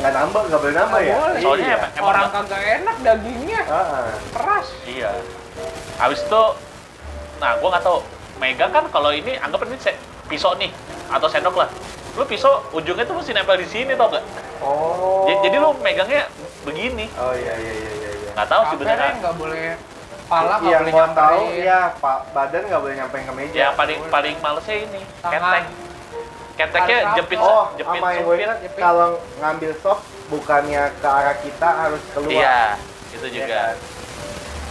[0.00, 1.14] Nggak nambah, nggak boleh nambah ya?
[1.14, 1.40] boleh.
[1.42, 1.76] Soalnya Iya.
[1.92, 4.08] emang- Orang kagak enak dagingnya Ah, ah.
[4.32, 4.66] keras.
[4.86, 5.10] Iya.
[5.98, 6.42] Habis itu,
[7.36, 7.98] nah gua nggak tahu.
[8.38, 10.72] Megang kan kalau ini anggap ini se- pisau nih
[11.10, 11.68] atau sendok lah.
[12.16, 14.24] Lu pisau ujungnya tuh mesti nempel di sini tau nggak?
[14.60, 15.28] Oh.
[15.28, 16.24] Ja- Jadi lu megangnya
[16.62, 17.04] begini.
[17.14, 17.90] Oh iya iya iya.
[17.92, 17.99] iya.
[18.40, 19.12] Nggak tahu beneran.
[19.20, 19.64] nggak boleh
[20.32, 23.56] pala nggak yang boleh gua tahu ya pak badan nggak boleh nyampe ke meja.
[23.60, 25.36] Ya paling paling malesnya ini Tangan.
[25.36, 25.64] ketek.
[26.56, 28.80] Keteknya jepit oh, jepit jepit.
[28.80, 32.32] kalau ngambil soft bukannya ke arah kita harus keluar.
[32.32, 32.60] Iya,
[33.12, 33.56] itu Iya juga.
[33.60, 33.76] kan?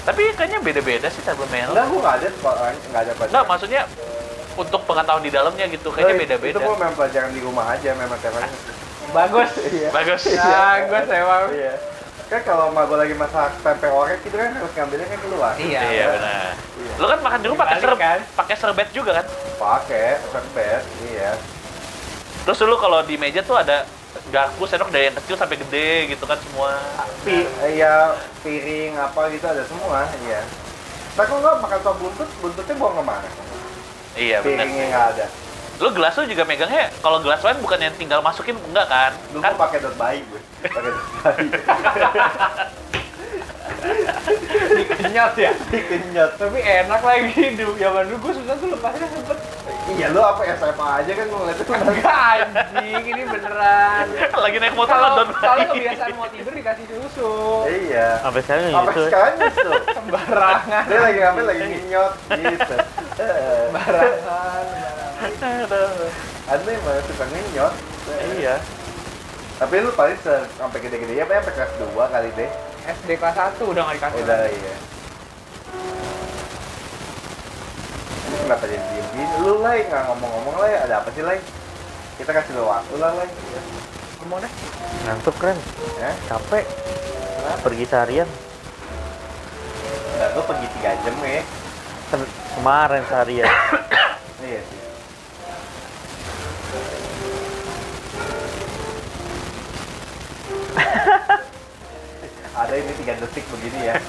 [0.10, 1.70] Tapi kayaknya beda-beda sih table manner.
[1.70, 3.30] Enggak, gue nggak ada sekolah, nggak ada pelajaran.
[3.30, 3.82] Enggak, maksudnya
[4.58, 6.58] untuk pengetahuan di dalamnya gitu, kayaknya beda-beda.
[6.58, 8.50] Itu gue memang pelajaran di rumah aja, memang temanya.
[9.10, 9.50] Bagus.
[9.70, 9.90] Iya.
[9.90, 10.22] Bagus.
[10.30, 11.44] Bagus emang.
[11.54, 11.74] Iya.
[12.30, 15.54] Kan kalau emak gue lagi masak tempe orek gitu kan harus ngambilnya kan keluar.
[15.58, 15.82] Iya.
[15.82, 16.50] Iya benar.
[16.78, 16.94] Iya.
[17.02, 18.20] Lu kan makan di rumah pakai serbet, kan?
[18.38, 19.26] pakai serbet juga kan?
[19.58, 21.32] Pakai serbet, iya.
[22.46, 23.90] Terus dulu kalau di meja tuh ada
[24.30, 26.78] garpu sendok dari yang kecil sampai gede gitu kan semua.
[27.26, 28.14] Pi, iya
[28.46, 30.46] piring apa gitu ada semua, iya.
[31.18, 33.30] Tapi kalau nggak makan sop buntut, buntutnya buang ke mana?
[34.14, 34.66] Iya benar.
[34.70, 35.26] Piringnya nggak ada.
[35.80, 39.12] Lu gelas lu juga megangnya kalau gelas wine bukan yang tinggal masukin enggak kan?
[39.32, 40.42] Dulu Kan pakai dot bayi gue.
[40.68, 41.48] Pakai dot bayi.
[44.76, 45.52] Dikenyot ya.
[45.72, 46.32] Dikenyot.
[46.36, 49.38] Tapi enak lagi dulu zaman dulu gue susah tuh lepasnya sempet.
[49.90, 51.72] Iya lu apa SMA aja kan ngeliat itu.
[51.72, 54.06] Enggak anjing, ini beneran.
[54.36, 57.32] lagi naik motor Kalau kalau kebiasaan mau tidur dikasih susu.
[57.72, 58.20] Iya.
[58.20, 59.04] Sampai sekarang Sampai gitu.
[59.08, 59.72] sekarang gitu.
[59.96, 60.84] Sembarangan.
[60.92, 62.76] Dia lagi ngambil lagi ngenyot gitu.
[63.16, 64.89] Sembarangan.
[65.20, 67.74] Ada yang malah suka ngenyot.
[68.40, 68.56] Iya.
[69.60, 70.16] Tapi lu paling
[70.56, 72.50] sampai gede-gede ya, sampai kelas 2 kali deh.
[72.88, 74.24] SD kelas 1 udah nggak dikasih.
[74.24, 74.76] Udah iya.
[78.30, 79.36] Ini kenapa jadi diem gini?
[79.44, 81.36] Lu lah nggak ngomong-ngomong lah ada apa sih lah?
[82.16, 83.28] Kita kasih lu waktu lah lah.
[84.24, 84.52] Ngomong deh.
[85.04, 85.60] Ngantuk keren.
[86.00, 86.64] Ya, Capek.
[87.60, 88.30] Pergi seharian.
[90.20, 91.44] nah, lu pergi 3 jam ya.
[92.08, 92.20] Kan
[92.56, 93.52] kemarin seharian.
[94.40, 94.80] Iya sih.
[102.60, 103.96] ada ini tiga detik begini ya.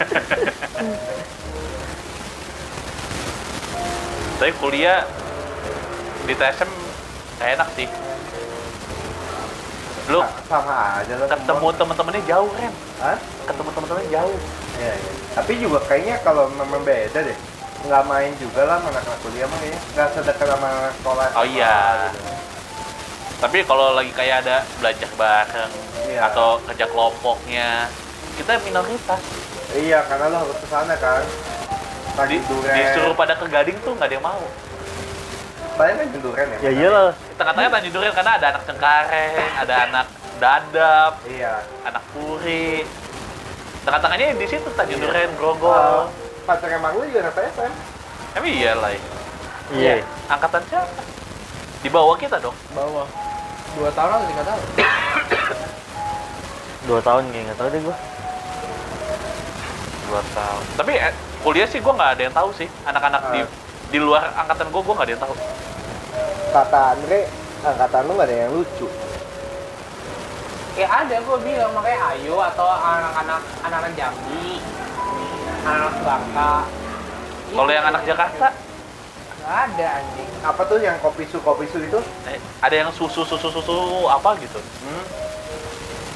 [4.40, 5.04] Tapi kuliah
[6.24, 6.70] di TSM
[7.40, 7.88] enak sih.
[10.08, 11.28] Lu Sa- sama aja lah.
[11.28, 12.72] ketemu temen-temennya jauh kan?
[13.04, 13.18] Hah?
[13.46, 14.38] Ketemu temen-temennya jauh.
[14.80, 15.12] Iya, iya.
[15.36, 17.36] Tapi juga kayaknya kalau memang beda deh.
[17.80, 19.78] Nggak main juga lah anak-anak kuliah mah ya.
[19.94, 21.26] Nggak sedekat sama sekolah.
[21.36, 22.08] Oh iya.
[22.10, 22.32] gitu.
[23.40, 25.72] Tapi kalau lagi kayak ada belajar bareng,
[26.04, 26.28] Iya.
[26.28, 27.88] atau kerja kelompoknya
[28.36, 29.20] kita minoritas
[29.70, 31.22] Iya, karena lo harus ke sana kan.
[31.22, 32.74] di, Pagi duren.
[32.74, 34.44] disuruh pada ke Gading tuh nggak ada yang mau
[35.72, 36.58] Banyak kan duren ya?
[36.60, 37.14] Ya iyalah.
[37.32, 41.54] tengah-tengah Tanjung Duren karena ada anak Cengkareng ada anak Dadap Iya.
[41.82, 42.84] anak Puri
[43.80, 45.06] tengah-tengahnya di situ Tanjung Iya.
[45.06, 46.00] Duren Oh, Grogol
[46.42, 47.72] pacar emang lu juga anak PSM.
[48.34, 49.00] emang iya lah ya.
[49.70, 49.94] Iya.
[50.28, 51.00] angkatan siapa
[51.80, 53.06] di bawah kita dong bawah
[53.76, 54.62] dua tahun atau tiga tahun?
[56.80, 57.96] Dua tahun kayak nggak tahu deh gua.
[60.10, 60.62] dua tahun.
[60.74, 62.66] Tapi eh, kuliah sih gue nggak ada yang tahu sih.
[62.82, 63.48] Anak-anak di Ah.
[63.90, 65.34] di luar angkatan gue gue nggak ada yang tahu.
[66.50, 67.20] Kata Andre,
[67.62, 68.86] angkatan lu gak ada yang lucu.
[70.74, 71.70] ya ada gue bilang.
[71.70, 74.58] Makanya ayo atau anak-anak anak-anak Jambi
[75.62, 76.52] anak Bangka.
[77.50, 78.46] Kalau yang anak Jakarta
[79.50, 81.98] ada anjing Apa tuh yang kopi su kopi su itu?
[82.24, 83.76] eh, ada yang susu susu susu
[84.06, 85.04] apa gitu Hmm.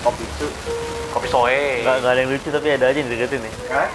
[0.02, 0.46] Kopi su.
[1.10, 3.54] kopi soe Nggak nggak ada yang lucu tapi ada aja yang deketin nih.
[3.68, 3.88] Hah?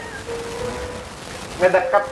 [1.57, 2.03] Ngedekat.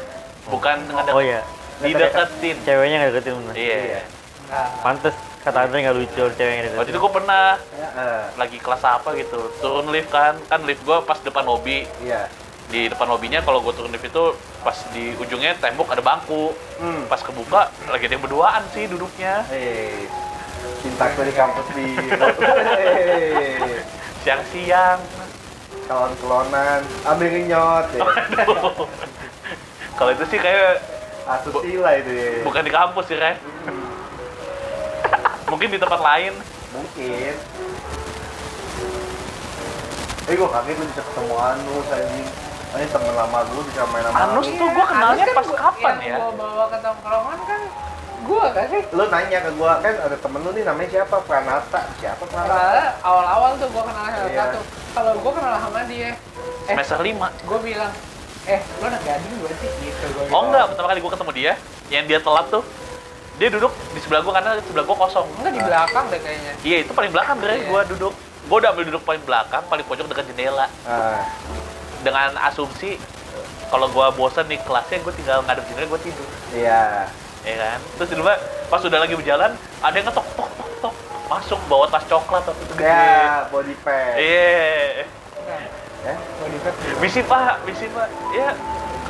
[0.47, 1.41] bukan ngedek- Oh iya.
[1.77, 3.53] dideketin Ceweknya nggak deketin bener.
[3.53, 4.01] iya
[4.47, 5.11] nggak Pantes
[5.41, 6.89] kata Andre nggak lucu ceweknya waktu deketin.
[6.89, 8.19] itu gue pernah Heeh.
[8.35, 12.31] lagi kelas apa gitu turun lift kan kan lift gue pas depan lobby Iya.
[12.67, 14.25] Di depan lobbynya kalau gue turun lift itu
[14.59, 16.51] pas di ujungnya tembok ada bangku.
[16.77, 17.07] Hmm.
[17.07, 19.47] pas kebuka lagi ada yang berduaan sih duduknya.
[19.47, 20.03] Hei.
[20.83, 21.87] Cintaku di kampus di
[24.27, 24.99] siang-siang.
[25.87, 28.03] Kelon-kelonan Ambil nyot ya.
[29.95, 30.83] Kalau itu sih kayak
[31.27, 32.31] Asusila itu ya.
[32.43, 33.39] bukan di kampus sih Ren.
[35.51, 36.35] Mungkin di tempat lain.
[36.75, 37.33] Mungkin.
[40.27, 42.27] Eh gue kaget lu bisa ketemu Anus anjing
[42.69, 45.47] Ini temen lama gue bisa main sama Anus Anus tuh gua kenalnya Anus kan pas
[45.47, 46.15] gua- kapan yang ya?
[46.17, 47.61] gua bawa ke tongkrongan kan
[48.19, 48.81] gua kan sih.
[48.91, 51.15] Lu nanya ke gue, kan ada temen lu nih namanya siapa?
[51.21, 51.81] Pranata.
[51.95, 52.83] Siapa Pranata?
[53.01, 54.37] Awal-awal tuh gua kenal sama Iya.
[54.43, 54.59] satu
[54.91, 56.11] kalau gua kenal sama dia
[56.65, 57.91] eh semester 5 gua bilang
[58.45, 59.69] eh lo anak gading gue sih?
[59.81, 60.43] Gitu gua oh bilang.
[60.45, 60.63] enggak.
[60.67, 61.51] Pertama kali gue ketemu dia
[61.87, 62.63] yang dia telat tuh
[63.37, 65.27] dia duduk di sebelah gue karena sebelah gue kosong.
[65.37, 66.53] Enggak di belakang deh kayaknya.
[66.61, 67.65] Iya itu paling belakang Ren Iya.
[67.65, 68.13] gue duduk.
[68.43, 70.67] Gue udah ambil duduk paling belakang paling pojok dekat jendela.
[70.83, 71.23] Ah,
[72.01, 72.97] dengan asumsi
[73.67, 76.27] kalau gue bosan nih kelasnya gue tinggal ngadep jendela gue tidur.
[76.55, 77.11] Iya.
[77.43, 77.79] Ya kan?
[77.99, 78.35] Terus tiba
[78.67, 79.51] pas udah lagi berjalan
[79.83, 80.95] ada yang ngetok tok tok tok
[81.27, 82.87] masuk bawa tas coklat waktu itu gede.
[82.87, 84.13] Ya, body pack.
[84.15, 85.03] Iya.
[86.07, 86.57] Ya, mau di
[87.03, 88.07] misi pak misi pak.
[88.31, 88.55] Ya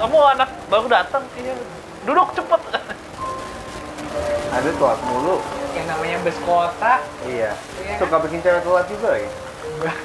[0.02, 1.24] kamu anak baru datang.
[1.38, 1.54] Iya.
[2.06, 2.62] Duduk cepet.
[4.48, 5.38] Ada telat mulu.
[5.78, 6.94] Yang namanya bus kota.
[7.30, 7.52] Iya.
[7.86, 7.96] Iya.
[8.02, 9.30] Suka bikin cewek telat juga ya?
[9.78, 9.98] enggak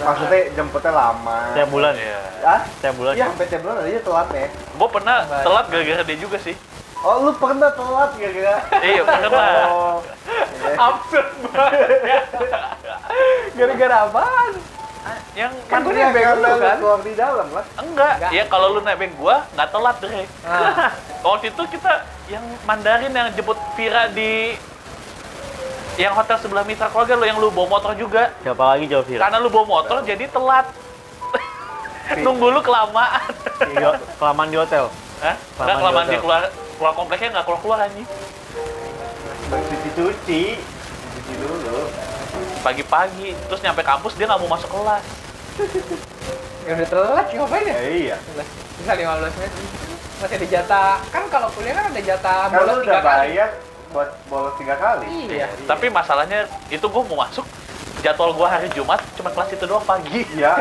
[0.00, 1.92] Maksudnya jemputnya lama Tiap bulan.
[1.94, 2.60] iya Ah?
[2.78, 3.12] Tiap bulan.
[3.12, 5.42] Iya, sampai tiap bulan aja telat ya gue pernah Baik.
[5.42, 6.56] telat gara-gara dia juga sih
[6.98, 8.54] Oh, lu pernah telat kira-kira?
[8.80, 9.30] iya pernah
[9.68, 10.74] Oh, iya.
[10.86, 11.90] absurd banget
[13.54, 14.52] gara-gara apaan
[15.32, 16.76] yang Kan Iya, nebeng lu lu kan?
[16.76, 18.30] keluar di dalam lah enggak Enggak.
[18.30, 20.10] ya kalau lu nebeng gua nggak telat deh
[20.42, 20.90] nah,
[21.24, 21.92] waktu itu kita
[22.28, 24.58] yang Mandarin yang jemput Vira di
[25.98, 28.30] yang hotel sebelah mitra keluarga lo yang lu bawa motor juga.
[28.40, 29.20] Siapa lagi jawab Vira?
[29.26, 30.66] karena lu bawa motor jadi telat.
[32.16, 33.20] Nunggu lu kelamaan.
[33.68, 34.88] Iya, kelamaan di hotel.
[35.20, 35.34] Hah?
[35.34, 36.22] Kelamaan Enggak di kelamaan di hotel.
[36.22, 36.42] keluar
[36.78, 38.06] keluar kompleknya nggak keluar keluar anjing.
[39.48, 40.42] Cuci-cuci Cuci.
[41.28, 41.80] Dulu.
[42.58, 45.04] Pagi-pagi terus nyampe kampus dia nggak mau masuk kelas.
[46.62, 47.74] Ya udah telat ngapain ya?
[47.74, 48.16] Ya iya.
[48.78, 49.52] Bisa 15 menit.
[50.18, 50.94] Masih ada jatah.
[51.10, 53.18] Kan kalau kuliah kan ada jatah Kan bolos tiga udah kali.
[53.34, 53.50] bayar
[53.98, 55.10] buat bolos tiga kali.
[55.26, 55.50] Iya.
[55.66, 57.42] Tapi masalahnya itu gua mau masuk
[57.98, 60.22] jadwal gua hari Jumat cuma kelas itu doang pagi.
[60.38, 60.54] Iya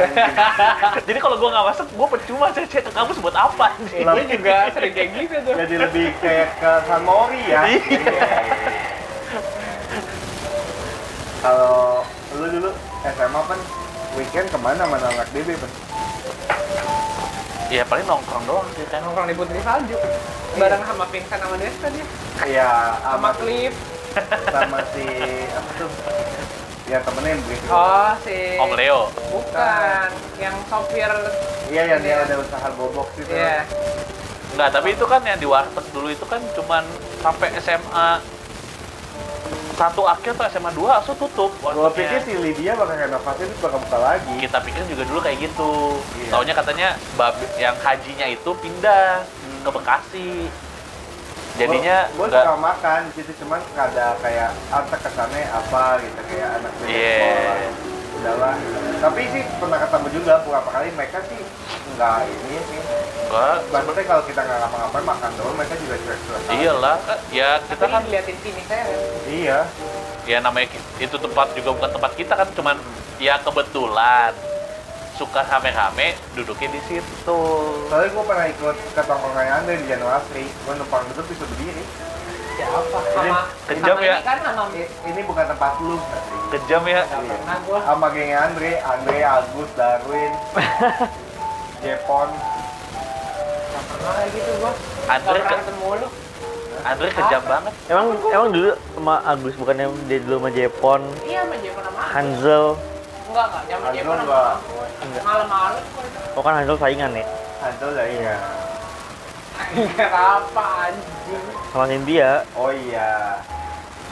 [1.08, 3.78] jadi kalau gua nggak masuk gua percuma saya cek ke kampus buat apa?
[3.78, 4.10] Anjing?
[4.10, 5.54] gue juga sering kayak gitu tuh.
[5.54, 7.62] Jadi lebih kayak ke San Mori ya.
[7.70, 8.18] Iya.
[11.46, 12.02] Kalau
[12.34, 12.70] lu dulu
[13.06, 13.60] SMA kan
[14.18, 15.72] weekend ke mana mana anak DB kan?
[17.68, 18.86] Ya paling nongkrong doang sih.
[18.88, 19.98] Kan nongkrong di Putri Salju.
[20.58, 22.06] Bareng sama Vincent sama Desta dia.
[22.48, 22.70] Iya
[23.04, 23.76] sama sama Cliff.
[24.56, 25.06] sama si
[25.54, 25.92] apa tuh?
[26.88, 29.02] Ya temennya yang begitu oh si Om Leo.
[29.30, 30.10] Bukan
[30.40, 31.12] yang sopir
[31.68, 33.68] iya yang dia ada usaha gobok gitu iya.
[34.56, 36.84] Enggak, tapi itu kan yang di warteg dulu itu kan cuman
[37.20, 38.24] sampai SMA
[39.74, 43.80] satu akhir atau SMA 2 langsung tutup gua pikir si Lydia bakal renovasi itu bakal
[43.80, 45.72] buka lagi kita pikir juga dulu kayak gitu
[46.16, 46.32] Iya.
[46.32, 49.60] taunya katanya bab yang hajinya itu pindah Hmm.
[49.62, 50.30] ke Bekasi
[51.58, 56.20] jadinya gua, gua nggak suka makan di situ cuman ada kayak antar kesannya apa gitu
[56.24, 57.18] kayak anak Iya.
[57.18, 57.58] sekolah
[58.22, 58.56] udahlah.
[58.98, 61.42] Tapi sih pernah ketemu juga beberapa kali mereka sih
[61.98, 62.82] nggak ini sih.
[63.28, 67.74] Nggak maksudnya kalau kita nggak ngapa-ngapain makan doang mereka juga cuek-cuek iyalah kan ya kita
[67.76, 68.86] kita kan kan diliatin sini saya
[69.28, 69.60] iya.
[70.28, 70.68] Ya namanya
[71.00, 72.76] itu tempat juga bukan tempat kita kan cuman
[73.16, 74.36] ya kebetulan
[75.18, 77.42] suka rame-rame duduknya di situ.
[77.90, 81.84] Soalnya gue pernah ikut ke tongkrongan Andre di Januari, gue numpang duduk bisa berdiri.
[82.58, 82.80] Siapa?
[82.90, 83.40] Ini Sama
[83.70, 84.16] kejam ya?
[84.16, 84.64] Ini kan sama
[85.06, 85.96] Ini bukan tempat lu,
[86.50, 87.02] kejam ya
[87.64, 87.80] gua.
[87.84, 90.32] Sama gengnya Andre, Andre, Agus, Darwin,
[91.84, 92.30] Jepon.
[93.88, 94.72] Pernah kayak gitu gua.
[95.06, 96.08] Andre Kalau ke- berantem mulu.
[96.80, 101.56] Andre kejam banget Emang emang dulu sama Agus bukannya dia dulu sama Jepon, Iya, sama
[101.58, 102.12] Jepang sama aku.
[102.12, 102.66] Hansel.
[103.28, 103.62] Enggak, enggak.
[103.68, 104.42] Zaman Hansel Jepang sama
[104.98, 105.24] enggak.
[105.24, 105.82] Malam-malam.
[106.32, 107.26] Oh kan Hansel saingan ya
[107.58, 108.36] Hancur lah iya.
[110.08, 111.46] Apa anjing?
[111.70, 112.32] sama Cynthia.
[112.54, 113.42] Oh iya.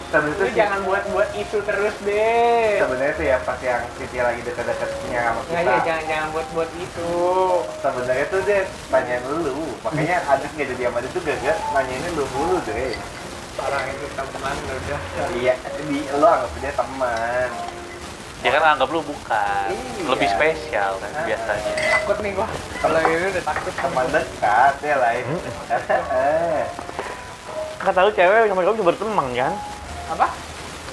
[0.05, 2.77] Sebenarnya Lu sih, jangan buat-buat isu terus deh.
[2.77, 5.71] sebenarnya sih ya pas yang Siti lagi deket-deketnya sama Nggak kita.
[5.73, 7.13] ya, jangan jangan buat-buat itu.
[7.81, 12.09] Sebenarnya tuh dia tanyain lu, makanya Adit nggak jadi sama dia tuh gak gak nanyainnya
[12.13, 12.93] lu dulu deh.
[13.55, 14.99] Orang itu teman udah.
[15.33, 15.53] Iya,
[15.89, 17.49] di lu anggap dia teman.
[18.35, 20.05] Dia kan anggap lu bukan Iya.
[20.07, 21.23] lebih spesial kan Ah.
[21.23, 22.47] biasanya Takut nih gua.
[22.77, 25.25] Kalau ini udah takut Teman dekat ya lain.
[27.77, 29.53] Kata lu cewek sama cowok bisa berteman kan?
[30.09, 30.27] Apa?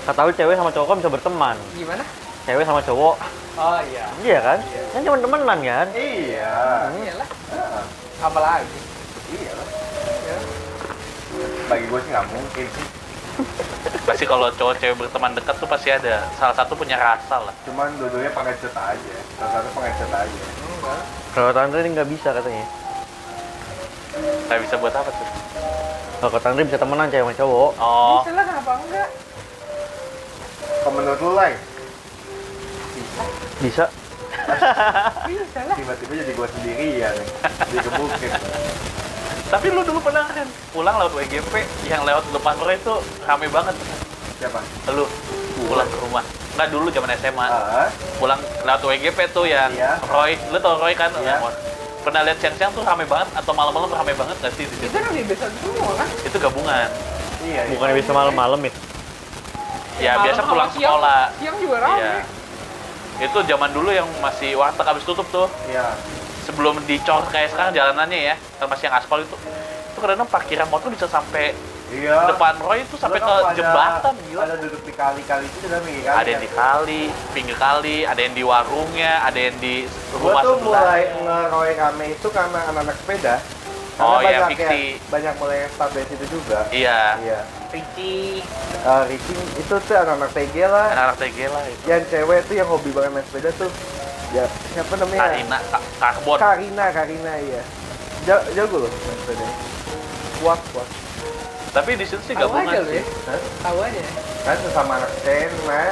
[0.03, 1.57] Kata lu cewek sama cowok bisa berteman.
[1.73, 2.05] Gimana?
[2.43, 3.17] Cewek sama cowok,
[3.55, 4.07] Oh iya.
[4.21, 4.59] iya kan?
[4.91, 5.87] Kan cuma temenan kan?
[5.95, 6.91] iya.
[6.91, 7.29] Iyalah.
[7.53, 7.85] Heeh,
[8.19, 8.79] Apa lagi?
[9.31, 9.69] Iya lah.
[10.23, 10.37] Ya.
[11.67, 12.87] Bagi gue sih nggak mungkin sih.
[14.03, 17.95] Pasti kalau cowok cewek berteman dekat tuh pasti ada salah satu punya rasa lah Cuman
[17.97, 19.15] dua-duanya pengecut aja.
[19.35, 20.41] Salah satu pengecut aja.
[20.61, 21.03] Enggak.
[21.33, 22.67] Kalau Tante ini nggak bisa katanya.
[24.45, 25.29] nggak bisa buat apa tuh
[26.21, 27.71] Kalau Tante bisa temenan cewek sama cowok.
[27.79, 29.09] oh Bisa lah kenapa enggak?
[30.83, 31.47] Kalau menurut lu lah,
[33.63, 33.87] Bisa.
[35.25, 35.77] Bisa lah.
[35.79, 37.29] tiba-tiba jadi gue sendiri ya nih.
[39.53, 41.53] Tapi lu dulu pernah kan pulang lewat WGP
[41.85, 43.77] yang lewat depan Roy itu rame banget
[44.35, 44.59] Siapa?
[44.91, 45.05] lu
[45.63, 50.01] pulang ke rumah nggak dulu zaman SMA Ah, pulang lewat WGP tuh yang Iya.
[50.07, 51.37] Roy lu tau Roy kan Iya.
[52.01, 54.97] Pernah lihat siang-siang tuh rame banget atau malam-malam rame banget nggak sih di Itu situ
[54.97, 56.09] kan di desa semua kan?
[56.19, 56.89] itu gabungan
[57.43, 57.61] iya.
[57.61, 57.71] iya.
[57.71, 58.73] Bukannya bisa malam-malam ya?
[60.01, 62.01] ya Malam biasa pulang siang- sekolah Siang juga rame.
[62.01, 62.17] Iya.
[63.23, 65.93] itu zaman dulu yang masih warteg habis tutup tuh Iya.
[66.43, 69.37] Sebelum dicor kayak sekarang jalanannya ya masih yang aspal itu
[69.87, 71.55] itu kadang parkiran motor bisa sampai
[71.93, 72.25] Iya.
[72.27, 76.03] depan Roy itu sampai ke pada- jembatan gila Ada duduk di kali-kali itu dalam pinggir
[76.03, 76.17] kali.
[76.17, 80.41] ada yang di kali pinggir kali ada yang di warungnya ada yang di Gua rumah
[80.41, 83.35] tuh sebelah mulai ngeroy rame itu karena anak-anak sepeda.
[83.93, 84.65] Karena Oh, iya, banyak fiksi.
[84.89, 86.59] yang- banyak mulai yang start dari situ juga.
[86.73, 87.41] iya Iya.
[87.69, 88.41] Ricci.
[88.83, 90.87] Uh, Ricing itu tuh anak-anak TG lah.
[90.89, 93.69] anak-anak TG lah itu Yang cewek tuh yang hobi banget main sepeda tuh.
[94.33, 95.21] Ya, siapa namanya?
[95.23, 97.63] Karina Ka- Karbon Karina, Karina iya.
[98.25, 99.47] Ja- Jago loh main sepeda.
[100.41, 100.89] Kuat, kuat.
[101.73, 103.05] tapi di situ sih gabungan aja sih ya.
[103.27, 103.41] Hah?
[103.63, 104.03] Tahu aja.
[104.43, 105.85] Kan sesama anak Kena.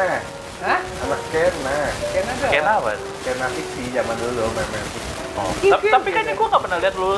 [0.60, 0.80] Hah?
[1.04, 1.78] Anak Kena.
[2.10, 2.46] Ken ada.
[2.48, 2.90] Ken apa?
[3.24, 5.10] Kena fiksi zaman dulu main-main fiksi.
[5.36, 5.48] Oh.
[5.70, 6.40] Tapi, tapi kayaknya iya.
[6.40, 7.12] gue nggak pernah lihat lu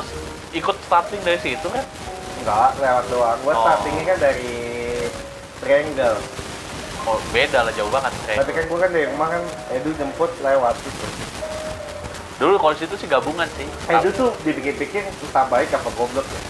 [0.53, 1.83] ikut starting dari situ kan
[2.39, 3.39] Enggak, lewat doang.
[3.41, 3.63] Gua Oh.
[3.63, 4.55] startingnya kan dari
[5.59, 6.19] Triangle.
[7.07, 9.41] Oh beda lah jauh banget kayak Tapi kan gua kan dari rumah kan
[9.75, 11.05] Edu jemput lewat gitu.
[12.41, 16.41] dulu kalau situ sih gabungan sih Edu tuh dipikir-pikir entah baik apa goblok ya.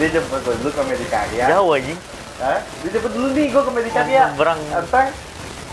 [0.00, 1.44] Dia jemput gua dulu ke Medikarya.
[1.52, 1.98] Jauh anjing.
[2.40, 2.60] Hah?
[2.82, 4.22] Dia jemput dulu nih gua ke Medikarya.
[4.34, 4.60] Berang.
[4.72, 5.06] Ntar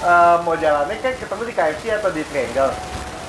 [0.04, 2.74] eh, mau jalannya kan ketemu di KFC atau di Triangle.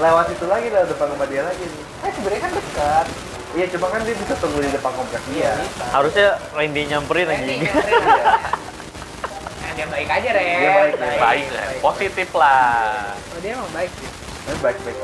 [0.01, 1.65] Lewat itu lagi lewat depan rumah dia lagi.
[1.65, 1.85] nih.
[2.05, 3.07] Eh sebenarnya kan dekat.
[3.51, 5.51] Iya, cuma kan dia bisa tunggu di depan komplek dia.
[5.91, 8.39] Harusnya Randy nyamperin nyamperin aja.
[9.71, 10.43] Nah, dia baik aja, Ren.
[10.51, 14.11] Dia baik, baik lah positif lah Oh, dia emang baik sih.
[14.43, 14.99] Tapi baik-baik.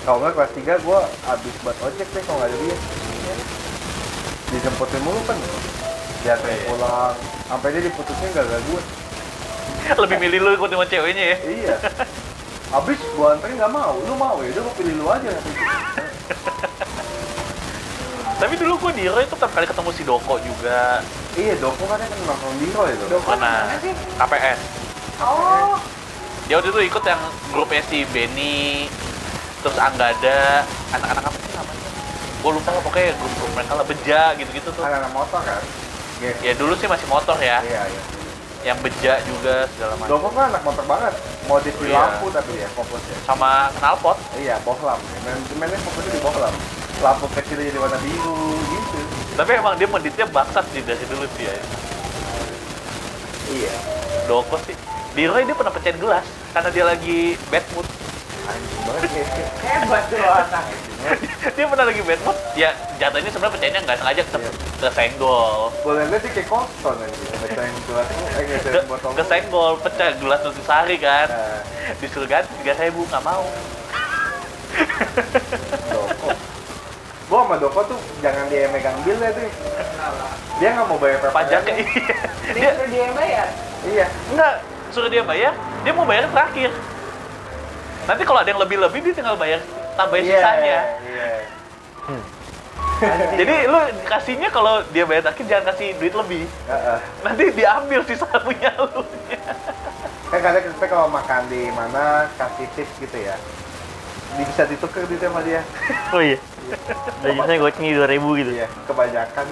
[0.00, 2.76] Kalau nggak kelas 3 gua habis buat ojek deh kalau nggak ada dia.
[4.48, 5.36] Dijemputin mulu kan.
[6.24, 6.56] Dia Iya.
[6.64, 7.12] pulang.
[7.52, 8.80] Sampai dia diputusnya gara-gara gue.
[10.08, 11.76] lebih milih lu ikut sama ceweknya ya Iya.
[12.72, 14.00] Habis gua anterin nggak mau.
[14.00, 14.56] Lu mau ya?
[14.56, 15.36] Udah gua pilih lu aja.
[18.40, 21.00] tapi dulu gue di Roy itu pertama kali ketemu si Doko juga
[21.36, 23.04] Iya, Doko kan kan nongkrong di Roy itu.
[23.06, 23.92] Doko mana mana sih?
[23.92, 24.58] KPS
[25.16, 25.80] Oh,
[26.44, 28.84] dia waktu itu ikut yang grupnya si Benny
[29.58, 30.60] terus Anggada
[30.90, 31.88] anak-anak apa sih namanya
[32.36, 35.62] gue lupa lah pokoknya grup, grup mereka lah beja gitu-gitu tuh Anak-anak motor kan.
[36.16, 36.32] Iya.
[36.42, 38.02] ya dulu sih masih motor ya Iya, iya.
[38.64, 41.12] yang beja juga segala macam Doko kan anak motor banget.
[41.46, 41.96] Modif di Iya.
[41.98, 43.16] lampu tapi ya fokusnya.
[43.24, 44.98] sama knalpot Iya, bohlam.
[45.18, 46.54] Manajemennya fokusnya di bohlam.
[46.98, 48.36] Lampu kecil jadi warna biru
[48.66, 49.00] gitu.
[49.36, 51.54] Tapi emang dia menditnya bangsat sih dari dulu sih ya
[53.46, 53.74] Iya.
[54.26, 54.74] Doko sih
[55.12, 57.86] di Roy dia pernah pecahin gelas karena dia lagi bad mood
[58.44, 59.46] anjing banget ya.
[59.60, 60.64] Hebat tuh lo anak.
[61.54, 64.50] dia pernah lagi bad mood ya jatuhnya sebenarnya pecahnya nggak sengaja ke Iya.
[64.82, 67.38] kesenggol Boleh lihat sih kayak koston anjing.
[67.38, 69.10] Pecahin gelas, eh ke, ngecahin botol.
[69.14, 71.60] kesenggol pecah gelas nutrisari kan Nah,
[71.96, 73.46] disuruh ganti tiga ribu nggak mau.
[77.26, 79.50] Gua sama Doko tuh jangan dia yang megang bill ya tuh.
[80.56, 82.16] Dia nggak mau bayar pajaknya iya
[82.48, 83.48] Dia dia dia yang bayar.
[83.84, 84.06] Iya.
[84.28, 84.54] enggak
[84.88, 86.70] suruh dia bayar dia mau bayar terakhir
[88.02, 89.60] nanti kalau ada yang lebih-lebih dia tinggal bayar
[89.94, 91.30] tambahin Iya, sisanya Iya.
[93.36, 96.98] jadi lu kasihnya kalau dia bayar terakhir jangan kasih duit lebih Heeh.
[97.20, 99.02] nanti diambil sisa punya lu
[100.26, 103.38] Kan kadang kita kalau makan di mana kasih tips gitu ya.
[104.34, 105.62] Di- Bisa ditukar di sama dia.
[106.10, 106.34] Oh iya.
[107.20, 108.50] Gajinya goceng dua ribu gitu.
[108.52, 109.44] Iya, kebanyakan.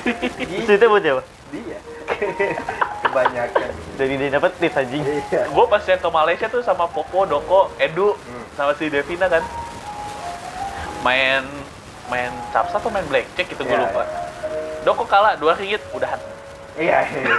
[0.64, 1.22] Terus itu buat siapa?
[1.52, 1.78] dia.
[3.04, 3.70] kebanyakan.
[3.94, 5.02] Dari dia dapat tips anjing.
[5.02, 5.46] Iya.
[5.46, 8.44] gue pas yang ke Malaysia tuh sama Popo, Doko, Edu, Hmm.
[8.54, 9.42] sama si Devina kan
[11.00, 11.44] main
[12.06, 14.02] main capsa atau main blackjack gitu gue Iya, lupa
[14.82, 16.16] Doko kalah dua ringgit udahan
[16.74, 17.36] Iya, iya.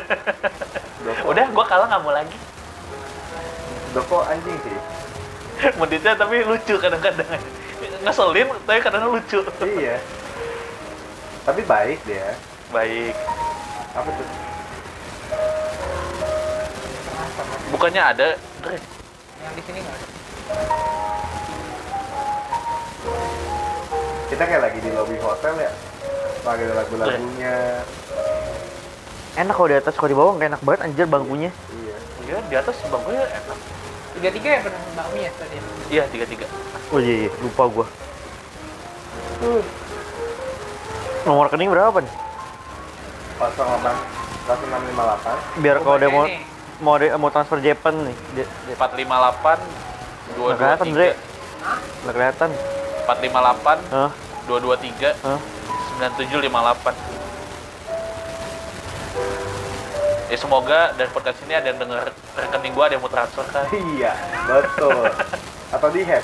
[1.30, 2.38] Udah gue kalah nggak mau lagi
[3.90, 4.76] Doko anjing sih.
[5.76, 7.26] Meditnya tapi lucu kadang-kadang
[8.00, 9.96] ngeselin tapi kadang lucu Iya.
[11.40, 12.36] Tapi baik dia.
[12.70, 13.14] baik
[13.92, 14.26] Apa tuh?
[17.70, 18.28] bukannya ada
[19.40, 20.06] Yang di sini nggak ada.
[24.28, 25.72] Kita kayak lagi di lobby hotel ya.
[26.40, 27.56] Lagi ada lagu-lagunya.
[29.32, 31.50] Enak kalau di atas, kalau di bawah nggak enak banget anjir bangkunya.
[31.72, 31.96] Iya.
[32.26, 33.58] iya di atas bangkunya enak
[34.10, 35.56] Tiga tiga ya benar bakmi ya tadi.
[35.88, 36.46] iya tiga tiga
[36.90, 37.30] Oh iya, iya.
[37.40, 37.86] lupa gua.
[41.22, 42.14] Nomor rekening berapa nih?
[43.38, 43.94] 08
[44.50, 45.62] 0658.
[45.62, 46.42] Biar kalau dia mau Nih,
[46.78, 48.16] mau ada- mau transfer Japan nih.
[48.74, 49.58] Delapan
[50.30, 51.08] dua nggak dua kelihatan, Dre.
[52.02, 52.50] Nggak kelihatan.
[53.00, 54.10] empat lima delapan Hah?
[54.46, 55.34] dua dua tiga Hah?
[55.66, 56.94] sembilan tujuh lima delapan
[60.24, 62.06] ya semoga dari podcast ini ada yang denger
[62.36, 64.14] rekening gua ada yang mau transfer kan Iya,
[64.46, 65.02] betul.
[65.74, 66.22] Atau di hack.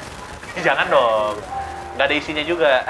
[0.67, 1.35] jangan dong
[1.95, 2.85] nggak ada isinya juga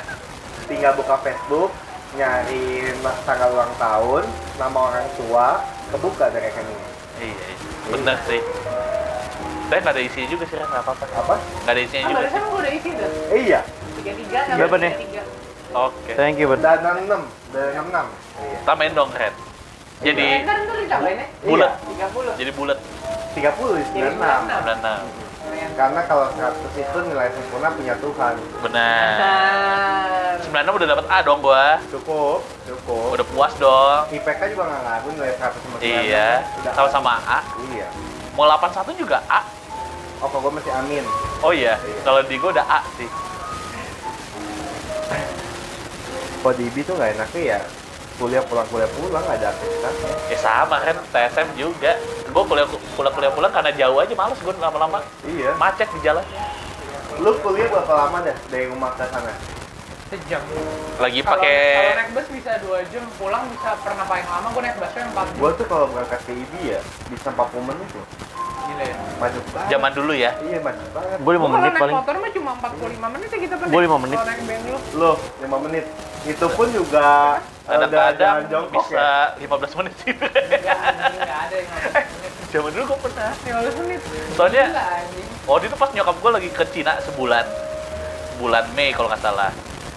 [0.67, 1.71] tinggal buka Facebook,
[2.13, 2.91] nyari
[3.23, 4.27] tanggal ulang tahun,
[4.57, 6.91] nama orang tua, kebuka dari rekeningnya.
[7.17, 7.57] iya iya.
[7.89, 8.43] bener sih
[9.67, 11.35] tapi nggak ada isinya juga sih nggak apa-apa Apa?
[11.39, 13.11] nggak ada isinya Ah, juga barusan gua udah isi tuh.
[13.29, 13.61] Eh, iya,
[13.97, 14.93] Tiga tiga Berapa nih?
[15.73, 16.59] oke Thank you, bud.
[16.61, 18.07] dan 66, dan 66.
[18.37, 18.59] Iya.
[18.63, 19.35] tambahin dong Ren
[19.97, 21.27] jadi Ntar ntar ditambahin ya.
[21.43, 22.33] bulat Tiga puluh.
[22.35, 22.79] jadi bulat
[23.33, 23.43] 30
[23.87, 24.19] Jadi 96.
[24.19, 25.26] 96
[25.73, 28.35] Karena kalau 100 itu nilai sempurna punya Tuhan.
[28.59, 30.37] benar Benar.
[30.43, 33.09] 96 udah dapat A dong gua Cukup, cukup.
[33.13, 35.85] udah puas dong IPK juga nggak ngaruh nilai 100 sama 96.
[36.03, 36.29] iya
[36.71, 37.87] sama-sama A Iya.
[38.33, 39.41] mau 81 juga A
[40.17, 41.05] Oh, kalau gue masih amin.
[41.41, 42.01] oh iya Iya.
[42.03, 43.09] kalau di gua udah A sih
[46.39, 47.61] Kalau di IB tuh nggak enaknya ya
[48.17, 50.13] kuliah pulang kuliah pulang ada aktivitasnya.
[50.33, 51.93] Ya sama kan, TSM juga.
[52.33, 52.67] Gue kuliah
[52.97, 55.53] kuliah kuliah pulang karena jauh aja males gue lama-lama Iya.
[55.61, 56.25] macet di jalan.
[57.21, 59.33] Lu kuliah berapa lama dah dari rumah ke sana?
[60.07, 60.39] Sejam.
[61.03, 64.77] Lagi pakai Kalau naik bus bisa dua jam, pulang bisa pernah paling lama gua naik
[64.79, 65.39] busnya empat jam.
[65.43, 66.81] Gua tuh kalau berangkat ke IB ya
[67.11, 68.07] bisa 40 menit loh.
[68.67, 68.97] Gila ya.
[69.17, 69.43] Banget.
[69.71, 70.31] zaman dulu ya.
[70.43, 71.19] Iya macet banget.
[71.23, 71.97] Gue 5 Gua kalau menit paling.
[71.97, 73.73] motor mah cuma 45 menit ya kita pernah.
[73.73, 74.19] Gua lima menit.
[74.95, 75.85] Loh, 5 menit.
[76.27, 79.07] Itu pun juga eh, Kadang-kadang jongkok bisa
[79.39, 79.47] ya.
[79.47, 80.13] 15 menit sih.
[80.13, 82.07] Enggak anjing, enggak ada yang 15 menit.
[82.47, 83.31] zaman dulu gue pernah.
[83.43, 84.01] 15 menit.
[84.35, 84.65] Soalnya
[85.47, 87.45] waktu itu pas nyokap gue lagi ke Cina sebulan.
[88.37, 89.51] Bulan Mei kalau nggak salah.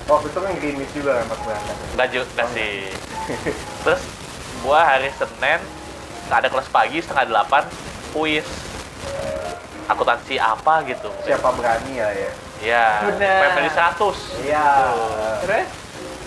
[0.07, 1.75] Oh, itu kan gerimis juga kan pas berangkat.
[1.93, 2.75] Nggak juga sih.
[3.85, 4.01] Terus
[4.65, 5.59] gua hari Senin
[6.29, 7.63] ada kelas pagi setengah delapan
[8.13, 8.45] kuis
[9.89, 11.09] akuntansi apa gitu.
[11.25, 12.31] Siapa berani ya ya?
[12.59, 13.55] Ya, Benar.
[13.55, 14.45] PPD 100.
[14.45, 14.67] Iya.
[15.47, 15.67] Terus?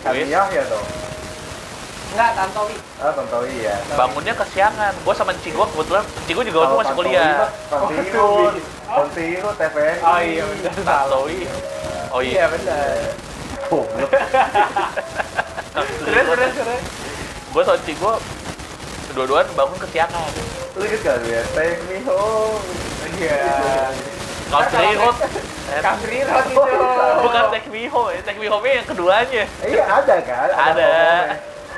[0.02, 0.86] Kamiah ya dong.
[2.12, 2.76] Enggak, Tantowi.
[3.00, 3.76] Ah, Tontowi ya.
[3.96, 4.92] Bangunnya kesiangan.
[5.04, 7.48] Gua sama Cigo kebetulan Cigo juga waktu masih kuliah.
[7.72, 8.32] Tontiru,
[8.84, 9.98] Tontiru, TPN.
[10.04, 10.72] Oh iya, benar.
[10.84, 11.38] Tantowi.
[12.12, 12.44] Oh iya.
[12.52, 13.16] benar.
[13.72, 14.10] Goblok.
[15.72, 16.82] Terus, terus, terus.
[17.56, 18.12] Gua sama Cigo
[19.08, 20.32] kedua-duaan bangun kesiangan.
[20.72, 21.42] Inget gak lu ya?
[21.52, 22.64] Take me home.
[23.20, 23.44] Iya.
[24.48, 25.16] Country road.
[25.68, 26.62] Country road itu.
[27.20, 28.20] Bukan take me home, ya.
[28.24, 29.44] take me home yang keduanya.
[29.60, 30.48] Iya ada kan?
[30.48, 30.92] Ada.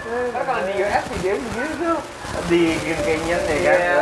[0.04, 1.98] Ntar kalau di US video begitu tuh.
[2.46, 3.78] Di Green Canyon ya kan?
[3.82, 3.98] Iya.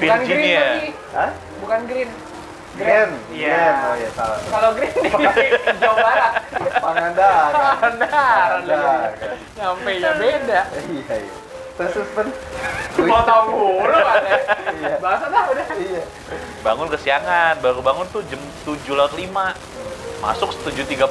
[0.00, 0.88] Bukan green tapi.
[1.12, 1.30] Hah?
[1.60, 2.10] Bukan green.
[2.76, 3.10] Green.
[3.32, 3.64] Iya.
[3.80, 4.38] Oh iya salah.
[4.44, 5.08] Kalau green di
[5.80, 6.32] Jawa Barat.
[6.84, 7.52] Pangandaran.
[7.52, 9.12] Pangandaran.
[9.56, 10.60] Nyampe ya beda.
[10.68, 11.39] Iya iya.
[11.80, 12.28] Tes suspend.
[12.92, 14.38] Potong mulu kan ya.
[14.76, 14.94] Iya.
[15.00, 15.66] Bahasa dah udah.
[15.80, 16.02] Iya.
[16.60, 18.36] bangun kesiangan baru bangun tuh jam
[18.68, 19.32] 7 lewat 5
[20.20, 21.08] masuk 7.30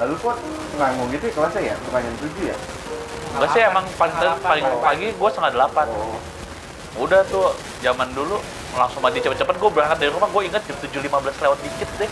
[0.00, 0.36] Lalu kok
[0.80, 1.74] nanggung gitu ya kelasnya ya?
[1.84, 2.56] Bukan jam 7 ya?
[3.32, 4.84] enggak sih emang paling paling delapan.
[4.84, 6.20] pagi gue setengah delapan Oh.
[7.00, 7.48] udah tuh
[7.80, 8.36] zaman dulu
[8.76, 12.10] langsung mandi cepet-cepet gue berangkat dari rumah gue inget jam 7.15 lewat dikit deh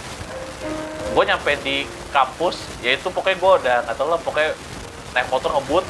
[1.11, 4.57] gue nyampe di kampus yaitu pokoknya gue udah nggak tau lah pokoknya
[5.17, 5.85] naik motor ngebut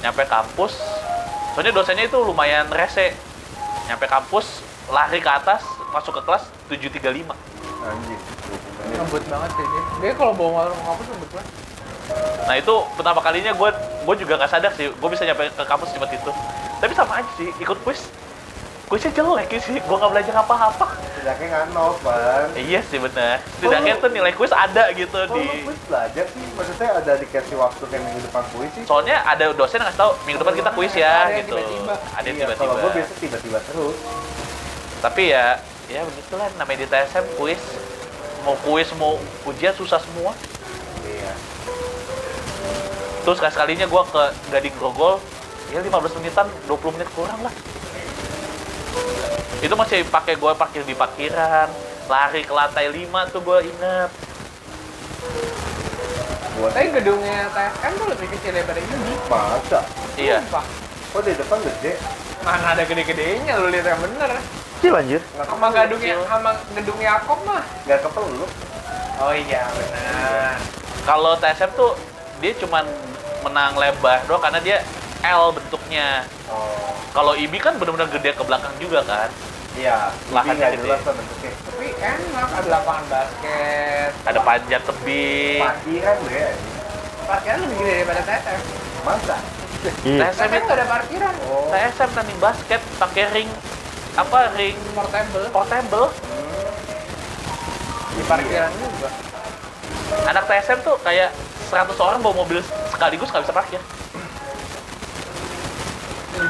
[0.00, 0.80] nyampe kampus
[1.52, 3.12] soalnya dosennya itu lumayan rese
[3.88, 7.36] nyampe kampus lari ke atas masuk ke kelas 7.35
[7.82, 8.20] Anjing.
[8.94, 9.82] Ngebut banget sih dia.
[9.98, 11.48] Dia kalau bawa motor ke kampus ngebut banget.
[12.46, 13.68] Nah itu pertama kalinya gue
[14.06, 16.30] gue juga nggak sadar sih gue bisa nyampe ke kampus cepet itu.
[16.78, 18.06] Tapi sama aja sih ikut kuis.
[18.92, 20.84] Kuisnya jelek sih, gue nggak belajar apa-apa.
[21.00, 22.44] Setidaknya nol, Pan.
[22.52, 23.40] Eh, iya sih bener.
[23.56, 25.64] Setidaknya tuh nilai kuis ada gitu Kok lu di.
[25.64, 26.44] kuis belajar sih?
[26.52, 28.84] Maksudnya ada dikasih waktu kayak minggu depan kuis sih?
[28.84, 31.56] Soalnya ada dosen yang ngasih tahu minggu depan kita kuis ya Ada gitu.
[31.56, 31.94] tiba-tiba.
[32.12, 32.82] Ada yang Iya, Kalau tiba-tiba.
[32.84, 33.96] gue biasa tiba-tiba terus.
[35.00, 35.46] Tapi ya
[35.88, 37.62] ya begitulah namanya di TSM kuis.
[38.44, 39.16] Mau kuis mau
[39.48, 40.36] ujian susah semua.
[41.00, 41.32] Iya.
[43.24, 45.16] Terus sekali sekalinya gue ke Gading Grogol,
[45.72, 47.54] ya 15 menitan, 20 menit kurang lah.
[49.62, 51.70] Itu masih pakai gue parkir di parkiran,
[52.10, 54.10] lari ke lantai 5 tuh gue inget.
[56.58, 59.14] Buat Tapi gedungnya TSM tuh lebih kecil daripada ini.
[59.26, 59.80] masa?
[60.18, 60.38] Iya.
[60.44, 60.64] Sumpah.
[61.12, 61.92] Kok di depan gede?
[62.42, 64.30] Mana ada gede-gedenya lu lihat yang bener.
[64.78, 65.20] Kecil anjir.
[65.38, 67.62] Sama gedungnya sama gedung Yakob mah.
[67.86, 68.50] Nggak kepeluk.
[69.22, 70.58] Oh iya benar.
[71.06, 71.94] Kalau TSM tuh
[72.42, 72.84] dia cuman
[73.46, 74.78] menang lebar doang karena dia
[75.22, 76.26] L bentuknya.
[76.50, 76.90] Oh.
[77.14, 79.30] Kalau IB kan benar-benar gede ke belakang juga kan.
[79.78, 80.10] Iya.
[80.34, 80.82] Lahannya gede.
[80.84, 81.52] jelas lah bentuknya.
[81.62, 84.10] Tapi enak ada lapangan basket.
[84.26, 85.60] Ada panjat tebing.
[85.62, 86.42] Parkiran deh.
[86.42, 86.76] anjing.
[87.24, 88.60] Parkiran lebih gede daripada TSM.
[89.06, 89.36] Masa?
[90.02, 90.18] Iya.
[90.26, 91.34] TSM TSM nggak ada parkiran.
[91.46, 91.66] Oh.
[91.70, 93.50] TSM tanding basket pakai ring
[94.12, 95.46] apa ring Portable.
[95.54, 96.06] portable.
[98.12, 99.08] Di parkiran juga.
[100.28, 101.32] Anak TSM tuh kayak
[101.72, 102.60] 100 orang bawa mobil
[102.92, 103.80] sekaligus nggak bisa parkir.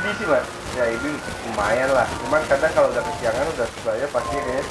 [0.03, 0.47] Ibi sih mas.
[0.75, 1.15] Ya Ibi
[1.47, 2.11] lumayan lah.
[2.27, 4.63] Cuman kadang kalau udah kesiangan udah saya pasti ya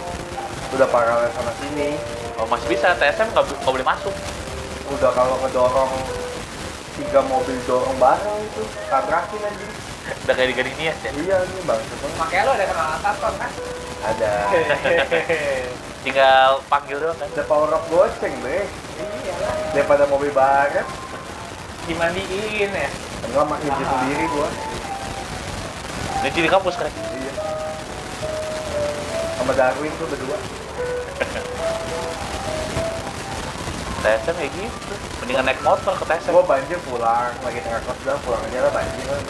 [0.76, 1.95] udah paralel sama sini.
[2.36, 4.12] Oh masih bisa, TSM nggak boleh masuk.
[4.91, 5.91] Udah kalau ngedorong
[6.99, 9.68] tiga mobil dorong bareng itu tabrakin aja.
[10.28, 11.12] Udah kayak di Gading Nias ya.
[11.16, 11.80] Iya ini bang.
[12.20, 13.52] Makanya lu ada kenalan Saton kan?
[14.02, 14.32] ada
[16.03, 17.30] Tinggal panggil doang kan.
[17.30, 18.66] ada power of goceng deh
[18.98, 19.36] iya
[19.72, 20.84] daripada mobil baret.
[21.88, 22.90] Dimandiin ya.
[23.30, 23.86] Enggak nyuci Mahal.
[23.86, 24.49] sendiri gua.
[26.22, 26.85] Nyuci di kampus kan.
[26.85, 27.34] Iya.
[29.41, 30.38] Sama Darwin tuh berdua.
[34.02, 34.93] TSM kayak gitu.
[35.22, 36.34] Mendingan naik motor ke TSM.
[36.34, 39.22] Gua banjir pulang, lagi tengah kos bilang pulang aja lah banjir kan.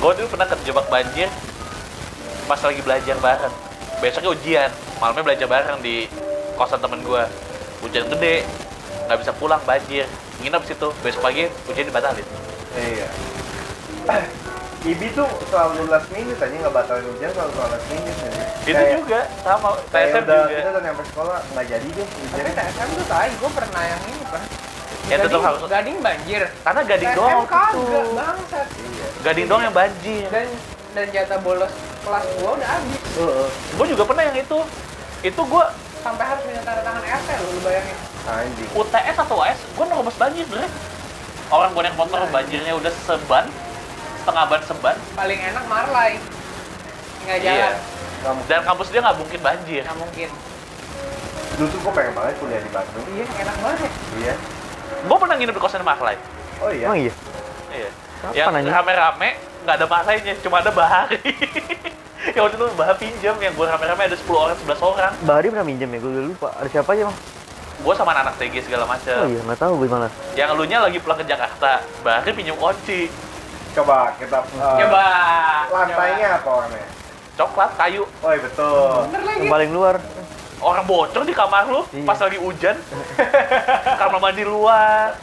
[0.00, 1.28] Gue dulu pernah kejebak banjir
[2.44, 3.54] pas lagi belajar bareng.
[4.04, 6.04] Besoknya ujian, malamnya belajar bareng di
[6.60, 7.24] kosan temen gue.
[7.80, 8.44] Hujan gede,
[9.08, 10.04] nggak bisa pulang banjir.
[10.44, 12.26] Nginep situ, besok pagi ujian dibatalin.
[12.76, 13.08] Iya.
[14.84, 18.42] Ibi tuh selalu last minute aja nggak batalin ujian selalu last minute aja.
[18.62, 20.54] Itu Kayak- juga sama kayak TSM udah, juga.
[20.54, 22.52] Kita udah nyampe sekolah nggak jadi deh Tapi ujian.
[22.54, 24.48] TSM tuh tai, gue pernah yang ini pernah.
[25.04, 26.42] Ya, Gading- harus- Gading banjir.
[26.62, 28.66] Karena gading TSM doang kagak, bangsat.
[28.70, 29.06] Iya.
[29.22, 30.26] Gading doang yang banjir.
[30.28, 30.46] Dan
[30.94, 33.00] dan jatah bolos kelas gua udah habis.
[33.14, 33.48] Heeh.
[33.74, 34.58] Gue juga pernah yang itu.
[35.22, 35.64] Itu gue
[35.96, 37.96] Sampai harus minta tanda tangan RT lu, lu bayangin.
[38.26, 38.68] Anjing.
[38.70, 40.68] UTS atau UAS, gue nerobos banjir bre.
[41.48, 43.48] Orang gue naik motor banjirnya udah seban,
[44.24, 44.96] setengah ban seban.
[45.12, 46.12] Paling enak Marlai.
[47.28, 47.52] Nggak Iya.
[47.52, 47.74] jalan.
[48.24, 48.48] Mungkin.
[48.48, 49.82] Dan kampus dia nggak mungkin banjir.
[49.84, 50.28] Nggak mungkin.
[51.54, 53.04] Dulu tuh gua pengen banget kuliah di Bandung.
[53.12, 53.90] Iya, enak banget ya.
[54.16, 54.34] Iya.
[55.04, 56.16] Gue pernah nginep di kosan Maklai.
[56.64, 56.88] Oh iya.
[56.88, 57.12] Emang iya?
[57.68, 57.88] Iya.
[58.24, 59.28] Kapan yang rame-rame
[59.64, 61.20] nggak ada masanya, cuma ada bahari.
[62.36, 65.12] yang waktu itu bahar pinjam, yang gue rame-rame ada 10 orang, 11 orang.
[65.28, 66.48] Bahari pernah minjem ya, gue udah lupa.
[66.56, 67.16] Ada siapa aja, Bang?
[67.84, 69.12] Gue sama anak TG segala macem.
[69.20, 70.12] Oh iya, nggak tahu gue malah.
[70.32, 73.12] Yang elunya lagi pulang ke Jakarta, Bahari pinjam kunci.
[73.74, 75.04] Coba kita uh, Coba.
[75.74, 76.88] lantainya apa warnanya?
[77.34, 78.06] Coklat, kayu.
[78.22, 78.70] Oh iya betul.
[78.70, 78.98] Coba.
[79.10, 79.38] Bener lagi.
[79.42, 79.94] Yang paling luar.
[80.64, 82.06] Orang bocor di kamar lu Iya.
[82.06, 82.76] pas lagi hujan.
[84.00, 85.18] kamar mandi luar.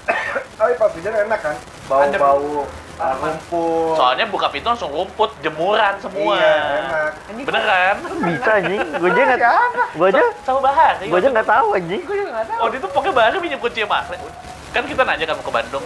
[0.60, 1.56] Tapi pas hujan enak kan?
[1.88, 2.68] Bau-bau
[3.00, 3.96] uh, rumput.
[3.96, 6.36] Soalnya buka pintu langsung rumput, jemuran semua.
[6.36, 7.12] Iya, enak.
[7.32, 7.96] Ini Beneran?
[8.28, 8.80] Bisa anjing.
[9.00, 9.40] Gue aja nggak
[9.96, 11.08] Gue aja Sama Bahari.
[11.08, 12.02] gue aja nggak tahu anjing.
[12.04, 12.60] Gue juga nggak tahu.
[12.60, 14.00] Oh, itu pokoknya Bahari pinjam kunci sama.
[14.76, 15.86] Kan kita nanya mau ke Bandung.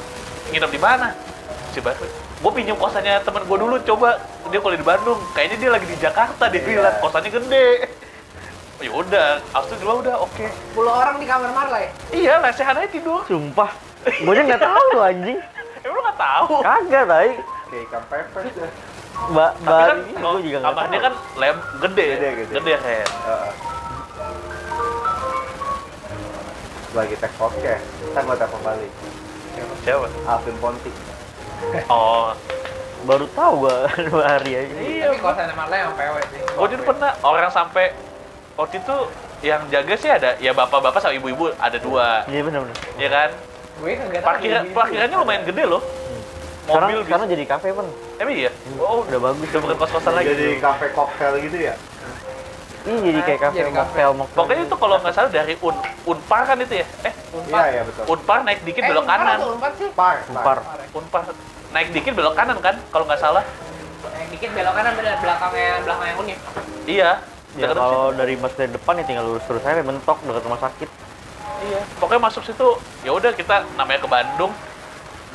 [0.49, 1.07] Nginep di mana?
[1.69, 2.24] Si Bahari.
[2.35, 4.19] Gue pinjam kosannya temen gue dulu, coba.
[4.45, 5.19] Dia kuliah di Bandung.
[5.31, 6.67] Kayaknya dia lagi di Jakarta, dia Iya.
[6.67, 6.95] bilang.
[6.99, 7.67] Kosannya gede.
[8.75, 10.45] Ya udah, abis itu udah oke.
[10.75, 11.89] 10 orang di kamar Marlai.
[12.11, 13.23] Iya, lesehan aja tidur.
[13.23, 13.71] Sumpah.
[14.03, 15.39] Gue aja nggak tahu loh anjing.
[15.81, 16.53] Emang lu nggak tahu?
[16.59, 17.31] Kagak, tai.
[17.65, 18.67] kayak ikan pepes ya.
[19.25, 21.05] Mbak, Tapi mbak kan ini kalau gue juga nggak kamarnya tahu.
[21.07, 22.53] kan lem gede, Gede, gede.
[22.53, 22.83] gede kan.
[23.25, 23.53] Heeh.
[26.93, 28.91] lagi tag podcast kita gua telepon balik
[29.81, 30.07] Siapa?
[30.25, 30.91] Alvin Ponti
[31.87, 32.31] Oh,
[33.03, 33.77] baru tahu gua
[34.07, 34.75] dua hari aja.
[34.77, 35.05] iya.
[35.07, 36.39] Tapi kosan Marla yang PW sih.
[36.47, 37.93] Gue dulu pernah orang sampai
[38.55, 38.95] waktu itu
[39.41, 42.77] yang jaga sih ada ya bapak-bapak sama ibu-ibu ada dua, Iya benar benar.
[42.95, 43.29] ya kan?
[43.77, 43.91] Gue.
[44.17, 45.83] Parkiran parkirannya lumayan gede loh.
[46.65, 47.85] Sekarang Mobil sekarang jadi kafe pun.
[48.17, 48.49] Emang iya?
[48.75, 49.45] Oh, Udah bagus.
[49.45, 50.33] udah bukan kos-kosan lagi.
[50.33, 51.75] jadi kafe koktail gitu ya
[52.85, 54.37] Iya jadi kayak kafe Jadi mocktail mocktail.
[54.39, 55.75] Pokoknya itu kalau nggak salah dari Un
[56.05, 56.85] Unpar kan itu ya?
[57.01, 57.13] Eh,
[57.43, 59.37] iya iya betul Unpar naik dikit Eh, belok Unpar kanan.
[59.47, 59.89] Unpar sih?
[59.91, 60.57] par Unpar.
[60.91, 61.21] Unpar
[61.75, 63.43] naik dikit belok kanan kan kalau nggak salah.
[64.15, 66.37] Yang dikit belok kanan bener belakangnya belakang yang unik.
[66.87, 67.11] Iya.
[67.55, 70.89] Ya kalau dari dari depan ya tinggal lurus terus aja mentok dekat rumah sakit.
[71.67, 71.81] Iya.
[71.99, 72.67] Pokoknya masuk situ
[73.03, 74.55] ya udah kita namanya ke Bandung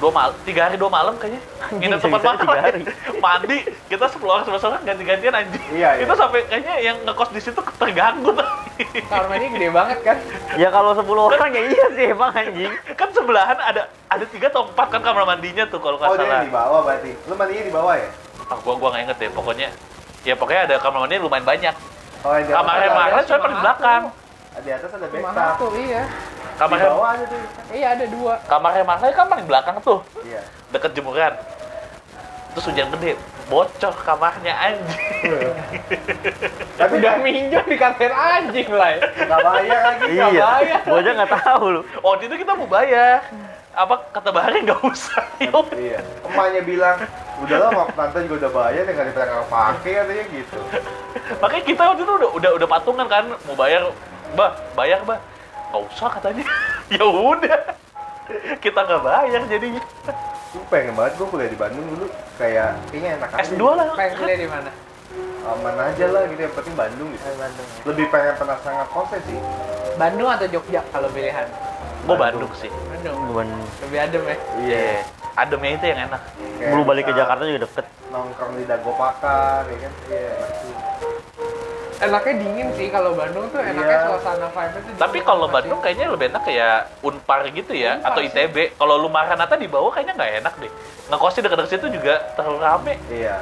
[0.00, 1.40] dua mal tiga hari dua malam kayaknya.
[1.76, 2.80] Nginep tempat bisa-bisa tiga makan hari.
[3.24, 5.64] mandi kita sepuluh orang sebelas orang ganti-gantian anjing.
[5.70, 6.02] Iya, iya.
[6.08, 8.32] kita sampai kayaknya yang ngekos di situ terganggu
[9.12, 10.16] Kamar mandi gede banget kan?
[10.56, 12.72] Ya kalau 10 orang ya iya sih emang anjing.
[12.96, 16.24] kan sebelahan ada ada tiga atau empat kan kamar mandinya tuh kalau nggak oh dia
[16.24, 16.40] salah.
[16.48, 17.12] di bawah berarti.
[17.28, 18.08] Lu mandinya di bawah ya?
[18.48, 19.68] Ah, gua gua nggak inget deh pokoknya.
[20.24, 21.76] Ya pokoknya ada kamar mandi lumayan banyak.
[22.24, 24.02] Oh kamarnya Marla cuma paling belakang
[24.52, 26.02] di atas ada bathtub satu iya.
[26.04, 27.40] di kamarnya bawah ada tuh
[27.70, 28.34] Iya ada dua.
[28.44, 31.32] kamarnya Marla kan paling belakang tuh iya deket jemuran
[32.50, 33.14] terus hujan gede
[33.46, 35.02] bocor kamarnya anjing
[36.74, 38.90] tapi Udah minjem dikatain anjing lah.
[38.90, 38.98] ya.
[39.24, 40.44] nggak bayar lagi nggak Iya.
[40.44, 41.80] bayar Gua aja nggak tahu lu.
[42.00, 43.22] waktu itu kita mau bayar
[43.70, 45.62] apa kata Bahari nggak usah udah.
[45.72, 46.98] iya emaknya bilang
[47.38, 50.58] udahlah mau tante juga udah bayar ya nggak dipegang pakai katanya gitu
[51.38, 53.82] makanya kita waktu itu udah udah udah patungan kan mau bayar
[54.32, 55.18] bah bayar bah
[55.70, 56.44] nggak usah katanya
[56.94, 57.60] ya udah
[58.58, 59.82] kita nggak bayar jadinya
[60.50, 64.14] gue pengen banget gue kuliah di Bandung dulu kayak kayaknya enak aja S2 lah Pengen
[64.16, 64.70] kuliah di mana?
[65.42, 67.66] aman aja lah gitu yang penting Bandung gitu Bandung.
[67.84, 69.38] lebih pengen penasaran ngekosnya sih
[69.96, 71.46] Bandung atau Jogja kalau pilihan?
[72.02, 73.18] mau Bandung sih Bandung.
[73.28, 73.46] Bukan
[73.82, 74.36] Lebih adem ya.
[74.60, 74.84] iya
[75.32, 76.22] ademnya itu yang enak
[76.58, 77.86] Kayak belum balik ke Jakarta juga deket.
[78.10, 80.74] nongkrong di Dago Pakar ya kan iya enak sih.
[82.00, 84.06] Enaknya dingin sih kalau Bandung tuh enaknya Iya.
[84.08, 84.94] suasana vibe-nya tuh.
[84.96, 85.84] tapi kalau Bandung sih.
[85.84, 88.28] kayaknya lebih enak kayak Unpar gitu ya Unpar atau sih.
[88.30, 90.72] ITB kalau lu Maranatha di bawah kayaknya nggak enak deh
[91.06, 93.36] ngekosnya dekat-dekat situ juga terlalu rame iya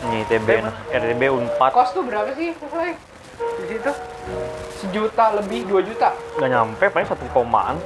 [0.00, 0.72] Ini TB, Emang?
[0.90, 2.96] RTB Unpad kos tuh berapa sih, Lai?
[3.36, 3.90] Di situ?
[4.74, 6.16] Sejuta lebih, dua juta.
[6.36, 7.76] nggak nyampe paling satu komaan.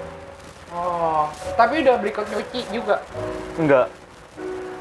[0.71, 3.03] Oh, tapi udah berikut nyuci juga.
[3.57, 3.91] Enggak.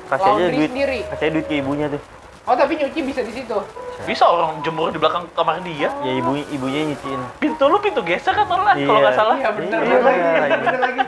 [0.05, 0.69] Kasih aja duit.
[0.69, 0.99] sendiri.
[1.07, 2.01] Kasih duit ke ibunya tuh.
[2.43, 3.55] Oh, tapi nyuci bisa di situ.
[4.03, 7.21] bisa orang jemur di belakang kamar dia Ya ibu ibunya nyuciin.
[7.37, 8.99] pintu lu pintu geser kan malah kalau Iya.
[9.01, 9.79] nggak salah Iya, bener.
[9.79, 10.57] Iya, bener lagi iya.
[10.57, 10.99] bener lagi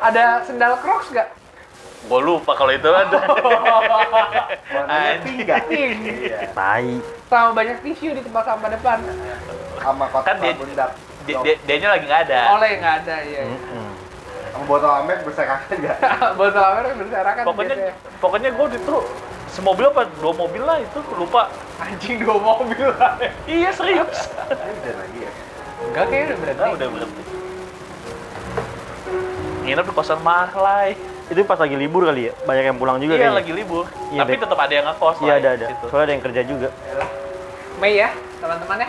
[0.00, 1.28] Ada sendal Crocs nggak?
[2.00, 3.18] gue lupa kalau itu ada
[4.66, 5.22] warnanya Anjing.
[5.28, 5.60] pink nggak?
[5.68, 5.98] Pink.
[6.24, 6.88] iya Tai.
[7.28, 8.98] Sama banyak tisu di tempat sampah depan.
[9.78, 10.56] sama kotak Kan dia-
[11.20, 13.42] dia, dia, dianya lagi nggak ada Oleh nggak ada, iya.
[13.44, 13.88] Mm-mm.
[14.48, 15.96] sama botol amer berserakan nggak
[16.40, 17.94] Botol amer berserakan pokoknya biasanya.
[18.18, 18.96] pokoknya gue itu
[19.48, 21.48] semobil apa dua mobil lah itu lupa
[21.78, 23.16] Anjing dua mobil lah.
[23.44, 24.28] iya serius
[24.78, 25.30] udah lagi ya
[25.78, 26.58] Enggak kayaknya udah berhenti.
[26.58, 27.22] Nah, udah berhenti
[29.60, 30.96] nginep di kosan Mahlai
[31.28, 32.32] Itu pas lagi libur kali ya.
[32.40, 33.36] Banyak yang pulang juga iya kayaknya.
[33.36, 35.66] lagi libur Iya, tapi tetap ada yang ngekos Iya ada ada.
[35.68, 35.84] situ.
[35.86, 36.68] Soalnya ada yang kerja juga.
[36.82, 37.08] Yalah.
[37.76, 38.08] Mei ya,
[38.38, 38.88] teman-teman ya.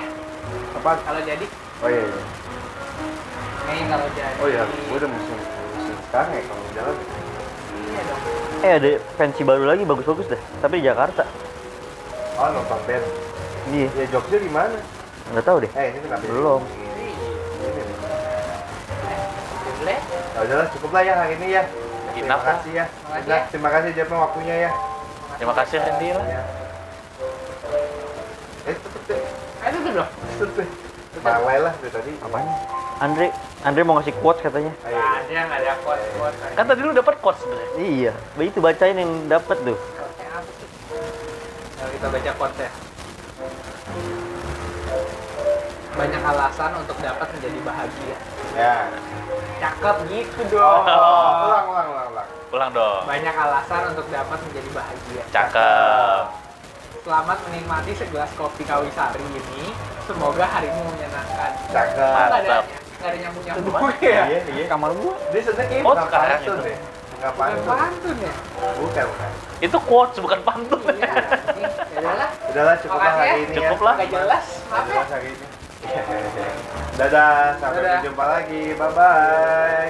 [0.71, 1.45] apa Kalau jadi,
[1.77, 2.21] oh iya, iya.
[3.61, 4.35] Mei kalau jadi.
[4.39, 5.35] oh iya gue udah musim
[5.75, 7.18] musim sekarang ya kalau jalan Iya
[8.01, 8.21] dong.
[8.59, 10.41] Eh ada pensi baru lagi bagus-bagus dah.
[10.59, 11.23] Tapi di Jakarta.
[12.35, 13.05] oh nonton band
[13.69, 13.87] Iya.
[13.93, 14.79] ya Jogja di mana
[15.29, 15.71] Nggak tahu deh.
[15.73, 16.61] eh ini kenapa Belum.
[19.75, 19.99] Boleh.
[20.29, 21.63] Ya udahlah cukup lah ya hari ini ya
[22.09, 22.43] terima lah.
[22.49, 23.47] kasih ya Terima kasih Udah, ya.
[23.47, 24.71] terima kasih Jepang waktunya ya
[25.35, 26.41] terima kasih Randy lah ya
[28.65, 29.19] eh tutup deh
[29.59, 30.09] Ayo tutup dong.
[30.35, 30.69] tutup deh
[31.19, 32.45] Malai lah dari tadi Apaan?
[32.99, 33.27] Andre,
[33.61, 34.71] Andre mau ngasih quotes katanya.
[34.81, 36.37] ayo Nggak ada, nggak ada quote-quote.
[36.53, 39.77] kan tadi lu dapat quotes sebenarnya Iya, itu bacain yang dapat tuh.
[41.71, 42.71] Kalau kita baca quote ya.
[45.91, 48.15] Banyak alasan untuk dapat menjadi bahagia.
[48.55, 48.75] ya
[49.59, 50.83] Cakep gitu oh, dong.
[50.87, 55.23] ulang ulang ulang ulang ulang dong Banyak alasan untuk dapat menjadi bahagia.
[55.29, 56.23] cakep
[56.99, 59.71] Selamat menikmati segelas kopi kawisari ini.
[60.03, 61.51] Semoga harimu menyenangkan.
[61.69, 62.63] cakep Mantap.
[62.99, 64.23] nggak ada nyambung nyambung ya.
[64.27, 65.15] iya iya Kamar gua.
[65.31, 66.67] dia sebenarnya kayak Oh, bukan sekarang pantun itu.
[66.67, 68.33] deh bukan Bukan pantun pantun ya.
[68.75, 70.99] bukan bukan itu quotes bukan pantun Iya.
[70.99, 72.29] Ya udahlah.
[72.43, 73.29] udahlah cukup lah Makasih ya.
[73.29, 73.93] hari ini ya Cukup lah.
[73.95, 74.45] Nggak jelas.
[74.67, 74.91] Maaf ya.
[74.91, 75.45] jelas hari ini
[76.99, 77.93] dadah sampai Dadah.
[77.95, 79.89] berjumpa lagi bye bye